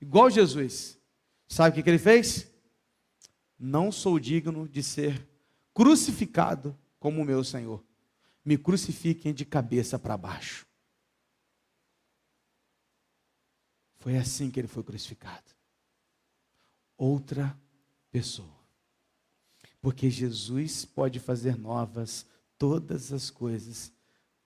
igual 0.00 0.28
Jesus. 0.28 0.98
Sabe 1.46 1.70
o 1.70 1.72
que, 1.74 1.84
que 1.84 1.90
ele 1.90 1.98
fez? 1.98 2.50
Não 3.56 3.92
sou 3.92 4.18
digno 4.18 4.68
de 4.68 4.82
ser 4.82 5.24
crucificado 5.72 6.76
como 6.98 7.22
o 7.22 7.24
meu 7.24 7.44
Senhor. 7.44 7.80
Me 8.44 8.58
crucifiquem 8.58 9.32
de 9.32 9.44
cabeça 9.44 10.00
para 10.00 10.16
baixo. 10.16 10.66
Foi 14.06 14.16
assim 14.16 14.52
que 14.52 14.60
ele 14.60 14.68
foi 14.68 14.84
crucificado. 14.84 15.50
Outra 16.96 17.58
pessoa. 18.08 18.56
Porque 19.80 20.08
Jesus 20.08 20.84
pode 20.84 21.18
fazer 21.18 21.58
novas 21.58 22.24
todas 22.56 23.12
as 23.12 23.30
coisas 23.30 23.92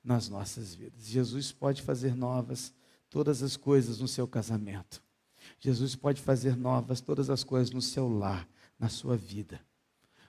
nas 0.03 0.31
nossas 0.31 0.75
vidas. 0.75 1.05
Jesus 1.05 1.53
pode 1.53 1.83
fazer 1.83 2.17
novas 2.17 2.73
todas 3.11 3.43
as 3.43 3.55
coisas 3.55 4.01
no 4.01 4.09
seu 4.09 4.27
casamento. 4.27 5.03
Jesus 5.59 5.95
pode 5.95 6.23
fazer 6.23 6.57
novas 6.57 7.03
todas 7.03 7.29
as 7.29 7.45
coisas 7.45 7.71
no 7.71 7.83
seu 7.83 8.09
lar, 8.09 8.49
na 8.79 8.89
sua 8.89 9.15
vida. 9.15 9.61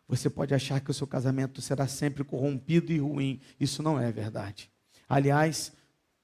Você 0.10 0.30
pode 0.30 0.54
achar 0.54 0.82
que 0.82 0.92
o 0.92 0.94
seu 0.94 1.08
casamento 1.08 1.62
será 1.62 1.88
sempre 1.88 2.26
corrompido 2.26 2.92
e 2.92 2.98
ruim. 2.98 3.40
Isso 3.58 3.82
não 3.82 3.98
é 3.98 4.12
verdade. 4.12 4.70
Aliás, 5.08 5.72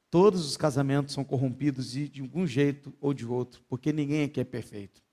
Todos 0.10 0.46
os 0.46 0.56
casamentos 0.56 1.14
são 1.14 1.24
corrompidos 1.24 1.92
de, 1.92 2.08
de 2.08 2.22
algum 2.22 2.48
jeito 2.48 2.94
ou 3.02 3.14
de 3.14 3.26
outro, 3.26 3.62
porque 3.68 3.92
ninguém 3.92 4.24
aqui 4.24 4.40
é 4.40 4.46
perfeito. 4.46 5.04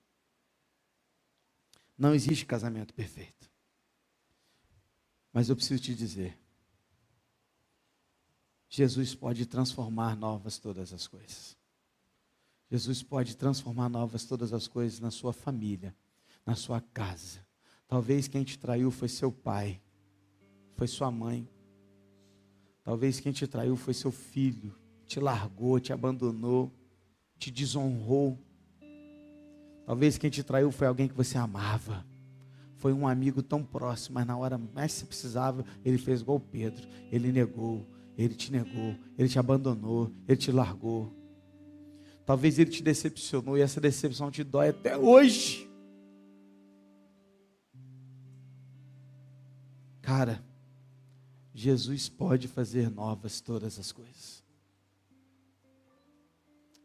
Não 1.99 2.15
existe 2.15 2.47
casamento 2.47 2.95
perfeito. 2.95 3.51
Mas 5.33 5.49
eu 5.49 5.57
preciso 5.57 5.83
te 5.83 5.95
dizer: 5.95 6.39
Jesus 8.69 9.15
pode 9.15 9.47
transformar 9.47 10.17
novas 10.17 10.59
todas 10.59 10.93
as 10.93 11.09
coisas. 11.09 11.57
Jesus 12.71 13.03
pode 13.03 13.37
transformar 13.37 13.89
novas 13.89 14.25
todas 14.25 14.53
as 14.53 14.67
coisas 14.67 14.99
na 15.01 15.11
sua 15.11 15.33
família, 15.33 15.95
na 16.47 16.55
sua 16.55 16.81
casa. 16.81 17.47
Talvez 17.87 18.27
quem 18.27 18.43
te 18.43 18.59
traiu 18.59 18.91
foi 18.91 19.09
seu 19.09 19.31
pai, 19.31 19.81
foi 20.75 20.89
sua 20.89 21.11
mãe. 21.11 21.49
Talvez 22.83 23.21
quem 23.21 23.33
te 23.33 23.47
traiu 23.47 23.77
foi 23.77 23.95
seu 23.95 24.11
filho, 24.11 24.77
te 25.07 25.21
largou, 25.21 25.79
te 25.79 25.93
abandonou, 25.93 26.73
te 27.39 27.51
desonrou. 27.51 28.39
Talvez 29.87 30.17
quem 30.17 30.31
te 30.31 30.43
traiu 30.43 30.71
foi 30.71 30.87
alguém 30.87 31.09
que 31.09 31.15
você 31.15 31.37
amava. 31.37 32.05
Foi 32.77 32.93
um 32.93 33.07
amigo 33.07 33.43
tão 33.43 33.63
próximo, 33.63 34.15
mas 34.15 34.27
na 34.27 34.37
hora 34.37 34.59
mais 34.59 34.93
que 34.93 34.99
você 35.01 35.07
precisava, 35.07 35.65
ele 35.85 35.99
fez 35.99 36.21
igual 36.21 36.39
Pedro. 36.39 36.87
Ele 37.11 37.33
negou, 37.33 37.87
ele 38.17 38.35
te 38.35 38.53
negou, 38.53 38.97
ele 39.17 39.29
te 39.29 39.39
abandonou, 39.39 40.13
ele 40.29 40.37
te 40.37 40.53
largou. 40.53 41.13
Talvez 42.27 42.59
ele 42.59 42.71
te 42.71 42.83
decepcionou 42.83 43.59
e 43.59 43.61
essa 43.61 43.81
decepção 43.81 44.31
te 44.31 44.43
dói 44.43 44.69
até 44.69 44.97
hoje. 44.97 45.69
Cara, 50.01 50.45
Jesus 51.55 52.11
pode 52.11 52.49
fazer 52.49 52.91
novas 52.91 53.41
todas 53.41 53.79
as 53.79 53.91
coisas. 53.91 54.44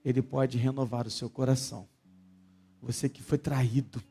Ele 0.03 0.21
pode 0.21 0.57
renovar 0.57 1.05
o 1.07 1.11
seu 1.11 1.29
coração. 1.29 1.87
Você 2.81 3.09
que 3.09 3.21
foi 3.21 3.37
traído 3.37 4.01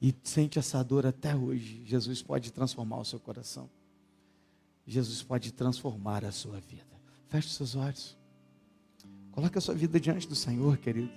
e 0.00 0.14
sente 0.22 0.58
essa 0.58 0.82
dor 0.82 1.06
até 1.06 1.34
hoje, 1.34 1.82
Jesus 1.84 2.22
pode 2.22 2.52
transformar 2.52 2.98
o 2.98 3.04
seu 3.04 3.18
coração. 3.18 3.70
Jesus 4.86 5.22
pode 5.22 5.52
transformar 5.52 6.24
a 6.24 6.32
sua 6.32 6.60
vida. 6.60 6.84
Feche 7.28 7.50
seus 7.50 7.74
olhos. 7.74 8.16
Coloque 9.32 9.58
a 9.58 9.60
sua 9.60 9.74
vida 9.74 10.00
diante 10.00 10.26
do 10.26 10.34
Senhor, 10.34 10.76
querido. 10.78 11.12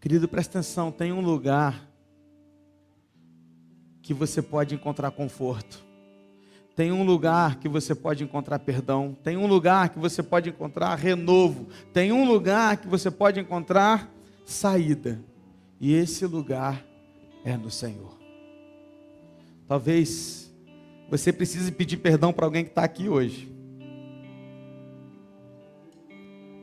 Querido, 0.00 0.28
presta 0.28 0.58
atenção, 0.58 0.90
tem 0.90 1.12
um 1.12 1.20
lugar 1.20 1.88
que 4.02 4.12
você 4.12 4.42
pode 4.42 4.74
encontrar 4.74 5.10
conforto. 5.12 5.91
Tem 6.74 6.90
um 6.90 7.04
lugar 7.04 7.56
que 7.56 7.68
você 7.68 7.94
pode 7.94 8.24
encontrar 8.24 8.58
perdão, 8.58 9.16
tem 9.22 9.36
um 9.36 9.46
lugar 9.46 9.90
que 9.90 9.98
você 9.98 10.22
pode 10.22 10.48
encontrar 10.48 10.94
renovo, 10.94 11.68
tem 11.92 12.12
um 12.12 12.26
lugar 12.26 12.78
que 12.78 12.88
você 12.88 13.10
pode 13.10 13.38
encontrar 13.38 14.10
saída. 14.46 15.22
E 15.78 15.92
esse 15.92 16.24
lugar 16.24 16.82
é 17.44 17.56
no 17.56 17.70
Senhor. 17.70 18.18
Talvez 19.68 20.50
você 21.10 21.32
precise 21.32 21.70
pedir 21.70 21.98
perdão 21.98 22.32
para 22.32 22.46
alguém 22.46 22.64
que 22.64 22.70
está 22.70 22.84
aqui 22.84 23.08
hoje. 23.08 23.52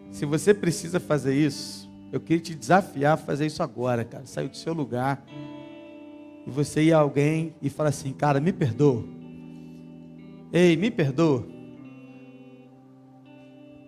Se 0.10 0.26
você 0.26 0.54
precisa 0.54 1.00
fazer 1.00 1.36
isso, 1.36 1.88
eu 2.12 2.20
queria 2.20 2.42
te 2.42 2.56
desafiar 2.56 3.14
a 3.14 3.18
fazer 3.18 3.46
isso 3.46 3.62
agora, 3.62 4.04
cara. 4.04 4.26
Sair 4.26 4.48
do 4.48 4.58
seu 4.58 4.74
lugar 4.74 5.24
e 6.48 6.50
você 6.50 6.82
ir 6.82 6.94
a 6.94 6.98
alguém 6.98 7.54
e 7.62 7.70
falar 7.70 7.90
assim, 7.90 8.12
cara, 8.12 8.40
me 8.40 8.52
perdoa. 8.52 9.19
Ei, 10.52 10.76
me 10.76 10.90
perdoa. 10.90 11.46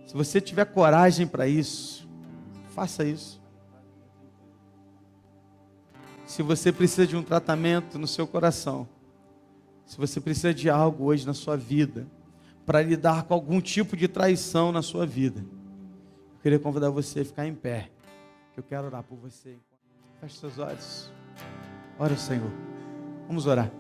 Se 0.05 0.14
você 0.14 0.41
tiver 0.41 0.66
coragem 0.66 1.26
para 1.26 1.47
isso, 1.47 2.07
faça 2.70 3.03
isso. 3.03 3.41
Se 6.26 6.43
você 6.43 6.72
precisa 6.72 7.07
de 7.07 7.16
um 7.16 7.24
tratamento 7.24 7.97
no 7.97 8.07
seu 8.07 8.28
coração, 8.28 8.88
se 9.86 9.97
você 9.97 10.22
precisa 10.22 10.53
de 10.53 10.70
algo 10.70 11.05
hoje 11.05 11.26
na 11.26 11.34
sua 11.34 11.57
vida, 11.57 12.07
para 12.66 12.82
lidar 12.82 13.24
com 13.24 13.34
algum 13.34 13.59
tipo 13.59 13.97
de 13.97 14.07
traição 14.07 14.72
na 14.72 14.82
sua 14.82 15.05
vida, 15.05 15.39
eu 15.39 16.39
queria 16.43 16.59
convidar 16.59 16.89
você 16.89 17.22
a 17.22 17.26
ficar 17.26 17.47
em 17.47 17.55
pé. 17.55 17.89
Que 18.53 18.59
eu 18.59 18.64
quero 18.64 18.88
orar 18.88 19.03
por 19.03 19.18
você. 19.18 19.55
Feche 20.20 20.38
seus 20.38 20.59
olhos. 20.59 21.12
Ora, 21.97 22.16
Senhor. 22.18 22.51
Vamos 23.28 23.45
orar. 23.45 23.72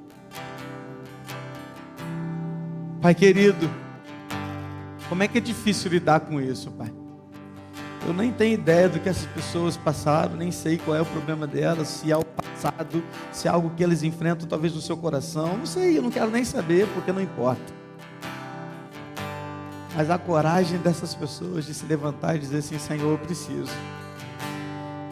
Pai 3.01 3.15
querido, 3.15 3.69
como 5.09 5.23
é 5.23 5.27
que 5.27 5.39
é 5.39 5.41
difícil 5.41 5.91
lidar 5.91 6.19
com 6.21 6.39
isso, 6.39 6.69
Pai? 6.71 6.93
Eu 8.07 8.13
nem 8.13 8.31
tenho 8.31 8.53
ideia 8.53 8.87
do 8.87 8.99
que 8.99 9.09
essas 9.09 9.25
pessoas 9.27 9.75
passaram, 9.75 10.35
nem 10.35 10.51
sei 10.51 10.77
qual 10.77 10.95
é 10.95 11.01
o 11.01 11.05
problema 11.05 11.47
delas, 11.47 11.87
se 11.87 12.11
é 12.11 12.17
o 12.17 12.23
passado, 12.23 13.03
se 13.31 13.47
é 13.47 13.51
algo 13.51 13.71
que 13.71 13.83
eles 13.83 14.03
enfrentam 14.03 14.47
talvez 14.47 14.73
no 14.73 14.81
seu 14.81 14.95
coração. 14.95 15.57
Não 15.57 15.65
sei, 15.65 15.97
eu 15.97 16.01
não 16.01 16.11
quero 16.11 16.29
nem 16.29 16.45
saber, 16.45 16.87
porque 16.93 17.11
não 17.11 17.21
importa 17.21 17.81
mas 19.95 20.09
a 20.09 20.17
coragem 20.17 20.79
dessas 20.79 21.13
pessoas 21.13 21.65
de 21.65 21.73
se 21.73 21.85
levantar 21.85 22.35
e 22.35 22.39
dizer 22.39 22.57
assim: 22.57 22.79
Senhor, 22.79 23.11
eu 23.11 23.17
preciso. 23.17 23.71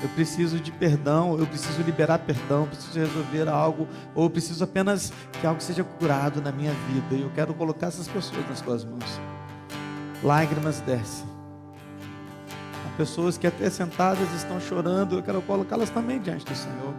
Eu 0.02 0.10
preciso 0.10 0.60
de 0.60 0.72
perdão, 0.72 1.38
eu 1.38 1.46
preciso 1.46 1.82
liberar 1.82 2.20
perdão, 2.20 2.66
preciso 2.66 3.00
resolver 3.00 3.50
algo, 3.50 3.88
ou 4.16 4.24
eu 4.24 4.30
preciso 4.30 4.64
apenas 4.64 5.12
que 5.40 5.46
algo 5.46 5.62
seja 5.62 5.84
curado 5.84 6.42
na 6.42 6.52
minha 6.52 6.72
vida. 6.72 7.16
E 7.16 7.22
eu 7.22 7.32
quero 7.36 7.54
colocar 7.54 7.88
essas 7.88 8.08
pessoas 8.08 8.48
nas 8.48 8.62
tuas 8.62 8.86
mãos. 8.86 9.20
Lágrimas 10.24 10.80
descem. 10.82 11.28
Há 12.88 12.98
pessoas 12.98 13.38
que 13.38 13.48
até 13.48 13.70
sentadas 13.70 14.32
estão 14.34 14.60
chorando, 14.60 15.18
eu 15.18 15.24
quero 15.24 15.42
colocá-las 15.42 15.90
também 15.90 16.20
diante 16.20 16.46
do 16.46 16.56
Senhor. 16.56 16.94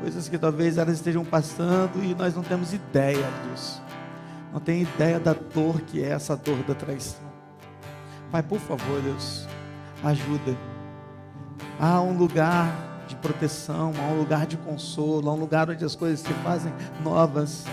Coisas 0.00 0.28
que 0.28 0.38
talvez 0.38 0.78
elas 0.78 0.94
estejam 0.94 1.24
passando 1.24 2.02
e 2.02 2.14
nós 2.14 2.34
não 2.34 2.42
temos 2.42 2.72
ideia 2.72 3.26
disso 3.50 3.82
não 4.52 4.60
tem 4.60 4.82
ideia 4.82 5.18
da 5.18 5.32
dor 5.32 5.80
que 5.80 6.04
é 6.04 6.10
essa 6.10 6.36
dor 6.36 6.62
da 6.64 6.74
traição. 6.74 7.32
Pai, 8.30 8.42
por 8.42 8.60
favor, 8.60 9.00
Deus, 9.00 9.48
ajuda. 10.04 10.71
Há 11.80 12.00
um 12.00 12.16
lugar 12.16 13.04
de 13.06 13.16
proteção, 13.16 13.92
há 13.98 14.12
um 14.12 14.18
lugar 14.18 14.46
de 14.46 14.56
consolo, 14.56 15.28
há 15.28 15.32
um 15.32 15.38
lugar 15.38 15.68
onde 15.70 15.84
as 15.84 15.94
coisas 15.94 16.20
se 16.20 16.32
fazem 16.34 16.72
novas. 17.02 17.64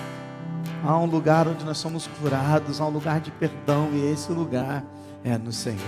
Há 0.84 0.98
um 0.98 1.06
lugar 1.06 1.48
onde 1.48 1.64
nós 1.66 1.78
somos 1.78 2.08
curados, 2.20 2.80
há 2.80 2.86
um 2.86 2.90
lugar 2.90 3.20
de 3.20 3.32
perdão, 3.32 3.90
e 3.92 4.12
esse 4.12 4.32
lugar 4.32 4.84
é 5.24 5.38
no 5.38 5.52
Senhor. 5.52 5.80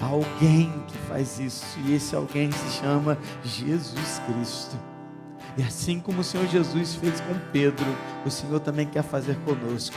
Há 0.00 0.06
alguém 0.06 0.70
que 0.86 0.98
faz 1.08 1.38
isso, 1.38 1.78
e 1.84 1.94
esse 1.94 2.14
alguém 2.14 2.50
se 2.52 2.80
chama 2.80 3.16
Jesus 3.42 4.20
Cristo. 4.26 4.76
E 5.56 5.62
assim 5.62 6.00
como 6.00 6.20
o 6.20 6.24
Senhor 6.24 6.46
Jesus 6.48 6.96
fez 6.96 7.20
com 7.20 7.34
Pedro, 7.52 7.86
o 8.26 8.30
Senhor 8.30 8.60
também 8.60 8.86
quer 8.86 9.02
fazer 9.02 9.36
conosco. 9.44 9.96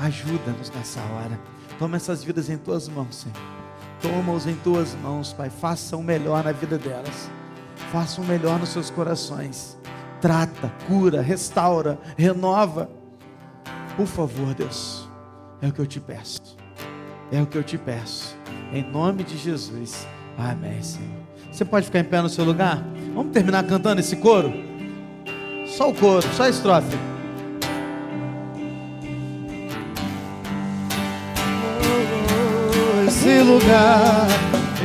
Ajuda-nos 0.00 0.70
nessa 0.70 1.00
hora. 1.00 1.38
Toma 1.78 1.96
essas 1.96 2.22
vidas 2.22 2.48
em 2.48 2.56
tuas 2.56 2.88
mãos, 2.88 3.16
Senhor. 3.16 3.63
Toma-os 4.04 4.46
em 4.46 4.54
tuas 4.56 4.94
mãos, 4.96 5.32
Pai. 5.32 5.48
Faça 5.48 5.96
o 5.96 6.02
melhor 6.02 6.44
na 6.44 6.52
vida 6.52 6.76
delas. 6.76 7.30
Faça 7.90 8.20
o 8.20 8.24
melhor 8.24 8.58
nos 8.58 8.68
seus 8.68 8.90
corações. 8.90 9.78
Trata, 10.20 10.70
cura, 10.86 11.22
restaura, 11.22 11.98
renova. 12.14 12.90
Por 13.96 14.06
favor, 14.06 14.52
Deus. 14.52 15.08
É 15.62 15.68
o 15.68 15.72
que 15.72 15.78
eu 15.78 15.86
te 15.86 16.00
peço. 16.00 16.38
É 17.32 17.40
o 17.40 17.46
que 17.46 17.56
eu 17.56 17.62
te 17.62 17.78
peço. 17.78 18.36
Em 18.74 18.82
nome 18.82 19.24
de 19.24 19.38
Jesus. 19.38 20.06
Amém, 20.36 20.82
Senhor. 20.82 21.22
Você 21.50 21.64
pode 21.64 21.86
ficar 21.86 22.00
em 22.00 22.04
pé 22.04 22.20
no 22.20 22.28
seu 22.28 22.44
lugar? 22.44 22.84
Vamos 23.14 23.32
terminar 23.32 23.64
cantando 23.64 24.00
esse 24.00 24.16
coro? 24.16 24.52
Só 25.66 25.88
o 25.88 25.94
coro, 25.94 26.26
só 26.34 26.42
a 26.42 26.50
estrofe. 26.50 27.13
Esse 33.24 33.38
lugar, 33.42 34.26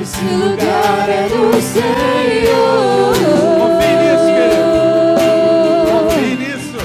esse 0.01 0.23
lugar 0.23 1.09
é 1.09 1.27
do 1.27 1.61
Senhor. 1.61 3.13
Confie 3.59 3.95
nisso, 3.99 4.27
querido. 4.33 5.91
Confie 5.91 6.35
nisso. 6.37 6.77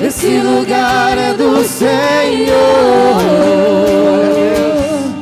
Esse 0.00 0.38
lugar 0.38 1.18
é 1.18 1.34
do 1.34 1.62
Senhor. 1.64 2.56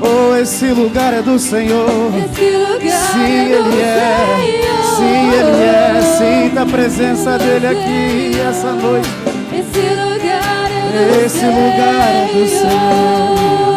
Oh, 0.01 0.37
esse 0.37 0.67
lugar 0.67 1.13
é 1.13 1.23
do 1.23 1.37
Senhor. 1.41 2.13
Esse 2.17 2.51
lugar 2.51 3.13
Sim, 3.13 3.53
é 3.53 3.59
do 3.59 3.71
Ele 3.73 3.83
é. 3.83 4.27
Senhor. 4.37 4.85
Sim, 4.97 5.33
Ele 5.33 5.63
é. 5.65 6.01
Sinta 6.19 6.63
a 6.63 6.67
presença 6.67 7.37
dele 7.37 7.67
aqui 7.67 8.41
essa 8.49 8.71
noite. 8.75 9.09
Esse 9.53 9.81
lugar 9.81 10.71
é 10.71 10.83
do 10.93 11.25
Esse 11.27 11.47
lugar 11.47 12.15
é 12.15 12.29
do 12.33 12.49
Senhor. 12.49 13.70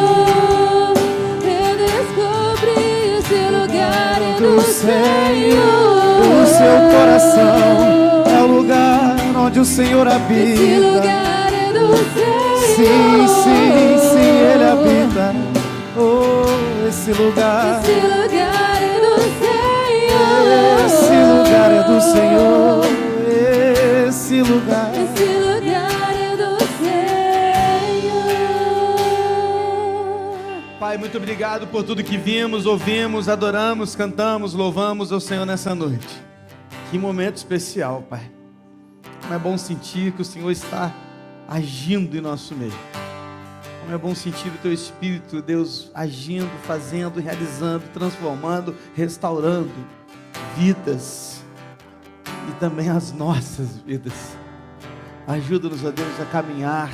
Do 4.43 4.61
Senhor. 4.61 6.19
O 6.19 6.45
seu 6.45 6.75
coração 6.91 8.23
é 8.27 8.41
o 8.43 8.47
lugar 8.47 9.15
onde 9.37 9.59
o 9.59 9.65
Senhor 9.65 10.05
Esse 10.07 10.15
habita. 10.15 10.87
lugar 10.97 11.53
é 11.53 11.71
do 11.71 11.87
Senhor. 12.13 12.59
Sim, 12.75 13.27
sim, 13.43 14.09
sim, 14.09 14.31
Ele 14.51 14.63
habita. 14.65 15.33
Oh, 15.95 16.87
esse 16.89 17.11
lugar. 17.13 17.79
Esse 17.83 17.91
lugar 18.01 18.81
é 18.81 18.99
do 18.99 19.13
Esse 20.85 21.05
Senhor. 21.07 21.37
lugar 21.37 21.71
é 21.71 21.83
do 21.83 22.01
Senhor. 22.01 22.85
Esse 24.07 24.41
lugar. 24.41 24.91
Esse 24.93 25.23
lugar 25.23 25.52
Pai, 30.93 30.97
muito 30.99 31.17
obrigado 31.17 31.65
por 31.65 31.83
tudo 31.83 32.03
que 32.03 32.19
vimos, 32.19 32.67
ouvimos, 32.67 33.27
adoramos, 33.27 33.95
cantamos, 33.95 34.53
louvamos 34.53 35.11
ao 35.11 35.19
Senhor 35.19 35.43
nessa 35.43 35.73
noite. 35.73 36.23
Que 36.91 36.99
momento 36.99 37.37
especial, 37.37 38.03
Pai. 38.07 38.31
Como 39.23 39.33
é 39.33 39.39
bom 39.39 39.57
sentir 39.57 40.11
que 40.11 40.21
o 40.21 40.25
Senhor 40.25 40.51
está 40.51 40.93
agindo 41.47 42.15
em 42.15 42.21
nosso 42.21 42.53
meio. 42.53 42.77
Como 43.81 43.91
é 43.91 43.97
bom 43.97 44.13
sentir 44.13 44.49
o 44.49 44.57
Teu 44.59 44.71
Espírito, 44.71 45.41
Deus, 45.41 45.89
agindo, 45.95 46.51
fazendo, 46.61 47.19
realizando, 47.19 47.85
transformando, 47.91 48.75
restaurando 48.95 49.73
vidas 50.55 51.43
e 52.51 52.51
também 52.59 52.89
as 52.89 53.11
nossas 53.11 53.79
vidas. 53.79 54.37
Ajuda-nos, 55.25 55.83
ó 55.83 55.89
Deus, 55.89 56.19
a 56.21 56.25
caminhar 56.25 56.91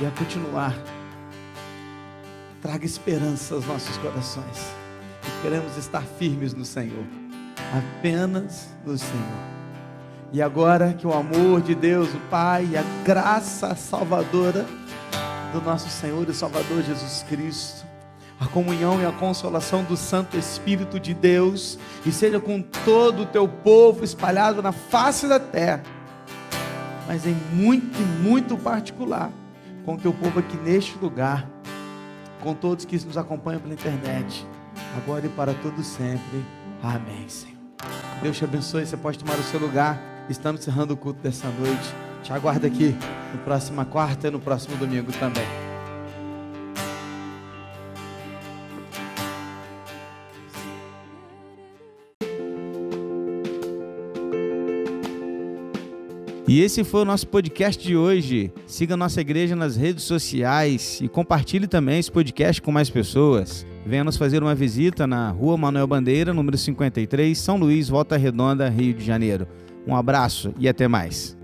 e 0.00 0.06
a 0.06 0.12
continuar 0.12 0.76
traga 2.66 2.84
esperança 2.84 3.54
aos 3.54 3.64
nossos 3.64 3.96
corações. 3.98 4.74
E 5.22 5.42
queremos 5.42 5.76
estar 5.76 6.02
firmes 6.02 6.52
no 6.52 6.64
Senhor, 6.64 7.04
apenas 7.72 8.70
no 8.84 8.98
Senhor. 8.98 9.56
E 10.32 10.42
agora 10.42 10.92
que 10.92 11.06
o 11.06 11.12
amor 11.12 11.60
de 11.60 11.76
Deus, 11.76 12.12
o 12.12 12.18
Pai, 12.28 12.68
e 12.72 12.76
a 12.76 12.82
graça 13.04 13.76
salvadora 13.76 14.66
do 15.52 15.60
nosso 15.60 15.88
Senhor 15.88 16.28
e 16.28 16.34
Salvador 16.34 16.82
Jesus 16.82 17.24
Cristo, 17.28 17.86
a 18.40 18.46
comunhão 18.46 19.00
e 19.00 19.06
a 19.06 19.12
consolação 19.12 19.84
do 19.84 19.96
Santo 19.96 20.36
Espírito 20.36 20.98
de 20.98 21.14
Deus, 21.14 21.78
e 22.04 22.10
seja 22.10 22.40
com 22.40 22.60
todo 22.60 23.22
o 23.22 23.26
teu 23.26 23.46
povo 23.46 24.02
espalhado 24.02 24.60
na 24.60 24.72
face 24.72 25.28
da 25.28 25.38
terra, 25.38 25.84
mas 27.06 27.24
em 27.26 27.36
muito 27.52 28.00
muito 28.20 28.58
particular, 28.58 29.30
com 29.84 29.94
o 29.94 29.98
teu 29.98 30.12
povo 30.12 30.40
aqui 30.40 30.56
neste 30.56 30.98
lugar 30.98 31.55
com 32.46 32.54
todos 32.54 32.84
que 32.84 32.96
nos 33.04 33.18
acompanham 33.18 33.60
pela 33.60 33.74
internet, 33.74 34.46
agora 34.96 35.26
e 35.26 35.28
para 35.28 35.52
todo 35.52 35.82
sempre. 35.82 36.44
Amém, 36.80 37.28
Senhor. 37.28 37.56
Deus 38.22 38.36
te 38.38 38.44
abençoe. 38.44 38.86
Você 38.86 38.96
pode 38.96 39.18
tomar 39.18 39.36
o 39.36 39.42
seu 39.42 39.58
lugar. 39.58 40.00
Estamos 40.30 40.60
encerrando 40.60 40.94
o 40.94 40.96
culto 40.96 41.20
dessa 41.20 41.48
noite. 41.48 41.92
Te 42.22 42.32
aguardo 42.32 42.64
aqui 42.64 42.96
no 43.32 43.40
próxima 43.40 43.84
quarta 43.84 44.28
e 44.28 44.30
no 44.30 44.38
próximo 44.38 44.76
domingo 44.76 45.10
também. 45.18 45.65
E 56.48 56.60
esse 56.60 56.84
foi 56.84 57.02
o 57.02 57.04
nosso 57.04 57.26
podcast 57.26 57.82
de 57.84 57.96
hoje. 57.96 58.52
Siga 58.68 58.96
nossa 58.96 59.20
igreja 59.20 59.56
nas 59.56 59.76
redes 59.76 60.04
sociais 60.04 61.00
e 61.02 61.08
compartilhe 61.08 61.66
também 61.66 61.98
esse 61.98 62.10
podcast 62.10 62.62
com 62.62 62.70
mais 62.70 62.88
pessoas. 62.88 63.66
Venha 63.84 64.04
nos 64.04 64.16
fazer 64.16 64.44
uma 64.44 64.54
visita 64.54 65.08
na 65.08 65.30
Rua 65.30 65.56
Manuel 65.56 65.88
Bandeira, 65.88 66.32
número 66.32 66.56
53, 66.56 67.36
São 67.36 67.56
Luís, 67.56 67.88
Volta 67.88 68.16
Redonda, 68.16 68.68
Rio 68.68 68.94
de 68.94 69.04
Janeiro. 69.04 69.46
Um 69.84 69.96
abraço 69.96 70.54
e 70.56 70.68
até 70.68 70.86
mais. 70.86 71.35